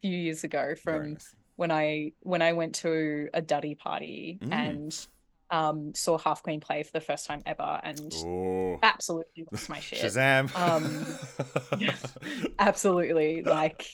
few 0.00 0.16
years 0.16 0.44
ago 0.44 0.74
from 0.74 1.14
nice. 1.14 1.34
when 1.56 1.70
I 1.70 2.12
when 2.20 2.42
I 2.42 2.52
went 2.52 2.74
to 2.76 3.28
a 3.34 3.40
Duddy 3.42 3.74
party 3.74 4.38
Mm. 4.42 4.52
and 4.52 5.06
um 5.50 5.94
saw 5.94 6.18
Half 6.18 6.42
Queen 6.42 6.60
play 6.60 6.82
for 6.82 6.92
the 6.92 7.00
first 7.00 7.26
time 7.26 7.42
ever 7.46 7.80
and 7.82 8.12
Oh, 8.14 8.78
absolutely 8.82 9.46
lost 9.52 9.68
my 9.68 9.80
shit. 9.80 10.00
Shazam! 10.00 10.54
Um, 10.56 11.06
Absolutely. 12.58 13.42
Like 13.42 13.86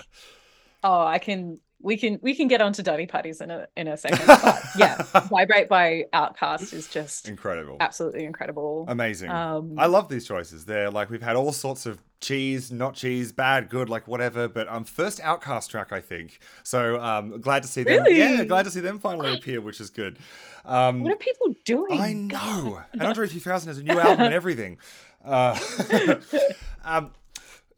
oh 0.82 1.05
I 1.05 1.18
can 1.18 1.59
we 1.82 1.97
can 1.97 2.19
we 2.23 2.35
can 2.35 2.48
get 2.48 2.61
onto 2.61 2.82
Duddy 2.82 3.07
parties 3.07 3.40
in 3.40 3.51
a 3.51 3.66
in 3.77 3.89
a 3.89 3.97
second. 3.97 4.27
But 4.27 4.62
yeah, 4.77 5.02
Vibrate 5.28 5.69
by 5.69 6.05
Outkast 6.12 6.73
is 6.73 6.89
just 6.89 7.28
Incredible, 7.28 7.77
absolutely 7.81 8.24
incredible. 8.24 8.85
amazing. 8.89 9.31
Um 9.31 9.78
I 9.78 9.86
love 9.86 10.09
these 10.09 10.27
choices. 10.27 10.65
They're 10.65 10.90
like 10.90 11.11
we've 11.11 11.23
had 11.23 11.36
all 11.36 11.52
sorts 11.52 11.86
of 11.86 12.01
cheese, 12.20 12.70
not 12.70 12.94
cheese, 12.94 13.32
bad, 13.32 13.69
good, 13.69 13.89
like 13.89 14.07
whatever. 14.07 14.47
But 14.47 14.69
um, 14.69 14.85
first 14.85 15.20
Outkast 15.20 15.69
track, 15.70 15.90
I 15.93 16.01
think. 16.01 16.39
So 16.62 17.01
um, 17.01 17.40
glad 17.40 17.62
to 17.62 17.69
see 17.69 17.82
them. 17.82 18.05
Yeah, 18.09 18.44
glad 18.44 18.65
to 18.65 18.70
see 18.70 18.81
them 18.81 18.98
finally 18.98 19.35
appear, 19.35 19.61
which 19.61 19.81
is 19.81 19.90
good. 19.90 20.19
Um, 20.65 21.02
what 21.02 21.12
are 21.12 21.16
people 21.16 21.55
doing? 21.65 21.98
I 21.98 22.12
know. 22.12 22.82
And 22.93 23.02
Andre 23.02 23.27
3000 23.27 23.69
has 23.69 23.78
a 23.78 23.82
new 23.82 23.98
album 23.98 24.27
and 24.27 24.35
everything. 24.35 24.78
Uh, 25.24 25.59
um, 26.85 27.12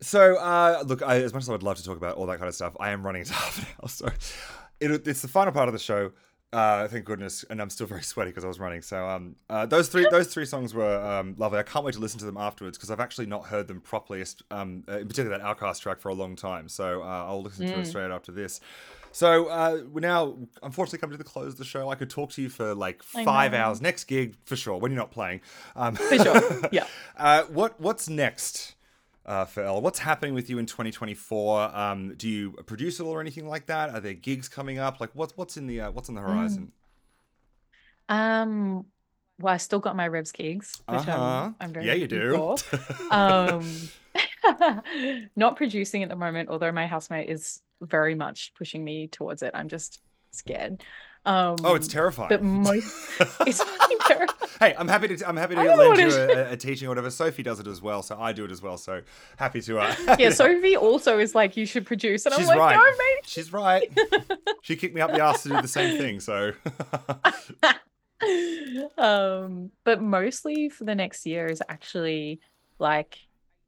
so, 0.02 0.36
uh, 0.36 0.82
look, 0.86 1.02
I, 1.02 1.22
as 1.22 1.32
much 1.32 1.44
as 1.44 1.48
I 1.48 1.52
would 1.52 1.62
love 1.62 1.78
to 1.78 1.84
talk 1.84 1.96
about 1.96 2.16
all 2.16 2.26
that 2.26 2.38
kind 2.38 2.48
of 2.48 2.54
stuff, 2.54 2.76
I 2.78 2.90
am 2.90 3.04
running 3.04 3.20
into 3.22 3.32
half 3.42 3.58
an 3.58 3.66
hour. 3.80 3.88
So, 3.88 4.08
it, 4.80 5.06
it's 5.06 5.22
the 5.22 5.28
final 5.28 5.52
part 5.52 5.68
of 5.68 5.72
the 5.72 5.78
show. 5.80 6.12
Uh, 6.52 6.86
thank 6.86 7.06
goodness, 7.06 7.46
and 7.48 7.62
I'm 7.62 7.70
still 7.70 7.86
very 7.86 8.02
sweaty 8.02 8.30
because 8.30 8.44
I 8.44 8.48
was 8.48 8.60
running. 8.60 8.82
So, 8.82 9.08
um, 9.08 9.36
uh, 9.48 9.64
those 9.64 9.88
three 9.88 10.06
those 10.10 10.26
three 10.26 10.44
songs 10.44 10.74
were 10.74 11.00
um, 11.00 11.34
lovely. 11.38 11.58
I 11.58 11.62
can't 11.62 11.82
wait 11.82 11.94
to 11.94 12.00
listen 12.00 12.18
to 12.18 12.26
them 12.26 12.36
afterwards 12.36 12.76
because 12.76 12.90
I've 12.90 13.00
actually 13.00 13.24
not 13.24 13.46
heard 13.46 13.68
them 13.68 13.80
properly, 13.80 14.22
um, 14.50 14.84
uh, 14.86 14.98
in 14.98 15.08
particular 15.08 15.38
that 15.38 15.46
Outkast 15.46 15.80
track 15.80 15.98
for 15.98 16.10
a 16.10 16.14
long 16.14 16.36
time. 16.36 16.68
So, 16.68 17.02
uh, 17.02 17.06
I'll 17.06 17.42
listen 17.42 17.66
to 17.68 17.78
it 17.78 17.86
straight 17.86 18.10
after 18.10 18.32
this. 18.32 18.60
So 19.12 19.46
uh, 19.46 19.82
we're 19.90 20.00
now 20.00 20.36
unfortunately 20.62 20.98
come 20.98 21.10
to 21.10 21.16
the 21.18 21.24
close 21.24 21.52
of 21.52 21.58
the 21.58 21.64
show. 21.64 21.90
I 21.90 21.94
could 21.94 22.08
talk 22.10 22.30
to 22.32 22.42
you 22.42 22.48
for 22.48 22.74
like 22.74 23.02
five 23.02 23.52
hours. 23.54 23.80
Next 23.82 24.04
gig 24.04 24.36
for 24.46 24.56
sure 24.56 24.78
when 24.78 24.90
you're 24.90 25.00
not 25.00 25.10
playing. 25.10 25.42
Um, 25.76 25.94
For 25.96 26.18
sure. 26.18 26.60
Yeah. 26.72 26.86
uh, 27.18 27.42
what 27.44 27.78
what's 27.78 28.08
next 28.08 28.74
uh, 29.26 29.44
for 29.44 29.62
Elle? 29.62 29.80
What's 29.80 29.98
happening 30.00 30.34
with 30.34 30.50
you 30.50 30.58
in 30.58 30.66
2024? 30.66 31.76
Um, 31.76 32.14
do 32.16 32.28
you 32.28 32.52
produce 32.66 33.00
it 33.00 33.04
or 33.04 33.20
anything 33.20 33.46
like 33.46 33.66
that? 33.66 33.90
Are 33.90 34.00
there 34.00 34.14
gigs 34.14 34.48
coming 34.48 34.78
up? 34.78 35.00
Like 35.00 35.10
what's 35.14 35.36
what's 35.36 35.56
in 35.56 35.66
the 35.66 35.82
uh, 35.82 35.90
what's 35.90 36.08
on 36.08 36.14
the 36.14 36.20
horizon? 36.20 36.72
Um, 38.08 38.86
well, 39.38 39.54
I 39.54 39.56
still 39.56 39.78
got 39.78 39.96
my 39.96 40.08
Revs 40.08 40.32
gigs, 40.32 40.80
which 40.88 41.00
Uh-huh. 41.00 41.12
I'm, 41.12 41.56
I'm 41.60 41.72
very 41.72 41.86
Yeah, 41.86 41.94
you 41.94 42.06
do. 42.06 42.56
Um, 43.10 43.64
not 45.36 45.56
producing 45.56 46.02
at 46.02 46.08
the 46.08 46.16
moment, 46.16 46.48
although 46.48 46.72
my 46.72 46.86
housemate 46.86 47.28
is 47.28 47.62
very 47.80 48.14
much 48.14 48.52
pushing 48.56 48.84
me 48.84 49.08
towards 49.08 49.42
it. 49.42 49.52
I'm 49.54 49.68
just 49.68 50.00
scared. 50.32 50.82
Um, 51.24 51.56
oh, 51.62 51.74
it's 51.76 51.86
terrifying. 51.86 52.28
But 52.30 52.42
most, 52.42 52.84
it's 53.46 53.62
fucking 53.62 53.98
terrifying. 54.06 54.50
hey, 54.58 54.74
I'm 54.76 54.88
happy 54.88 55.06
to 55.14 55.28
I'm 55.28 55.36
happy 55.36 55.54
to 55.54 55.60
I 55.60 55.74
lend 55.76 55.98
you 55.98 56.10
a, 56.16 56.52
a 56.52 56.56
teaching 56.56 56.88
or 56.88 56.90
whatever. 56.90 57.10
Sophie 57.10 57.44
does 57.44 57.60
it 57.60 57.66
as 57.68 57.80
well, 57.80 58.02
so 58.02 58.18
I 58.20 58.32
do 58.32 58.44
it 58.44 58.50
as 58.50 58.60
well. 58.60 58.76
So 58.76 59.02
happy 59.36 59.60
to. 59.62 59.78
Uh, 59.78 59.94
Yeah, 60.18 60.30
Sophie 60.30 60.76
also 60.76 61.18
is 61.20 61.34
like, 61.34 61.56
you 61.56 61.64
should 61.64 61.86
produce, 61.86 62.26
and 62.26 62.34
She's 62.34 62.48
I'm 62.48 62.58
like, 62.58 62.58
right. 62.58 62.74
no, 62.76 62.82
mate. 62.82 63.26
She's 63.26 63.52
right. 63.52 63.88
she 64.62 64.74
kicked 64.76 64.94
me 64.96 65.00
up 65.00 65.12
the 65.12 65.22
ass 65.22 65.44
to 65.44 65.50
do 65.50 65.62
the 65.62 65.68
same 65.68 65.96
thing. 65.98 66.18
So 66.20 66.52
um 68.98 69.70
but 69.84 70.00
mostly 70.00 70.68
for 70.68 70.84
the 70.84 70.94
next 70.94 71.26
year 71.26 71.46
is 71.48 71.60
actually 71.68 72.38
like 72.78 73.18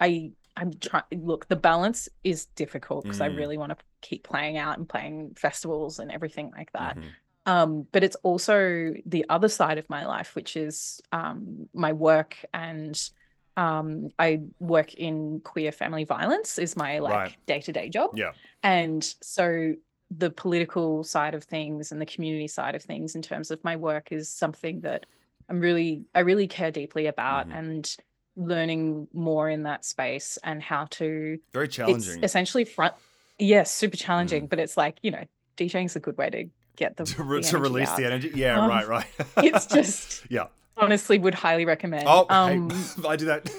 i 0.01 0.31
i'm 0.57 0.73
trying 0.75 1.03
look 1.13 1.49
the 1.49 1.57
balance 1.57 2.09
is 2.23 2.47
difficult 2.55 3.03
because 3.03 3.21
i 3.21 3.29
Mm. 3.29 3.37
really 3.37 3.59
want 3.59 3.71
to 3.77 3.85
keep 4.01 4.23
playing 4.23 4.57
out 4.57 4.79
and 4.79 4.89
playing 4.89 5.35
festivals 5.37 5.99
and 5.99 6.13
everything 6.13 6.53
like 6.57 6.71
that 6.73 6.97
Mhm. 6.97 7.03
Um 7.47 7.87
but 7.93 8.03
it's 8.05 8.17
also 8.23 8.93
the 9.07 9.25
other 9.29 9.49
side 9.49 9.79
of 9.79 9.89
my 9.91 10.07
life 10.07 10.35
which 10.35 10.57
is 10.57 11.01
um 11.13 11.69
my 11.75 11.93
work 11.93 12.37
and 12.53 13.11
um 13.57 14.09
i 14.19 14.41
work 14.59 14.95
in 14.95 15.41
queer 15.45 15.73
family 15.73 16.05
violence 16.05 16.59
is 16.59 16.77
my 16.77 16.99
like 16.99 17.37
day-to-day 17.47 17.89
job 17.89 18.11
yeah, 18.15 18.33
and 18.63 19.15
so 19.23 19.75
the 20.11 20.31
political 20.31 21.03
side 21.03 21.35
of 21.35 21.45
things 21.45 21.91
and 21.93 22.01
the 22.01 22.07
community 22.07 22.47
side 22.49 22.75
of 22.75 22.83
things 22.83 23.15
in 23.15 23.23
terms 23.23 23.51
of 23.51 23.63
my 23.65 23.75
work 23.77 24.13
is 24.13 24.29
something 24.29 24.81
that 24.83 25.07
I'm 25.49 25.61
really 25.61 26.05
I 26.15 26.21
really 26.21 26.47
care 26.47 26.71
deeply 26.71 27.07
about 27.07 27.49
Mhm. 27.49 27.59
and 27.59 27.97
learning 28.37 29.09
more 29.13 29.49
in 29.49 29.63
that 29.65 29.85
space 29.85 30.39
and 30.43 30.63
how 30.63 30.87
to 30.99 31.39
very 31.53 31.67
it's 31.67 31.77
challenging. 31.77 32.25
essentially 32.25 32.65
front 32.65 32.95
yes 33.39 33.71
super 33.71 33.97
challenging 33.97 34.47
but 34.47 34.59
it's 34.59 34.77
like 34.77 34.99
you 35.03 35.11
know 35.11 35.25
DJing's 35.57 35.97
a 35.97 36.01
good 36.01 36.17
way 36.19 36.31
to 36.31 36.45
get 36.77 36.97
the, 36.97 37.05
to, 37.15 37.23
re- 37.23 37.41
the 37.41 37.49
to 37.49 37.59
release 37.59 37.89
out. 37.89 37.97
the 37.97 38.07
energy. 38.07 38.33
Yeah, 38.35 38.61
Um, 38.61 38.69
right, 38.69 38.87
right. 38.89 39.07
it's 39.39 39.67
just 39.67 40.25
yeah. 40.31 40.47
honestly 40.77 41.19
would 41.19 41.35
highly 41.35 41.65
recommend 41.65 42.05
Oh, 42.07 42.27
um 42.31 42.71
hey, 42.71 43.09
I 43.09 43.17
do 43.17 43.27
that. 43.27 43.51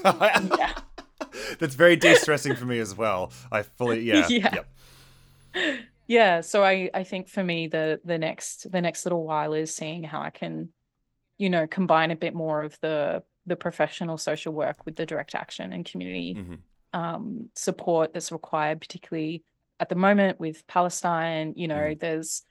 yeah 0.59 0.73
That's 1.59 1.75
very 1.75 1.95
de-stressing 1.95 2.55
for 2.55 2.65
me 2.65 2.79
as 2.79 2.95
well. 2.95 3.31
I 3.51 3.61
fully, 3.63 4.01
yeah, 4.01 4.27
Yeah. 4.29 4.55
yep. 4.55 4.67
yeah 6.07 6.41
so 6.41 6.63
i 6.63 6.89
i 6.93 7.03
think 7.03 7.27
for 7.29 7.43
me 7.43 7.67
the 7.67 7.99
the 8.03 8.17
next 8.17 8.69
the 8.71 8.81
next 8.81 9.05
little 9.05 9.23
while 9.25 9.53
is 9.53 9.73
seeing 9.73 10.03
how 10.03 10.21
i 10.21 10.29
can 10.29 10.69
you 11.37 11.49
know 11.49 11.65
combine 11.65 12.11
a 12.11 12.15
bit 12.15 12.33
more 12.35 12.61
of 12.63 12.77
the 12.81 13.23
the 13.45 13.55
professional 13.55 14.17
social 14.17 14.53
work 14.53 14.85
with 14.85 14.95
the 14.97 15.05
direct 15.05 15.33
action 15.35 15.71
and 15.73 15.85
community 15.85 16.35
Mhm. 16.37 16.57
um 16.99 17.49
support 17.55 18.13
that's 18.13 18.31
required 18.31 18.79
particularly 18.81 19.43
at 19.79 19.87
the 19.89 19.95
moment 19.95 20.39
with 20.39 20.67
palestine 20.67 21.53
you 21.55 21.67
know 21.67 21.75
Mhm. 21.75 21.99
there's 21.99 22.43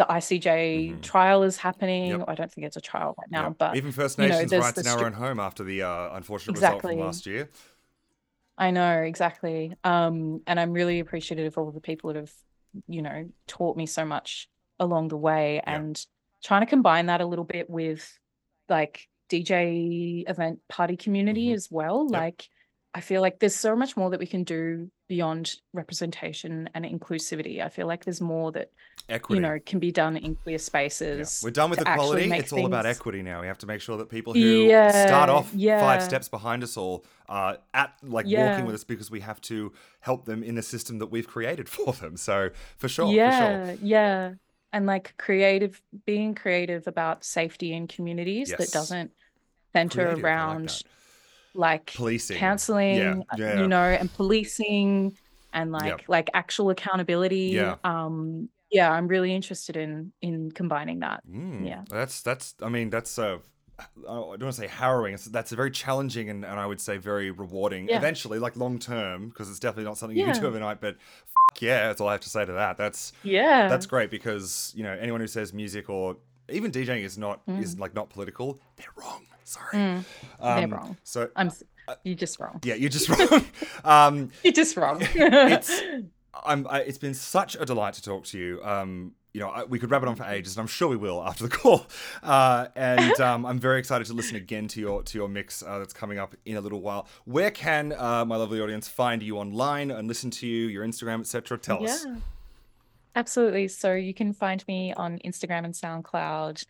the 0.00 0.06
icj 0.18 0.46
Mhm. 0.46 1.02
trial 1.02 1.42
is 1.42 1.56
happening 1.66 2.10
Yep. 2.12 2.24
i 2.32 2.34
don't 2.38 2.50
think 2.52 2.66
it's 2.68 2.76
a 2.76 2.80
trial 2.90 3.14
right 3.20 3.30
now 3.30 3.48
Yep. 3.48 3.58
but 3.62 3.76
even 3.76 3.92
First 3.92 4.18
you 4.18 4.28
know, 4.28 4.34
Nations 4.34 4.52
rights 4.64 4.78
in 4.82 4.86
our 4.86 4.98
stri- 4.98 5.04
own 5.08 5.12
home 5.24 5.38
after 5.48 5.62
the 5.70 5.78
uh, 5.82 6.16
unfortunate 6.18 6.54
result 6.54 6.80
from 6.82 6.98
last 6.98 7.26
year. 7.26 7.48
I 8.58 8.70
know 8.72 9.00
exactly. 9.12 9.74
Um, 9.84 10.42
and 10.46 10.60
I'm 10.60 10.72
really 10.72 11.00
appreciative 11.00 11.46
of 11.46 11.58
all 11.58 11.70
the 11.70 11.80
people 11.80 12.08
that 12.12 12.16
have, 12.22 12.32
you 12.88 13.00
know, 13.02 13.28
taught 13.46 13.76
me 13.76 13.86
so 13.86 14.04
much 14.04 14.48
along 14.78 15.08
the 15.08 15.16
way 15.16 15.60
and 15.64 15.94
trying 16.44 16.60
to 16.62 16.66
combine 16.66 17.06
that 17.06 17.20
a 17.22 17.26
little 17.26 17.44
bit 17.56 17.70
with 17.70 18.02
like 18.68 19.08
DJ 19.30 20.24
event 20.28 20.60
party 20.68 20.96
community 20.96 21.48
Mhm. 21.48 21.54
as 21.54 21.68
well. 21.70 22.06
Yep. 22.10 22.20
Like 22.20 22.48
I 22.94 23.00
feel 23.00 23.20
like 23.22 23.38
there's 23.38 23.54
so 23.54 23.74
much 23.76 23.96
more 23.96 24.10
that 24.10 24.20
we 24.20 24.26
can 24.26 24.44
do 24.44 24.90
beyond 25.10 25.56
representation 25.72 26.70
and 26.72 26.84
inclusivity. 26.84 27.60
I 27.60 27.68
feel 27.68 27.88
like 27.88 28.04
there's 28.04 28.20
more 28.20 28.52
that, 28.52 28.70
Equity. 29.08 29.34
you 29.38 29.40
know, 29.40 29.58
can 29.66 29.80
be 29.80 29.90
done 29.90 30.16
in 30.16 30.36
queer 30.36 30.52
Yeah. 30.52 30.58
spaces. 30.58 31.40
We're 31.42 31.50
done 31.50 31.68
with 31.68 31.80
equality. 31.80 32.30
It's 32.30 32.52
all 32.52 32.64
about 32.64 32.86
equity 32.86 33.20
now. 33.20 33.40
We 33.40 33.48
have 33.48 33.58
to 33.58 33.66
make 33.66 33.80
sure 33.80 33.98
that 33.98 34.08
people 34.08 34.34
who 34.34 34.38
Yeah, 34.38 35.06
start 35.08 35.28
off 35.28 35.52
yeah. 35.52 35.80
five 35.80 36.00
steps 36.00 36.28
behind 36.28 36.62
us 36.62 36.76
all 36.76 37.04
are 37.28 37.58
at 37.74 37.92
like 38.04 38.24
walking 38.26 38.66
with 38.66 38.76
us 38.76 38.84
because 38.84 39.10
we 39.10 39.18
have 39.18 39.40
to 39.42 39.72
help 39.98 40.26
them 40.26 40.44
in 40.44 40.54
the 40.54 40.62
system 40.62 41.00
that 41.00 41.08
we've 41.08 41.26
created 41.26 41.68
for 41.76 41.92
them. 41.92 42.16
So 42.16 42.50
for 42.78 42.88
sure, 42.88 43.06
for 43.08 43.12
yeah 43.12 43.66
sure. 43.66 43.76
yeah 43.82 44.34
and 44.72 44.86
like 44.86 45.14
creative 45.18 45.82
being 46.06 46.36
creative 46.36 46.86
about 46.86 47.24
safety 47.24 47.72
in 47.72 47.88
communities 47.88 48.50
Yes. 48.50 48.58
that 48.58 48.70
doesn't 48.70 49.10
center 49.72 50.02
Creative, 50.04 50.12
I 50.12 50.14
like 50.14 50.24
around 50.24 50.68
that. 50.68 50.82
Like, 51.54 51.92
Policing. 51.94 52.36
counseling 52.38 52.96
Yeah, 52.96 53.14
uh, 53.30 53.36
yeah. 53.38 53.60
you 53.60 53.68
know 53.68 53.82
and 53.82 54.12
policing 54.14 55.16
and 55.52 55.72
like 55.72 56.08
like 56.08 56.30
actual 56.34 56.70
accountability 56.70 57.48
Yeah. 57.54 57.76
um 57.82 58.48
yeah 58.70 58.88
i'm 58.92 59.08
really 59.08 59.34
interested 59.34 59.76
in 59.76 60.12
in 60.22 60.52
combining 60.52 61.00
that 61.00 61.22
Mm, 61.28 61.66
Yeah. 61.66 61.82
That's 61.90 62.22
that's 62.22 62.54
I 62.62 62.68
mean 62.68 62.90
that's 62.90 63.18
uh 63.18 63.38
I 63.80 64.12
don't 64.14 64.28
want 64.28 64.40
to 64.42 64.52
say 64.52 64.66
harrowing. 64.66 65.14
It's, 65.14 65.24
that's 65.24 65.52
a 65.52 65.56
very 65.56 65.70
challenging 65.70 66.28
and, 66.28 66.44
and 66.44 66.60
I 66.60 66.66
would 66.66 66.82
say 66.82 66.98
very 66.98 67.30
rewarding. 67.30 67.88
Yeah. 67.88 67.96
Eventually, 67.96 68.38
like 68.38 68.54
long 68.54 68.78
term, 68.78 69.30
because 69.30 69.48
it's 69.48 69.58
definitely 69.58 69.84
not 69.84 69.96
something 69.96 70.18
you 70.18 70.26
can 70.26 70.38
do 70.38 70.46
overnight. 70.46 70.82
But 70.82 70.96
f- 70.96 71.62
yeah, 71.62 71.86
that's 71.88 71.98
all 71.98 72.08
I 72.08 72.12
have 72.12 72.20
to 72.20 72.28
say 72.28 72.44
to 72.44 72.52
that. 72.52 72.76
That's 72.76 73.14
Yeah. 73.22 73.68
that's 73.68 73.86
great 73.86 74.10
because 74.10 74.70
you 74.76 74.82
know 74.82 74.92
anyone 75.00 75.22
who 75.22 75.26
says 75.26 75.54
music 75.54 75.88
or 75.88 76.18
even 76.50 76.70
DJing 76.72 77.02
is 77.04 77.16
not 77.18 77.40
is 77.46 77.78
like 77.78 77.94
not 77.94 78.10
political, 78.10 78.58
they're 78.76 78.86
wrong. 78.96 79.26
Sorry, 79.44 79.76
Mm. 79.78 80.04
They're 80.40 80.64
Um, 80.64 80.70
wrong. 80.72 80.96
So 81.04 81.28
I'm. 81.36 81.50
You're 82.04 82.14
just 82.14 82.38
wrong. 82.38 82.60
yeah, 82.62 82.74
you're 82.74 82.88
just 82.88 83.08
wrong. 83.08 83.44
um, 83.84 84.30
You're 84.44 84.52
just 84.52 84.76
wrong. 84.76 84.98
it's 85.14 85.82
I'm, 86.44 86.66
I, 86.68 86.80
it's 86.82 86.98
been 86.98 87.14
such 87.14 87.56
a 87.58 87.64
delight 87.64 87.94
to 87.94 88.02
talk 88.02 88.24
to 88.26 88.38
you. 88.38 88.62
Um, 88.62 89.12
you 89.32 89.40
know, 89.40 89.48
I, 89.48 89.64
we 89.64 89.78
could 89.80 89.90
wrap 89.90 90.02
it 90.02 90.08
on 90.08 90.14
for 90.14 90.22
ages, 90.24 90.56
and 90.56 90.60
I'm 90.60 90.68
sure 90.68 90.86
we 90.88 90.96
will 90.96 91.20
after 91.22 91.42
the 91.44 91.50
call. 91.50 91.86
Uh, 92.22 92.68
and 92.76 93.20
um, 93.20 93.44
I'm 93.44 93.58
very 93.58 93.80
excited 93.80 94.06
to 94.06 94.12
listen 94.12 94.36
again 94.36 94.68
to 94.68 94.80
your 94.80 95.02
to 95.02 95.18
your 95.18 95.28
mix 95.28 95.64
uh, 95.64 95.78
that's 95.80 95.92
coming 95.92 96.18
up 96.18 96.36
in 96.44 96.56
a 96.56 96.60
little 96.60 96.80
while. 96.80 97.08
Where 97.24 97.50
can 97.50 97.92
uh, 97.92 98.24
my 98.24 98.36
lovely 98.36 98.60
audience 98.60 98.86
find 98.86 99.20
you 99.20 99.38
online 99.38 99.90
and 99.90 100.06
listen 100.06 100.30
to 100.30 100.46
you, 100.46 100.68
your 100.68 100.84
Instagram, 100.86 101.20
etc.? 101.20 101.58
Tell 101.58 101.82
us. 101.84 102.06
Absolutely. 103.16 103.68
So 103.68 103.94
you 103.94 104.14
can 104.14 104.32
find 104.32 104.64
me 104.68 104.92
on 104.94 105.18
Instagram 105.24 105.64
and 105.64 105.74
SoundCloud. 105.74 106.64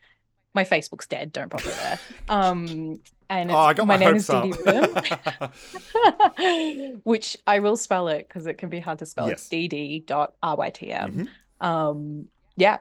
My 0.55 0.65
Facebook's 0.65 1.07
dead. 1.07 1.33
Don't 1.33 1.49
bother 1.51 1.71
there. 1.71 1.99
Um, 2.29 3.01
and 3.29 3.51
Oh, 3.53 3.57
I 3.57 3.75
got 3.75 3.87
my, 3.87 3.97
name 3.97 4.15
hopes 4.19 4.29
is 4.29 4.43
Dee 4.43 4.51
Dee 4.51 4.71
up. 5.41 5.55
Rhythm, 6.39 7.01
which 7.05 7.37
I 7.47 7.61
will 7.61 7.77
spell 7.77 8.09
it 8.09 8.27
because 8.29 8.47
it 8.47 8.59
can 8.59 8.69
be 8.69 8.81
hard 8.81 8.99
to 9.01 9.07
spell. 9.07 9.29
Yes. 9.29 9.49
It's 9.53 9.73
dd 9.73 10.07
dot 10.07 10.35
rytm. 10.43 11.29
Mhm. 11.61 11.65
Um, 11.67 12.29
yeah, 12.57 12.79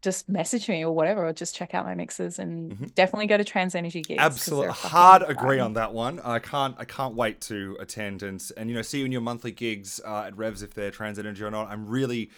just 0.00 0.28
message 0.28 0.68
me 0.68 0.84
or 0.84 0.92
whatever, 0.92 1.24
or 1.28 1.32
just 1.32 1.54
check 1.54 1.74
out 1.74 1.84
my 1.84 1.94
mixes 1.94 2.40
and 2.40 2.72
Mhm. 2.72 2.94
definitely 2.96 3.28
go 3.28 3.36
to 3.36 3.44
Trans 3.44 3.76
Energy 3.76 4.02
Gigs. 4.02 4.20
Absolutely, 4.20 4.72
hard 4.72 5.22
agree 5.22 5.60
on 5.60 5.74
that 5.74 5.92
one. 5.92 6.18
I 6.20 6.40
can't, 6.40 6.74
I 6.78 6.84
can't 6.84 7.14
wait 7.14 7.40
to 7.42 7.76
attend 7.78 8.24
and 8.24 8.42
and 8.56 8.68
you 8.68 8.74
know 8.74 8.82
see 8.82 8.98
you 8.98 9.04
in 9.04 9.12
your 9.12 9.20
monthly 9.20 9.52
gigs 9.52 10.00
uh, 10.04 10.22
at 10.26 10.36
Revs 10.36 10.62
if 10.62 10.74
they're 10.74 10.90
Trans 10.90 11.18
Energy 11.20 11.44
or 11.44 11.50
not. 11.52 11.68
I'm 11.68 11.86
really 11.86 12.30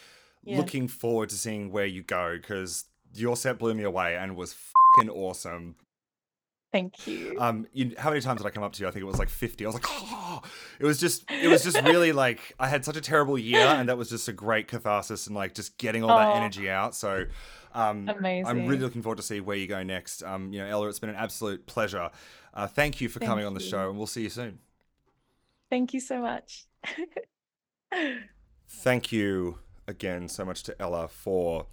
Yeah. 0.44 0.58
looking 0.58 0.88
forward 0.88 1.30
to 1.30 1.36
seeing 1.36 1.70
where 1.70 1.86
you 1.86 2.02
go 2.02 2.36
because 2.36 2.84
your 3.14 3.36
set 3.36 3.58
blew 3.58 3.74
me 3.74 3.84
away 3.84 4.16
and 4.16 4.36
was 4.36 4.54
fucking 4.96 5.10
awesome. 5.10 5.76
Thank 6.72 7.06
you. 7.06 7.36
Um, 7.38 7.68
you, 7.72 7.94
how 7.96 8.10
many 8.10 8.20
times 8.20 8.40
did 8.40 8.48
I 8.48 8.50
come 8.50 8.64
up 8.64 8.72
to 8.72 8.82
you? 8.82 8.88
I 8.88 8.90
think 8.90 9.02
it 9.02 9.06
was 9.06 9.18
like 9.18 9.28
50. 9.28 9.64
I 9.64 9.68
was 9.68 9.74
like, 9.74 9.86
oh, 9.88 10.42
it 10.80 10.84
was 10.84 10.98
just, 10.98 11.24
it 11.30 11.46
was 11.46 11.62
just 11.62 11.80
really 11.82 12.10
like 12.24 12.40
I 12.58 12.68
had 12.68 12.84
such 12.84 12.96
a 12.96 13.00
terrible 13.00 13.38
year, 13.38 13.64
and 13.64 13.88
that 13.88 13.96
was 13.96 14.10
just 14.10 14.26
a 14.26 14.32
great 14.32 14.66
catharsis 14.66 15.28
and 15.28 15.36
like 15.36 15.54
just 15.54 15.78
getting 15.78 16.02
all 16.02 16.16
that 16.18 16.34
energy 16.34 16.68
out. 16.68 16.96
So, 16.96 17.26
um, 17.74 18.08
I'm 18.08 18.66
really 18.66 18.82
looking 18.82 19.02
forward 19.02 19.18
to 19.18 19.22
see 19.22 19.40
where 19.40 19.56
you 19.56 19.68
go 19.68 19.84
next. 19.84 20.24
Um, 20.24 20.52
you 20.52 20.58
know, 20.60 20.66
Ella, 20.66 20.88
it's 20.88 20.98
been 20.98 21.10
an 21.10 21.16
absolute 21.16 21.64
pleasure. 21.66 22.10
Uh, 22.52 22.66
thank 22.66 23.00
you 23.00 23.08
for 23.08 23.20
Thank 23.20 23.30
coming 23.30 23.46
on 23.46 23.54
the 23.54 23.60
show, 23.60 23.88
and 23.88 23.96
we'll 23.96 24.08
see 24.08 24.22
you 24.22 24.30
soon. 24.30 24.58
Thank 25.70 25.94
you 25.94 26.00
so 26.00 26.20
much. 26.20 26.66
Thank 28.68 29.12
you 29.12 29.60
again 29.86 30.28
so 30.28 30.44
much 30.44 30.62
to 30.64 30.80
Ella 30.80 31.08
for 31.08 31.66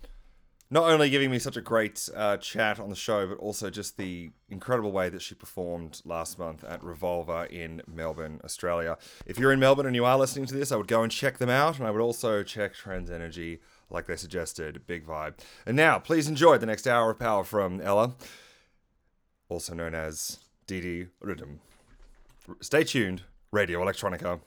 not 0.74 0.90
only 0.90 1.10
giving 1.10 1.30
me 1.30 1.38
such 1.38 1.58
a 1.58 1.62
great 1.62 2.08
uh, 2.16 2.38
chat 2.38 2.80
on 2.80 2.90
the 2.90 2.96
show, 2.96 3.28
but 3.28 3.38
also 3.40 3.70
just 3.70 3.98
the 3.98 4.32
incredible 4.50 4.94
way 4.94 5.10
that 5.10 5.22
she 5.22 5.36
performed 5.36 6.02
last 6.06 6.40
month 6.40 6.64
at 6.64 6.82
Revolver 6.82 7.44
in 7.44 7.82
Melbourne, 7.86 8.40
Australia. 8.46 8.98
If 9.26 9.38
you're 9.38 9.52
in 9.52 9.60
Melbourne 9.60 9.86
and 9.86 9.96
you 9.96 10.06
are 10.06 10.18
listening 10.18 10.46
to 10.46 10.54
this, 10.54 10.72
I 10.72 10.78
would 10.78 10.88
go 10.88 11.04
and 11.04 11.12
check 11.12 11.40
them 11.40 11.50
out, 11.50 11.78
and 11.78 11.86
I 11.86 11.92
would 11.92 12.02
also 12.02 12.42
check 12.42 12.74
Trans 12.74 13.12
Energy, 13.12 13.60
like 13.90 14.08
they 14.08 14.16
suggested. 14.16 14.88
Big 14.88 15.06
vibe. 15.06 15.34
And 15.66 15.76
now, 15.76 16.00
please 16.00 16.30
enjoy 16.30 16.58
the 16.58 16.66
next 16.66 16.88
hour 16.88 17.12
of 17.12 17.20
power 17.20 17.44
from 17.44 17.82
Ella, 17.82 18.16
also 19.50 19.74
known 19.74 19.94
as 19.94 20.40
Didi 20.68 21.08
Rhythm. 21.20 21.60
Stay 22.62 22.86
tuned, 22.86 23.24
Radio 23.52 23.84
Electronica. 23.84 24.40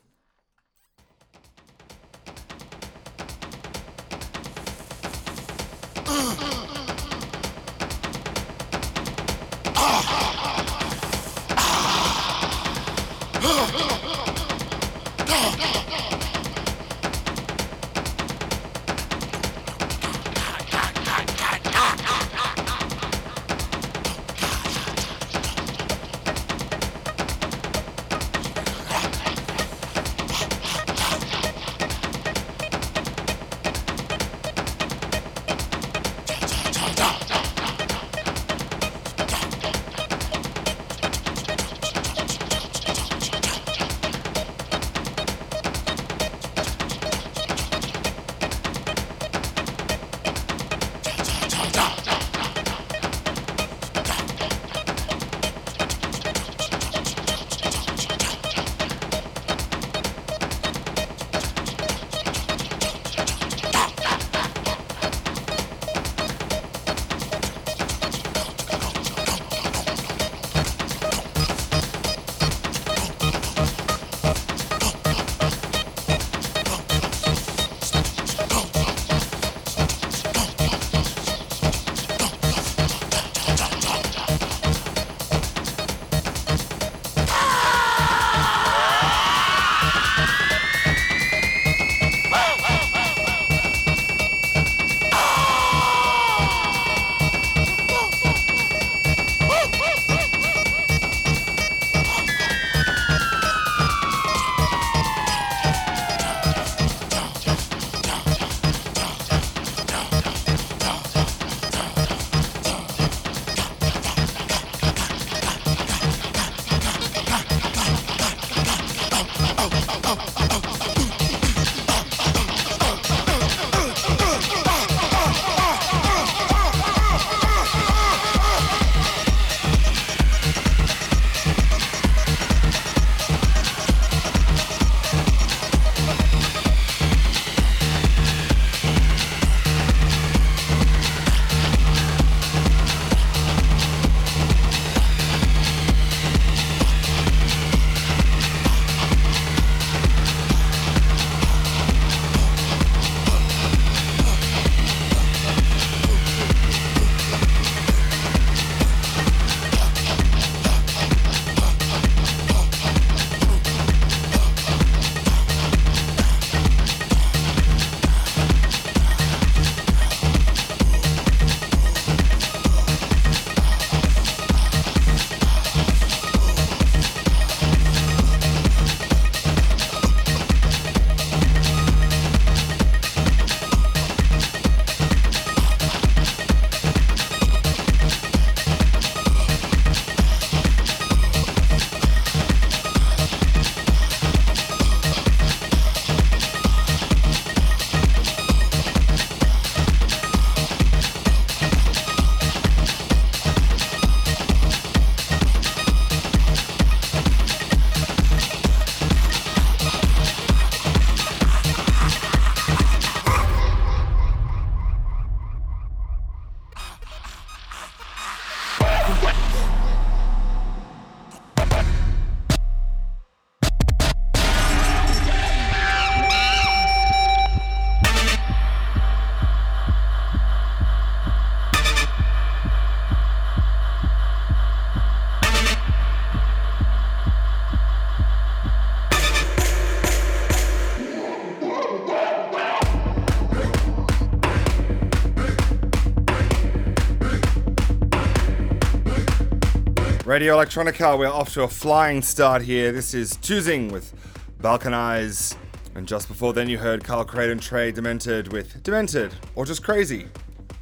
Radio 250.34 250.56
Electronica, 250.56 251.16
we're 251.16 251.28
off 251.28 251.52
to 251.52 251.62
a 251.62 251.68
flying 251.68 252.20
start 252.20 252.60
here. 252.60 252.90
This 252.90 253.14
is 253.14 253.36
Choosing 253.36 253.92
with 253.92 254.12
Balkanize. 254.60 255.56
And 255.94 256.08
just 256.08 256.26
before 256.26 256.52
then, 256.52 256.68
you 256.68 256.76
heard 256.76 257.04
Carl 257.04 257.24
Creighton 257.24 257.60
Trey 257.60 257.92
Demented 257.92 258.52
with 258.52 258.82
Demented 258.82 259.32
or 259.54 259.64
just 259.64 259.84
Crazy. 259.84 260.26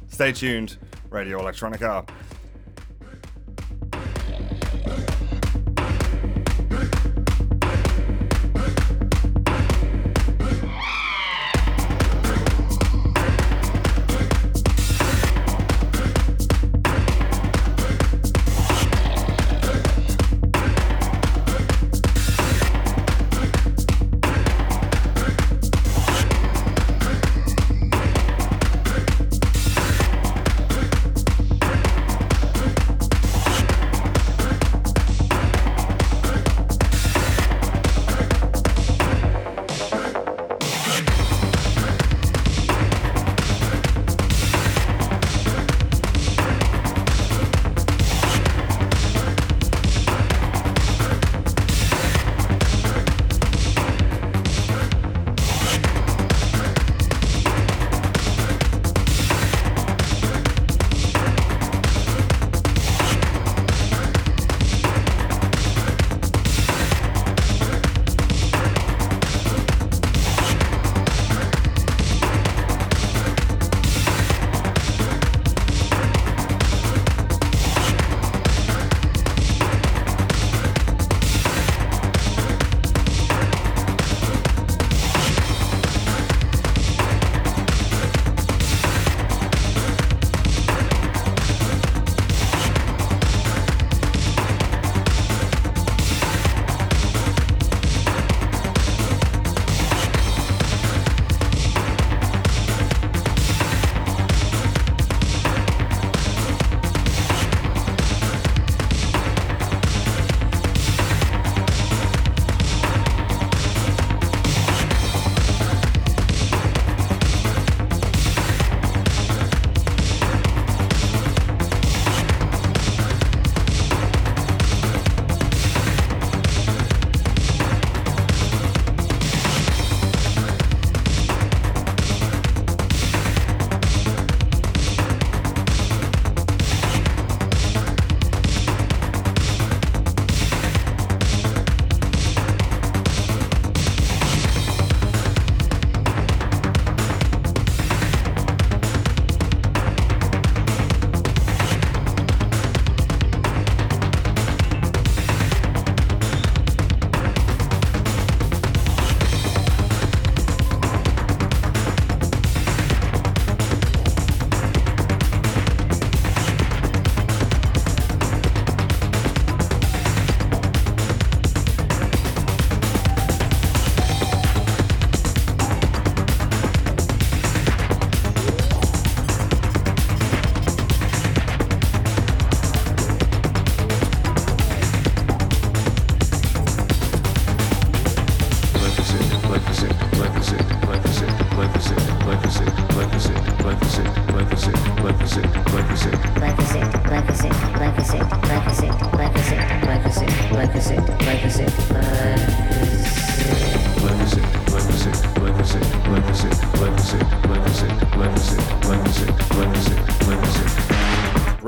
Stay 0.07 0.31
tuned, 0.31 0.77
Radio 1.11 1.39
Electronica. 1.39 2.02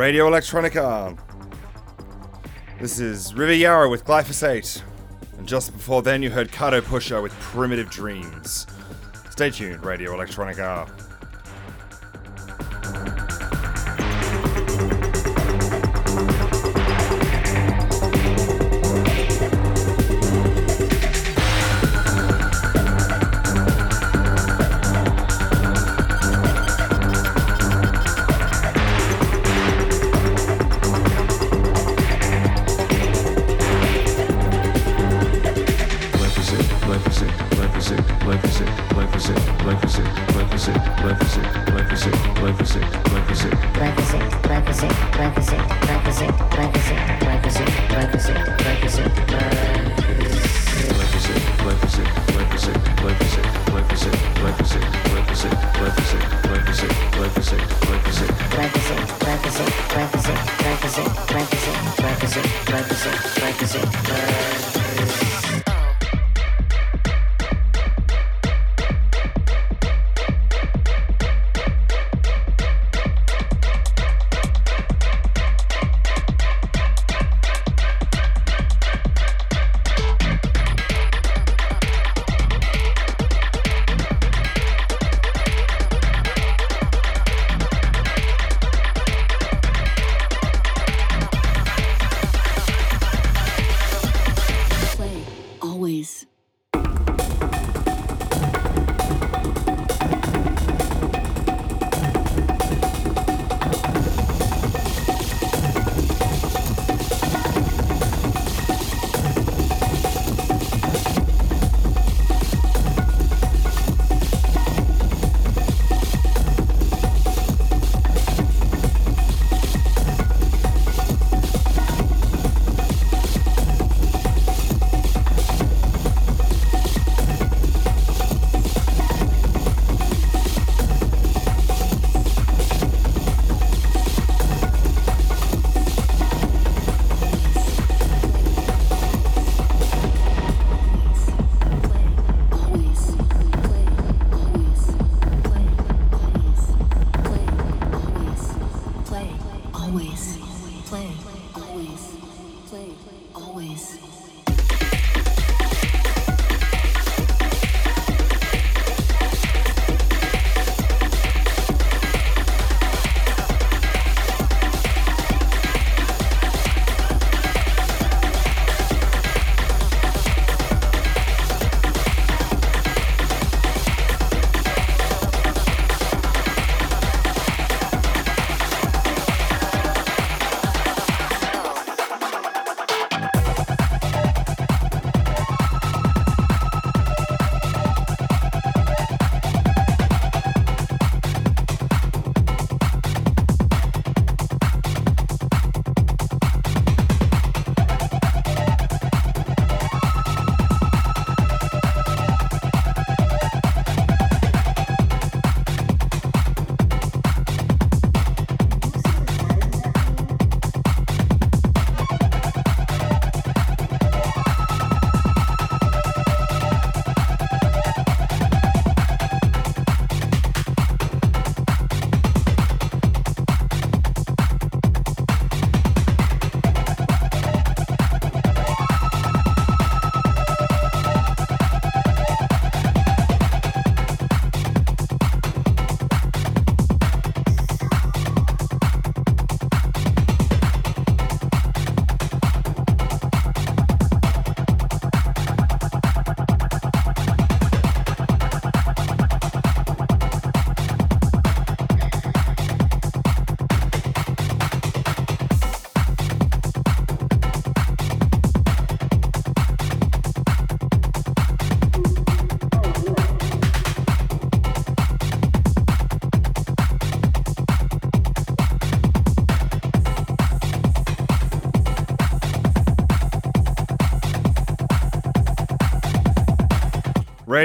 Radio 0.05 0.29
Electronica. 0.29 1.17
This 2.79 2.99
is 2.99 3.33
River 3.33 3.55
Yarrow 3.55 3.89
with 3.89 4.05
Glyphosate. 4.05 4.83
And 5.39 5.47
just 5.47 5.73
before 5.73 6.03
then, 6.03 6.21
you 6.21 6.29
heard 6.29 6.51
Kato 6.51 6.79
Pusher 6.79 7.23
with 7.23 7.31
Primitive 7.39 7.89
Dreams. 7.89 8.67
Stay 9.31 9.49
tuned, 9.49 9.83
Radio 9.83 10.15
Electronica. 10.15 11.04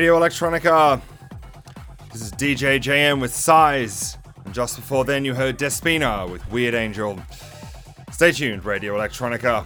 Radio 0.01 0.19
Electronica. 0.19 0.99
This 2.11 2.23
is 2.23 2.33
DJ 2.33 2.81
JM 2.81 3.21
with 3.21 3.35
Size. 3.35 4.17
And 4.47 4.55
just 4.55 4.77
before 4.77 5.05
then, 5.05 5.27
you 5.27 5.35
heard 5.35 5.59
Despina 5.59 6.27
with 6.27 6.51
Weird 6.51 6.73
Angel. 6.73 7.21
Stay 8.11 8.33
tuned, 8.33 8.65
Radio 8.65 8.97
Electronica. 8.97 9.63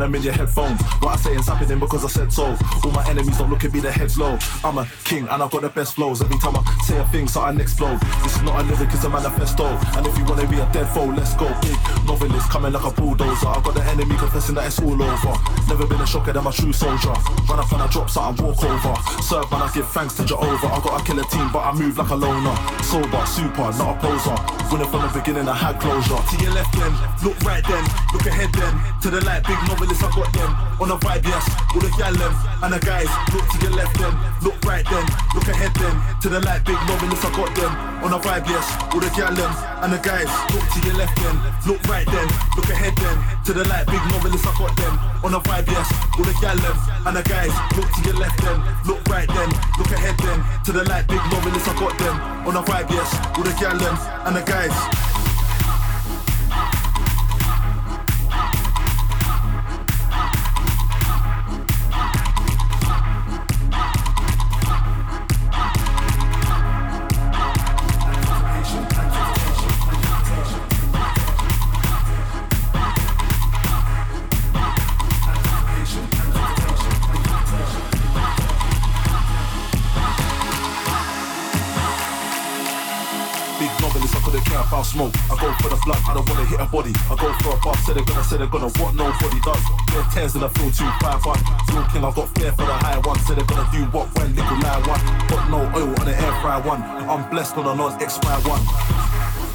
And 0.00 0.08
I'm 0.08 0.14
in 0.14 0.22
your 0.22 0.32
headphones. 0.32 0.80
What 1.00 1.12
I 1.12 1.16
say 1.16 1.34
is 1.34 1.46
happening 1.46 1.78
because 1.78 2.04
I 2.04 2.08
said 2.08 2.32
so. 2.32 2.56
All 2.84 2.90
my 2.90 3.06
enemies 3.06 3.36
don't 3.36 3.50
look 3.50 3.64
at 3.64 3.72
me, 3.72 3.80
their 3.80 3.92
heads 3.92 4.16
low. 4.16 4.38
I'm 4.64 4.78
a 4.78 4.86
king 5.04 5.28
and 5.28 5.42
I've 5.42 5.50
got 5.50 5.60
the 5.60 5.68
best 5.68 5.94
flows. 5.94 6.22
Every 6.22 6.38
time 6.38 6.56
I 6.56 6.64
say 6.84 6.96
a 6.96 7.04
thing, 7.08 7.28
something 7.28 7.60
explode. 7.60 8.00
This 8.24 8.36
is 8.36 8.42
not 8.42 8.60
a 8.60 8.62
lyric, 8.64 8.88
it's 8.94 9.04
a 9.04 9.10
manifesto. 9.10 9.66
And 9.66 10.06
if 10.06 10.16
you 10.16 10.24
wanna 10.24 10.46
be 10.48 10.58
a 10.58 10.66
dead 10.72 10.88
foe, 10.88 11.04
let's 11.04 11.34
go. 11.34 11.48
Big 11.60 11.76
novelist 12.06 12.48
coming 12.48 12.72
like 12.72 12.84
a 12.84 12.90
bulldozer. 12.90 13.48
I've 13.48 13.62
got 13.62 13.74
the 13.74 13.84
enemy 13.84 14.16
confessing 14.16 14.54
that 14.54 14.66
it's 14.68 14.80
all 14.80 15.02
over. 15.02 15.34
Never 15.68 15.86
been 15.86 16.00
a 16.00 16.06
shocker 16.06 16.32
than 16.32 16.44
my 16.44 16.52
true 16.52 16.72
soldier. 16.72 17.12
Run 17.48 17.60
up 17.60 17.70
and 17.70 17.82
I 17.82 17.86
drop 17.88 18.08
so 18.08 18.20
I 18.22 18.30
walk 18.30 18.64
over. 18.64 18.94
Serve 19.20 19.50
man, 19.50 19.62
I 19.62 19.70
give 19.74 19.88
thanks 19.88 20.14
to 20.14 20.24
Jehovah. 20.24 20.66
I 20.66 20.80
got 20.80 21.00
a 21.00 21.04
killer 21.04 21.24
team, 21.24 21.50
but 21.52 21.60
I 21.60 21.72
move 21.72 21.98
like 21.98 22.08
a 22.08 22.16
loner. 22.16 22.56
Sober, 22.82 23.26
super, 23.26 23.68
not 23.76 23.96
a 23.96 24.00
poser. 24.00 24.59
Winning 24.70 24.86
from 24.86 25.02
the 25.02 25.10
beginning, 25.10 25.48
I 25.50 25.56
had 25.58 25.82
closure. 25.82 26.14
To 26.14 26.34
your 26.38 26.54
left 26.54 26.70
then, 26.78 26.94
look 27.26 27.34
right 27.42 27.58
then, 27.66 27.82
look 28.14 28.22
ahead 28.22 28.54
then. 28.54 28.70
To 29.02 29.10
the 29.10 29.18
light, 29.26 29.42
big 29.42 29.58
novelists, 29.66 29.98
I 29.98 30.14
got 30.14 30.30
them. 30.30 30.50
On 30.78 30.94
a 30.94 30.96
vibe, 31.02 31.26
yes, 31.26 31.42
all 31.74 31.82
the 31.82 31.90
gal 31.98 32.14
them. 32.14 32.30
And 32.62 32.70
the 32.70 32.78
guys, 32.78 33.10
look 33.34 33.42
to 33.50 33.56
your 33.66 33.74
left 33.74 33.98
then, 33.98 34.14
look 34.46 34.62
right 34.62 34.86
then, 34.86 35.02
look 35.34 35.48
ahead 35.50 35.74
then. 35.74 35.94
To 36.22 36.28
the 36.30 36.38
light, 36.46 36.62
big 36.62 36.78
novelist, 36.86 37.26
I 37.26 37.30
got 37.34 37.50
them. 37.58 37.72
On 38.06 38.14
a 38.14 38.18
vibe, 38.22 38.46
yes, 38.46 38.66
all 38.94 39.02
the 39.02 39.10
gal 39.10 39.34
them. 39.34 39.52
And 39.82 39.90
the 39.90 39.98
guys, 39.98 40.30
look 40.54 40.62
to 40.62 40.78
your 40.86 40.94
left 40.94 41.18
then, 41.18 41.36
look 41.66 41.82
right 41.90 42.06
then, 42.06 42.28
look 42.54 42.70
ahead 42.70 42.94
then. 42.94 43.16
To 43.42 43.52
the 43.52 43.64
light, 43.66 43.86
big 43.90 44.04
novelist, 44.14 44.46
I 44.46 44.54
got 44.54 44.74
them. 44.78 44.94
On 45.26 45.34
a 45.34 45.40
vibe, 45.50 45.66
yes, 45.66 45.88
all 46.14 46.22
the 46.22 46.34
gal 46.38 46.58
them. 46.62 46.76
And 47.10 47.14
the 47.18 47.22
guys, 47.26 47.54
look 47.74 47.90
to 47.90 48.00
your 48.06 48.22
left 48.22 48.38
then, 48.38 48.58
look 48.86 49.02
right 49.10 49.26
then, 49.26 49.50
look 49.82 49.90
ahead 49.90 50.14
then. 50.22 50.38
To 50.62 50.70
the 50.70 50.86
light, 50.86 51.10
big 51.10 51.22
novelist, 51.34 51.66
I 51.66 51.74
got 51.74 51.98
them. 51.98 52.39
On 52.50 52.56
a 52.56 52.62
vibe, 52.62 52.90
yes, 52.90 53.14
all 53.38 53.44
the 53.44 53.52
gal. 53.60 53.80
And 54.26 54.34
the 54.34 54.42
guys. 54.42 55.09
Blessed 97.40 97.56
on 97.56 97.72
a 97.72 97.74
non 97.74 98.02
expire 98.02 98.36
one. 98.44 98.60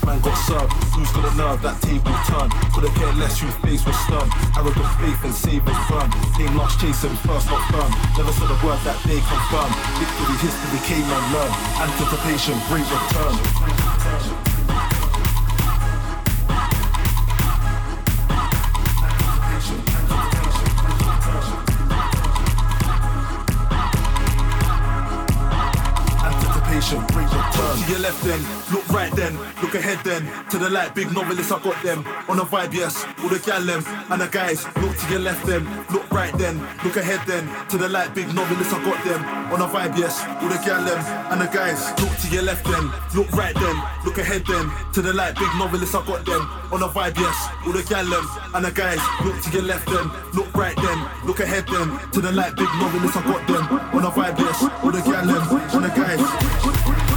Man 0.09 0.17
got 0.21 0.33
served, 0.49 0.73
who's 0.97 1.11
got 1.13 1.29
a 1.29 1.33
nerve, 1.37 1.61
that 1.61 1.77
table 1.85 2.17
turn. 2.25 2.49
Couldn't 2.73 2.97
care 2.97 3.13
less 3.13 3.37
whose 3.37 3.53
face 3.61 3.85
was 3.85 3.93
stern. 4.09 4.25
Arrogant 4.57 4.89
faith 4.97 5.21
and 5.21 5.33
saving 5.33 5.79
firm. 5.85 6.09
Team 6.33 6.57
lost 6.57 6.81
chasing 6.81 7.13
first, 7.21 7.45
not 7.45 7.61
firm. 7.69 7.91
Never 8.17 8.33
said 8.33 8.49
a 8.49 8.57
word 8.65 8.81
that 8.89 8.97
they 9.05 9.21
confirm. 9.21 9.69
Victory, 10.01 10.37
history 10.41 10.81
came 10.89 11.05
and 11.05 11.25
learned. 11.29 11.53
Anticipation, 11.77 12.57
great 12.73 12.89
return. 12.89 13.64
Great 26.85 27.09
return. 27.09 27.77
To 27.81 27.89
your 27.89 27.99
left 27.99 28.23
then, 28.23 28.39
look 28.71 28.87
right 28.89 29.11
then, 29.13 29.35
look 29.59 29.73
ahead 29.73 29.97
then. 30.03 30.21
To 30.51 30.59
the 30.59 30.69
light, 30.69 30.93
big 30.93 31.11
novelists, 31.11 31.51
I 31.51 31.59
got 31.59 31.81
them. 31.81 32.05
On 32.29 32.37
a 32.37 32.45
vibe, 32.45 32.73
yes, 32.73 33.03
all 33.23 33.29
the 33.29 33.39
gal 33.39 33.61
them. 33.61 33.83
And 34.11 34.21
the 34.21 34.27
guys, 34.27 34.63
look 34.77 34.95
to 34.95 35.09
your 35.09 35.19
left 35.19 35.47
then, 35.47 35.65
look 35.91 36.11
right 36.11 36.31
then, 36.37 36.59
look 36.83 36.95
ahead 36.97 37.21
then. 37.25 37.49
To 37.69 37.77
the 37.79 37.89
light, 37.89 38.13
big 38.13 38.31
novelists, 38.35 38.71
I 38.71 38.83
got 38.85 39.03
them. 39.03 39.44
On 39.55 39.61
a 39.61 39.67
vibe, 39.67 39.97
yes, 39.97 40.21
all 40.43 40.49
the 40.49 40.59
gal 40.65 40.83
them. 40.83 40.99
And 41.31 41.39
the 41.39 41.45
guys, 41.45 41.79
look 42.01 42.11
to 42.17 42.27
your 42.27 42.43
left 42.43 42.65
then, 42.65 42.91
look 43.15 43.31
right 43.31 43.55
then, 43.55 43.81
look 44.03 44.17
ahead 44.17 44.43
then. 44.45 44.69
To 44.91 45.01
the 45.01 45.13
light, 45.13 45.35
big 45.35 45.47
novelists, 45.55 45.95
I 45.95 46.05
got 46.05 46.25
them. 46.25 46.41
On 46.73 46.83
a 46.83 46.89
vibe, 46.89 47.15
yes, 47.15 47.47
all 47.65 47.71
the 47.71 47.81
gal 47.83 48.03
them. 48.03 48.27
And 48.53 48.65
the 48.65 48.71
guys, 48.71 48.99
look 49.23 49.41
to 49.43 49.49
your 49.51 49.63
left 49.63 49.85
then, 49.87 50.11
look 50.33 50.53
right 50.53 50.75
then, 50.75 51.09
look 51.25 51.39
ahead 51.39 51.67
then. 51.67 51.87
To 52.11 52.19
the 52.19 52.33
light, 52.33 52.57
big 52.57 52.67
novelists, 52.67 53.15
I 53.15 53.23
got 53.23 53.47
them. 53.47 53.79
On 53.95 54.03
a 54.03 54.11
vibe, 54.11 54.39
yes, 54.39 54.61
all 54.83 54.91
the 54.91 54.99
gal 54.99 55.25
them. 55.25 55.47
And 55.71 55.85
the 55.85 55.89
guys. 55.95 57.14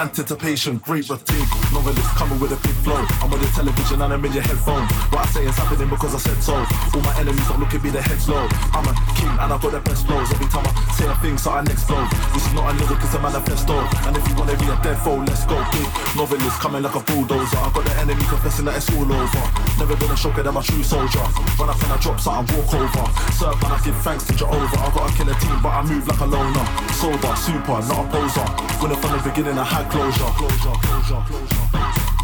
Anticipation, 0.00 0.78
great 0.78 1.06
routine. 1.10 1.44
Novelist 1.76 2.08
coming 2.16 2.40
with 2.40 2.56
a 2.56 2.60
big 2.64 2.72
flow. 2.80 3.04
I'm 3.20 3.28
on 3.28 3.36
your 3.36 3.52
television 3.52 4.00
and 4.00 4.14
I'm 4.14 4.24
in 4.24 4.32
your 4.32 4.40
headphones. 4.40 4.88
What 5.12 5.20
I 5.20 5.26
say 5.28 5.44
is 5.44 5.52
happening 5.52 5.90
because 5.90 6.14
I 6.14 6.18
said 6.24 6.40
so. 6.40 6.56
All 6.56 7.04
my 7.04 7.12
enemies 7.20 7.44
don't 7.44 7.60
look 7.60 7.74
at 7.76 7.84
me, 7.84 7.90
their 7.90 8.00
heads 8.00 8.26
low. 8.26 8.48
I'm 8.72 8.88
a 8.88 8.96
king 9.12 9.28
and 9.28 9.52
I've 9.52 9.60
got 9.60 9.76
the 9.76 9.80
best 9.84 10.08
flows. 10.08 10.32
Every 10.32 10.48
time 10.48 10.64
I 10.64 10.72
say 10.96 11.04
a 11.04 11.12
thing, 11.20 11.36
something 11.36 11.68
explode. 11.68 12.08
This 12.32 12.48
is 12.48 12.54
not 12.56 12.72
a 12.72 12.80
lyric, 12.80 12.96
it's 13.04 13.12
a 13.12 13.20
manifesto. 13.20 13.76
And 14.08 14.16
if 14.16 14.24
you 14.24 14.34
wanna 14.40 14.56
be 14.56 14.72
a 14.72 14.76
dead 14.80 14.96
foe, 15.04 15.20
let's 15.20 15.44
go. 15.44 15.60
Big 15.68 15.84
novelist 16.16 16.56
coming 16.64 16.80
like 16.80 16.96
a 16.96 17.02
bulldozer. 17.04 17.60
I've 17.60 17.76
got 17.76 17.84
the 17.84 17.92
enemy 18.00 18.24
confessing 18.24 18.64
that 18.72 18.80
it's 18.80 18.88
all 18.96 19.04
over. 19.04 19.44
Never 19.76 20.00
been 20.00 20.08
a 20.08 20.16
shocker 20.16 20.40
than 20.40 20.56
my 20.56 20.64
true 20.64 20.80
soldier. 20.80 21.28
Run 21.60 21.68
up 21.68 21.76
and 21.76 21.92
I 21.92 22.00
drop 22.00 22.16
something, 22.16 22.48
walk 22.56 22.72
over. 22.72 23.04
Serve 23.36 23.60
and 23.60 23.72
I 23.76 23.78
give 23.84 24.00
thanks 24.00 24.24
to 24.28 24.32
Jehovah. 24.32 24.80
I've 24.80 24.96
got 24.96 25.12
a 25.12 25.12
killer 25.12 25.36
team, 25.36 25.60
but 25.60 25.76
I 25.76 25.84
move 25.84 26.08
like 26.08 26.24
a 26.24 26.24
loner. 26.24 26.64
Sober, 26.96 27.36
super, 27.36 27.84
not 27.84 28.00
a 28.00 28.04
poser. 28.08 28.48
Winning 28.80 28.96
from 28.96 29.12
the 29.12 29.20
beginning, 29.28 29.60
I 29.60 29.68
had 29.68 29.89
closure. 29.90 30.24
Closure, 30.36 30.76
closure, 30.82 31.22
closure. 31.26 32.19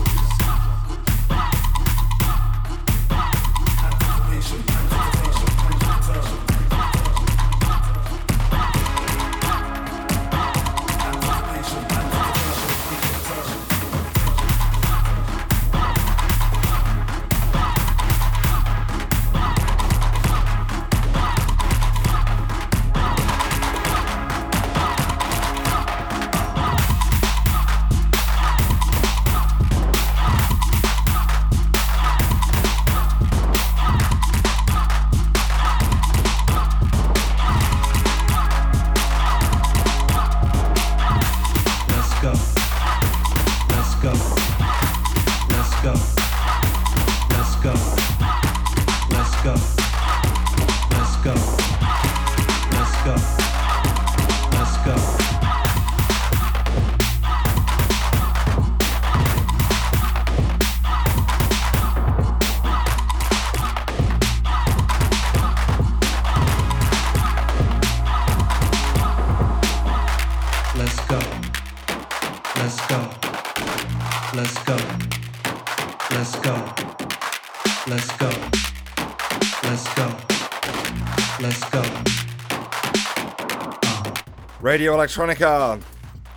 Radio 84.76 84.94
Electronica. 84.94 85.80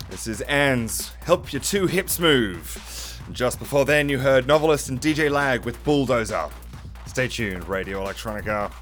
This 0.08 0.26
is 0.26 0.40
Anne's 0.40 1.12
Help 1.20 1.52
Your 1.52 1.60
Two 1.60 1.86
Hips 1.86 2.18
Move. 2.18 3.20
Just 3.32 3.58
before 3.58 3.84
then, 3.84 4.08
you 4.08 4.18
heard 4.18 4.46
novelist 4.46 4.88
and 4.88 4.98
DJ 4.98 5.30
Lag 5.30 5.66
with 5.66 5.84
Bulldozer. 5.84 6.48
Stay 7.04 7.28
tuned, 7.28 7.68
Radio 7.68 8.02
Electronica. 8.02 8.72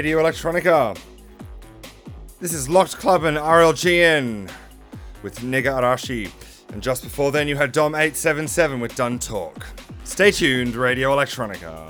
Radio 0.00 0.22
Electronica. 0.22 0.98
This 2.40 2.54
is 2.54 2.70
Locked 2.70 2.96
Club 2.96 3.24
and 3.24 3.36
RLGN 3.36 4.50
with 5.22 5.40
Nega 5.40 5.74
Arashi. 5.78 6.32
And 6.72 6.82
just 6.82 7.02
before 7.02 7.30
then, 7.30 7.46
you 7.48 7.54
had 7.54 7.74
Dom877 7.74 8.80
with 8.80 8.96
Dun 8.96 9.18
Talk. 9.18 9.66
Stay 10.04 10.30
tuned, 10.30 10.74
Radio 10.74 11.14
Electronica. 11.14 11.89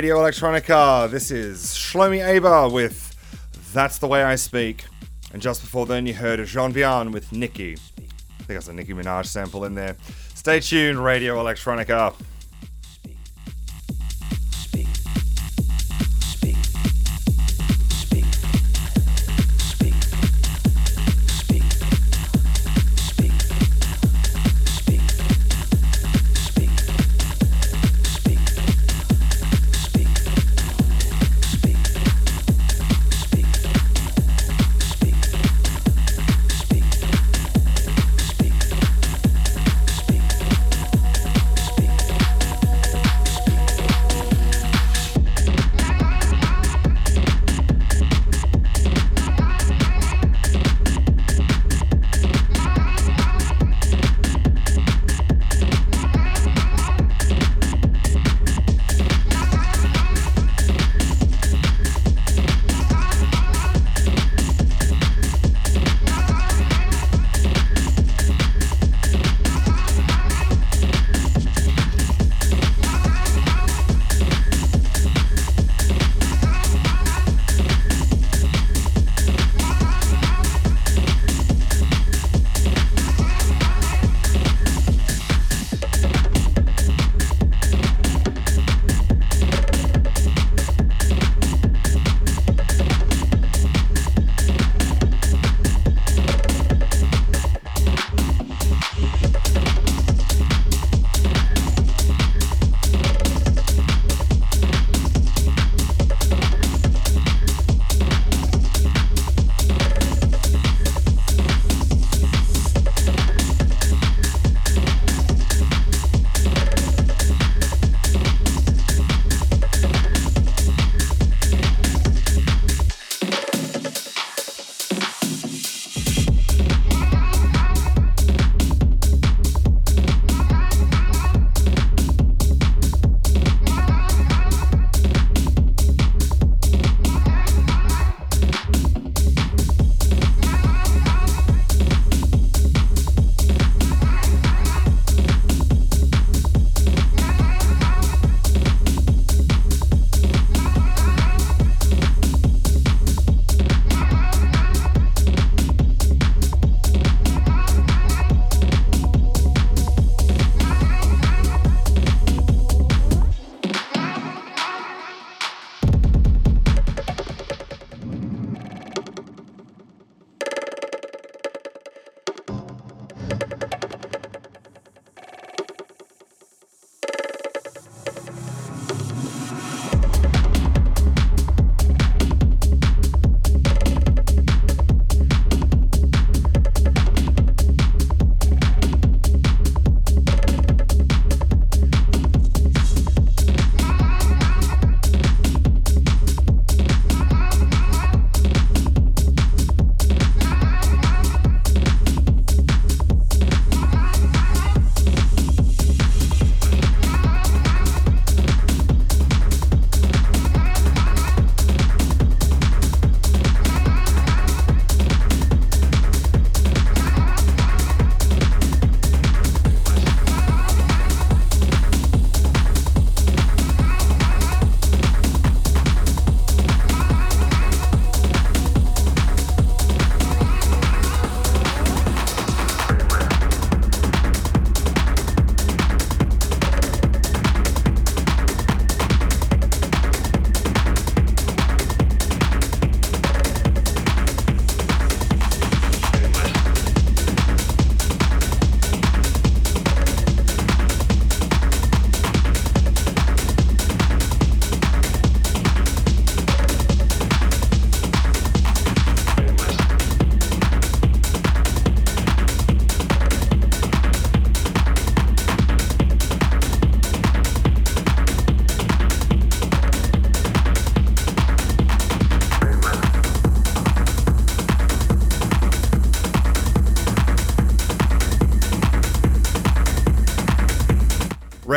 Radio 0.00 0.16
Electronica, 0.16 1.10
this 1.10 1.30
is 1.30 1.74
Shlomi 1.74 2.26
Aber 2.26 2.72
with 2.72 3.14
That's 3.74 3.98
the 3.98 4.06
Way 4.06 4.24
I 4.24 4.34
Speak. 4.36 4.86
And 5.34 5.42
just 5.42 5.60
before 5.60 5.84
then, 5.84 6.06
you 6.06 6.14
heard 6.14 6.42
Jean 6.46 6.72
Vian 6.72 7.12
with 7.12 7.30
Nicki. 7.32 7.74
I 7.74 7.76
think 7.76 8.48
that's 8.48 8.68
a 8.68 8.72
Nicki 8.72 8.94
Minaj 8.94 9.26
sample 9.26 9.66
in 9.66 9.74
there. 9.74 9.98
Stay 10.34 10.58
tuned, 10.60 11.04
Radio 11.04 11.36
Electronica. 11.36 12.14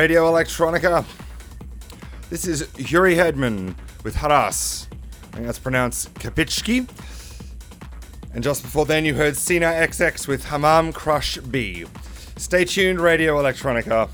Radio 0.03 0.29
Electronica. 0.29 1.05
This 2.29 2.45
is 2.45 2.67
Yuri 2.91 3.15
Hedman 3.15 3.73
with 4.03 4.15
Haras. 4.15 4.89
I 4.91 5.35
think 5.35 5.45
that's 5.45 5.59
pronounced 5.59 6.13
Kapitschki. 6.15 6.89
And 8.33 8.43
just 8.43 8.63
before 8.63 8.85
then, 8.85 9.05
you 9.05 9.13
heard 9.13 9.37
Sina 9.37 9.67
XX 9.67 10.27
with 10.27 10.47
Hamam 10.47 10.93
Crush 10.93 11.37
B. 11.37 11.85
Stay 12.35 12.65
tuned, 12.65 12.99
Radio 12.99 13.37
Electronica. 13.41 14.09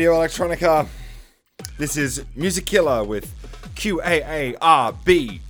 Radio 0.00 0.14
Electronica. 0.14 0.88
This 1.76 1.98
is 1.98 2.24
Music 2.34 2.64
Killer 2.64 3.04
with 3.04 3.34
QAARB. 3.74 5.40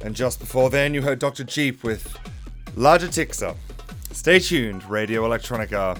And 0.00 0.16
just 0.16 0.40
before 0.40 0.70
then, 0.70 0.94
you 0.94 1.02
heard 1.02 1.18
Dr. 1.18 1.44
Jeep 1.44 1.84
with 1.84 2.16
Larger 2.76 3.08
Tixer. 3.08 3.54
Stay 4.10 4.38
tuned, 4.38 4.88
Radio 4.88 5.28
Electronica. 5.28 5.98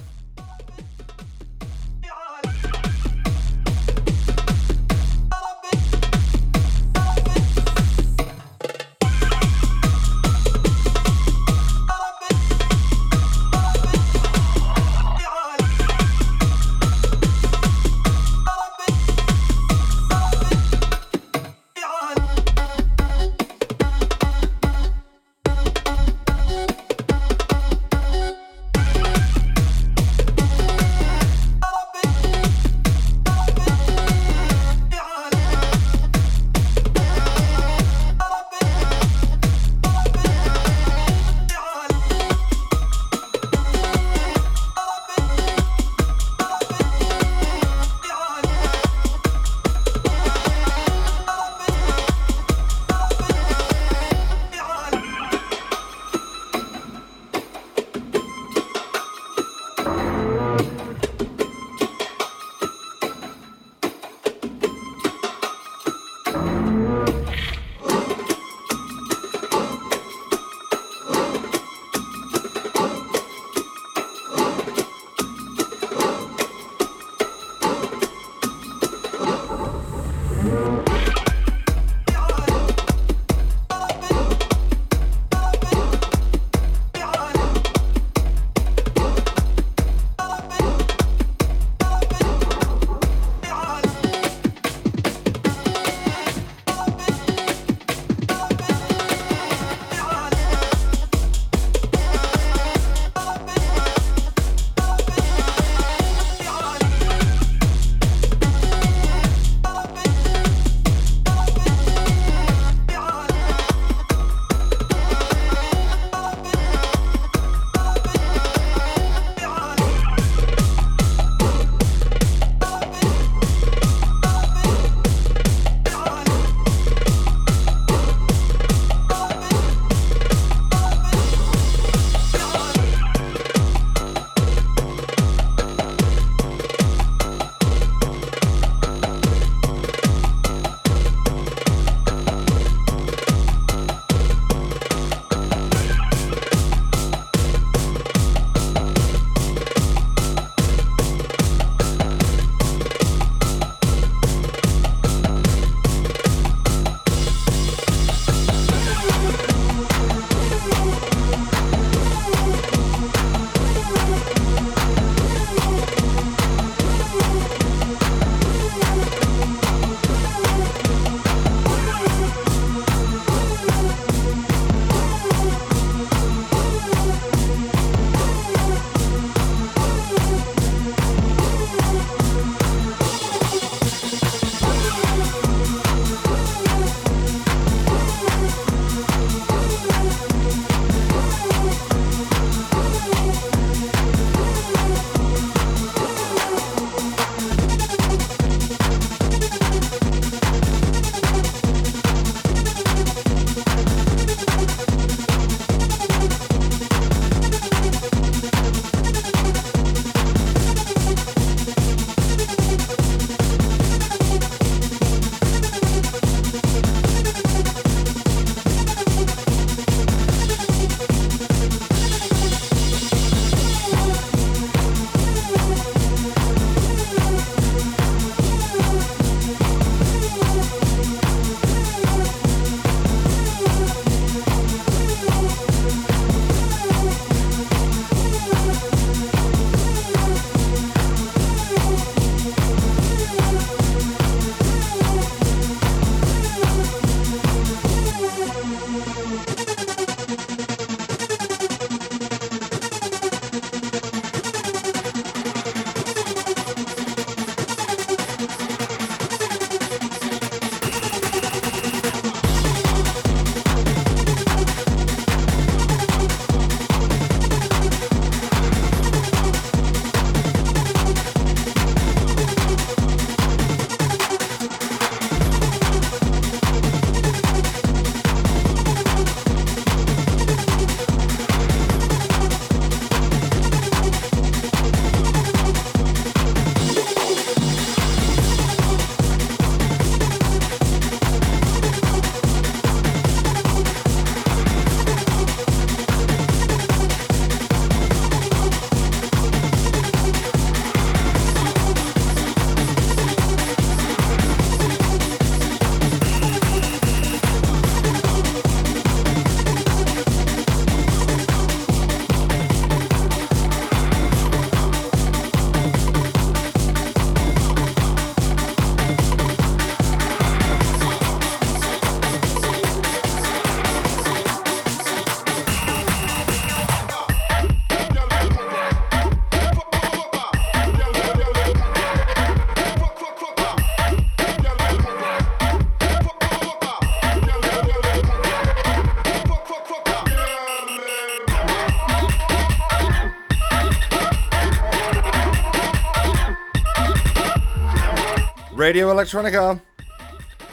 Radio 348.89 349.13
Electronica. 349.13 349.79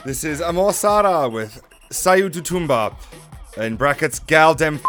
This 0.03 0.23
is 0.23 0.41
Amor 0.41 0.73
Satyr 0.73 1.29
with 1.29 1.61
Sayu 1.91 2.31
Tutumba, 2.31 2.95
in 3.57 3.75
brackets 3.75 4.17
Gal 4.17 4.55
Dem 4.55 4.79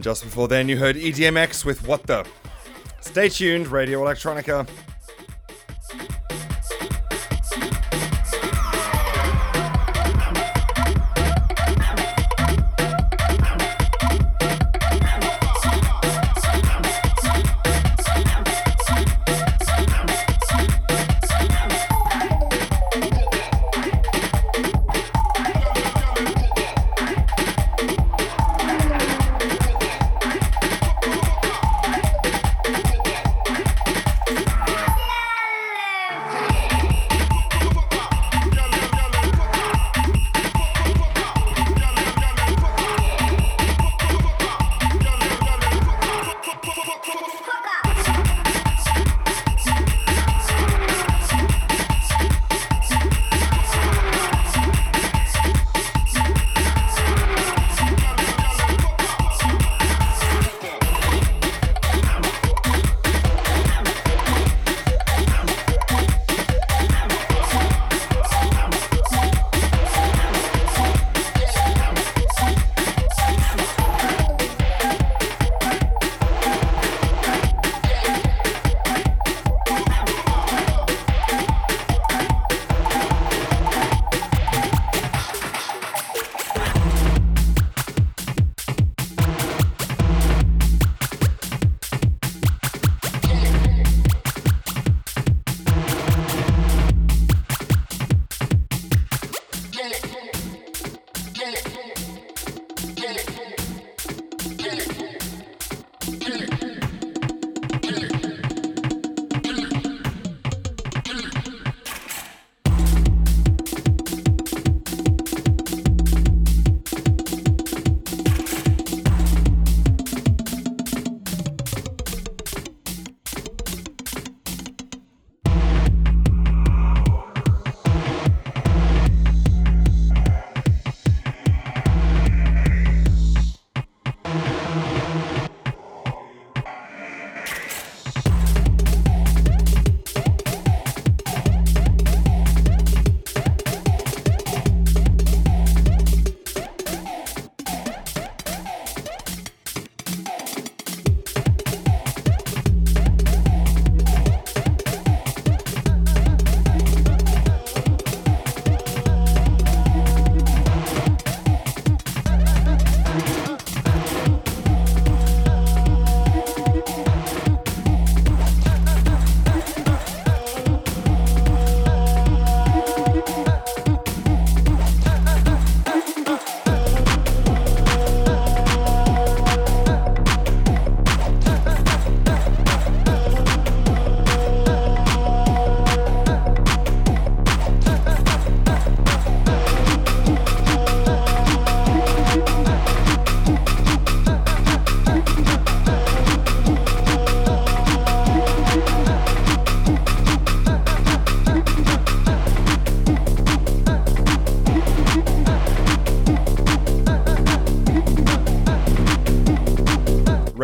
just 0.00 0.24
before 0.24 0.48
then, 0.48 0.68
you 0.68 0.76
heard 0.76 0.96
EDMX 0.96 1.64
with 1.64 1.86
What 1.86 2.04
the. 2.08 2.26
Stay 3.00 3.28
tuned, 3.28 3.68
Radio 3.68 4.02
Electronica. 4.02 4.68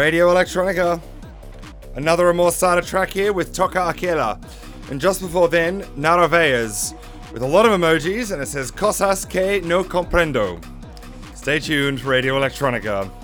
Radio 0.08 0.32
Electronica. 0.32 0.98
Another 1.94 2.30
Amor 2.30 2.50
Satyr 2.50 2.80
track 2.80 3.10
here 3.10 3.34
with 3.34 3.52
Toka 3.52 3.90
Akela. 3.90 4.40
And 4.90 4.98
just 4.98 5.20
before 5.20 5.50
then, 5.50 5.82
Naraveas 5.98 6.94
with 7.30 7.42
a 7.42 7.46
lot 7.46 7.66
of 7.66 7.72
emojis 7.72 8.32
and 8.32 8.40
it 8.40 8.46
says 8.46 8.70
Cosas 8.70 9.28
que 9.28 9.60
no 9.60 9.84
comprendo. 9.84 10.64
Stay 11.34 11.58
tuned, 11.58 12.00
Radio 12.04 12.40
Electronica. 12.40 13.17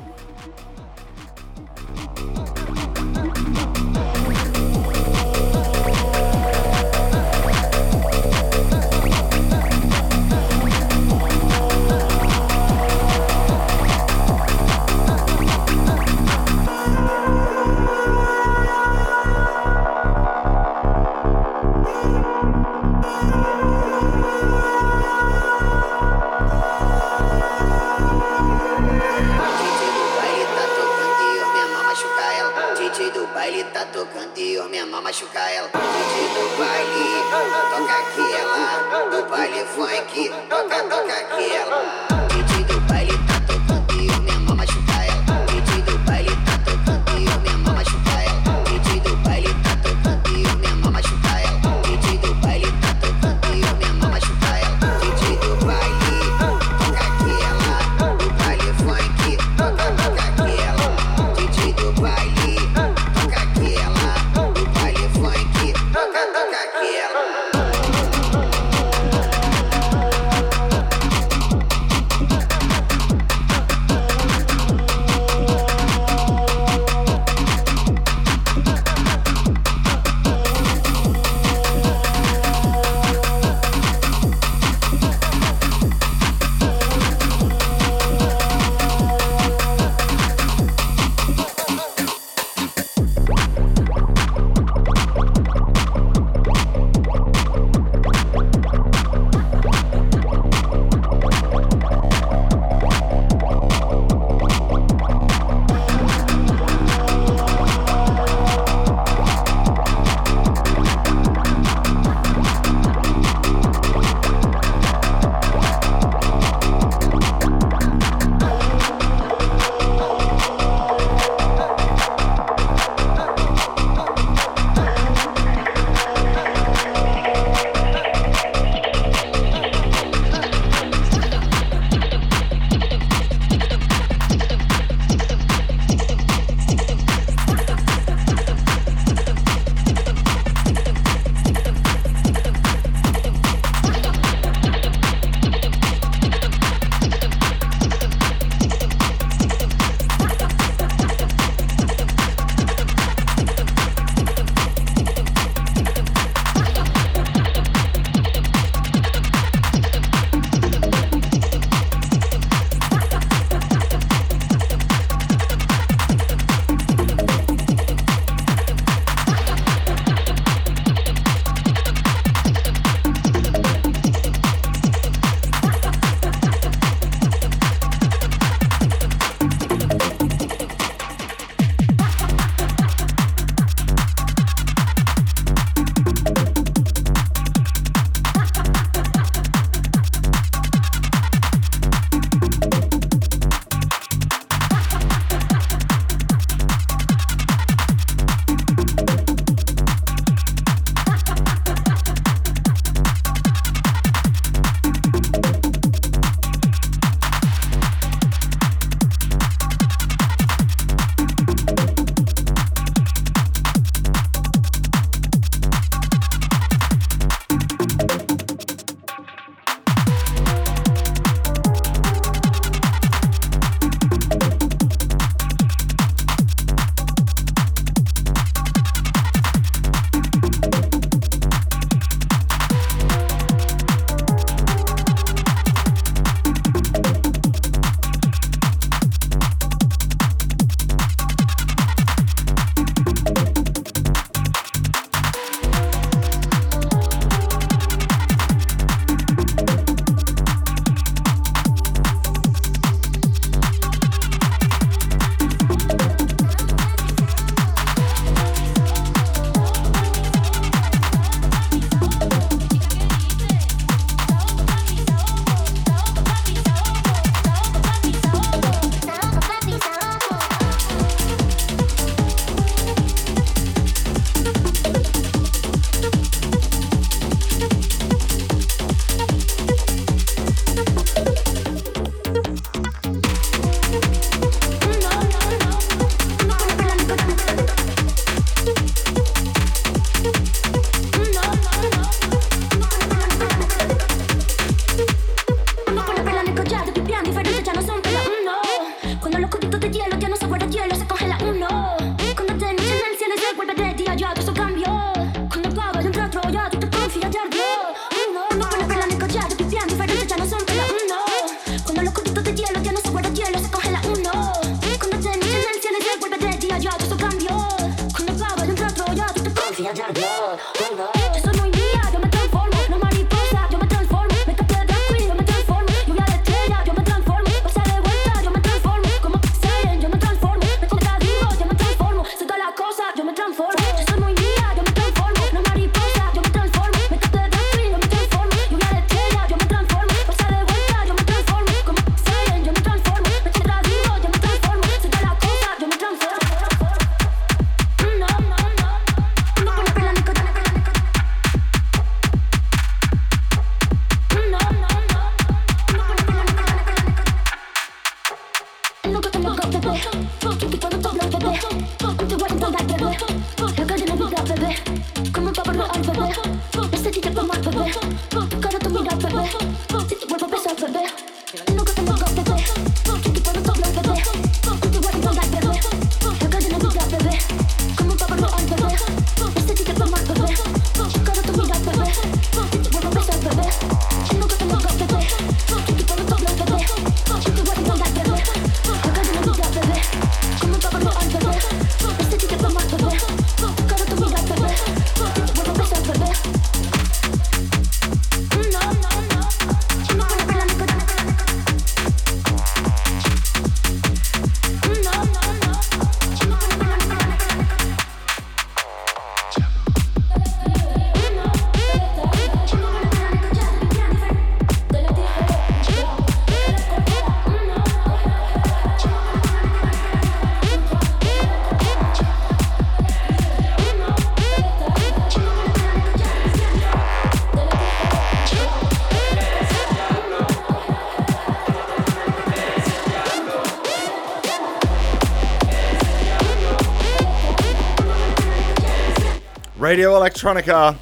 Radio 439.85 440.19
Electronica. 440.19 440.97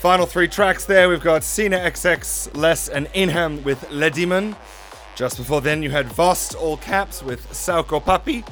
Final 0.00 0.26
three 0.26 0.48
tracks 0.48 0.86
there. 0.86 1.08
We've 1.08 1.22
got 1.22 1.44
Cena 1.44 1.78
XX, 1.78 2.56
Less, 2.56 2.88
and 2.88 3.06
Inham 3.14 3.62
with 3.62 3.88
Le 3.92 4.10
Demon. 4.10 4.56
Just 5.14 5.36
before 5.36 5.60
then, 5.60 5.80
you 5.80 5.88
had 5.88 6.06
Vost, 6.06 6.56
all 6.56 6.78
caps, 6.78 7.22
with 7.22 7.48
Sauko 7.50 8.02
Papi. 8.02 8.44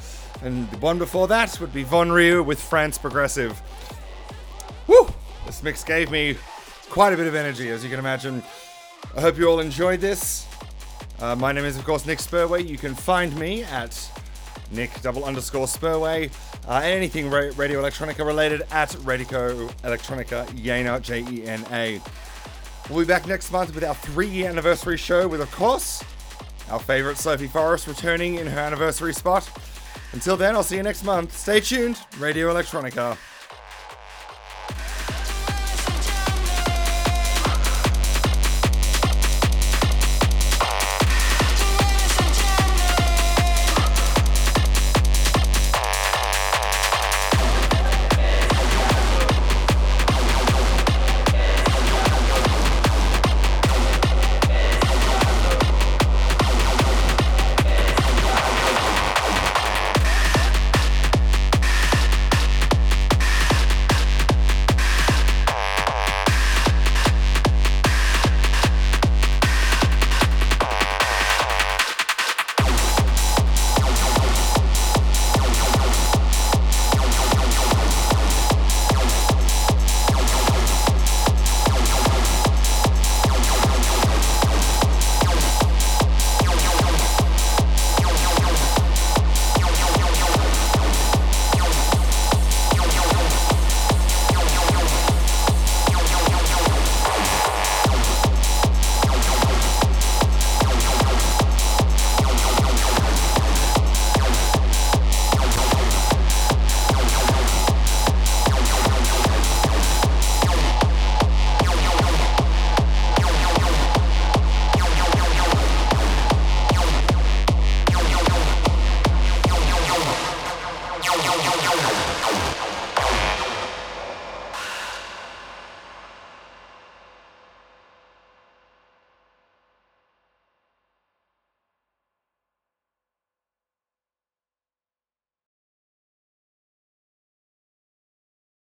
And 0.44 0.70
the 0.70 0.76
one 0.76 0.98
before 0.98 1.26
that 1.26 1.60
would 1.60 1.72
be 1.72 1.82
Von 1.82 2.12
Ryu 2.12 2.44
with 2.44 2.60
France 2.60 2.96
Progressive. 2.96 3.60
Woo! 4.86 5.08
This 5.46 5.64
mix 5.64 5.82
gave 5.82 6.12
me 6.12 6.36
quite 6.88 7.12
a 7.12 7.16
bit 7.16 7.26
of 7.26 7.34
energy, 7.34 7.70
as 7.70 7.82
you 7.82 7.90
can 7.90 7.98
imagine. 7.98 8.40
I 9.16 9.20
hope 9.20 9.36
you 9.36 9.50
all 9.50 9.58
enjoyed 9.58 10.00
this. 10.00 10.46
Uh, 11.18 11.34
my 11.34 11.50
name 11.50 11.64
is, 11.64 11.76
of 11.76 11.84
course, 11.84 12.06
Nick 12.06 12.20
Spurway. 12.20 12.64
You 12.64 12.78
can 12.78 12.94
find 12.94 13.36
me 13.36 13.64
at 13.64 13.98
Nick 14.70 15.02
double 15.02 15.24
underscore 15.24 15.66
Spurway 15.66 16.30
uh, 16.68 16.80
anything 16.84 17.30
ra- 17.30 17.50
Radio 17.56 17.82
Electronica 17.82 18.24
related 18.24 18.62
at 18.70 18.90
Radico 18.90 19.70
Electronica 19.82 20.46
Jena, 20.54 21.00
J 21.00 21.24
E 21.28 21.46
N 21.46 21.64
A. 21.72 22.00
We'll 22.90 23.00
be 23.00 23.04
back 23.06 23.26
next 23.26 23.50
month 23.50 23.74
with 23.74 23.84
our 23.84 23.94
three 23.94 24.28
year 24.28 24.48
anniversary 24.48 24.96
show 24.96 25.26
with, 25.28 25.40
of 25.40 25.50
course, 25.52 26.02
our 26.70 26.78
favourite 26.78 27.18
Sophie 27.18 27.46
Forrest 27.48 27.86
returning 27.86 28.36
in 28.36 28.46
her 28.46 28.60
anniversary 28.60 29.12
spot. 29.12 29.48
Until 30.12 30.36
then, 30.36 30.54
I'll 30.54 30.62
see 30.62 30.76
you 30.76 30.82
next 30.82 31.04
month. 31.04 31.36
Stay 31.36 31.60
tuned, 31.60 31.98
Radio 32.18 32.52
Electronica. 32.52 33.16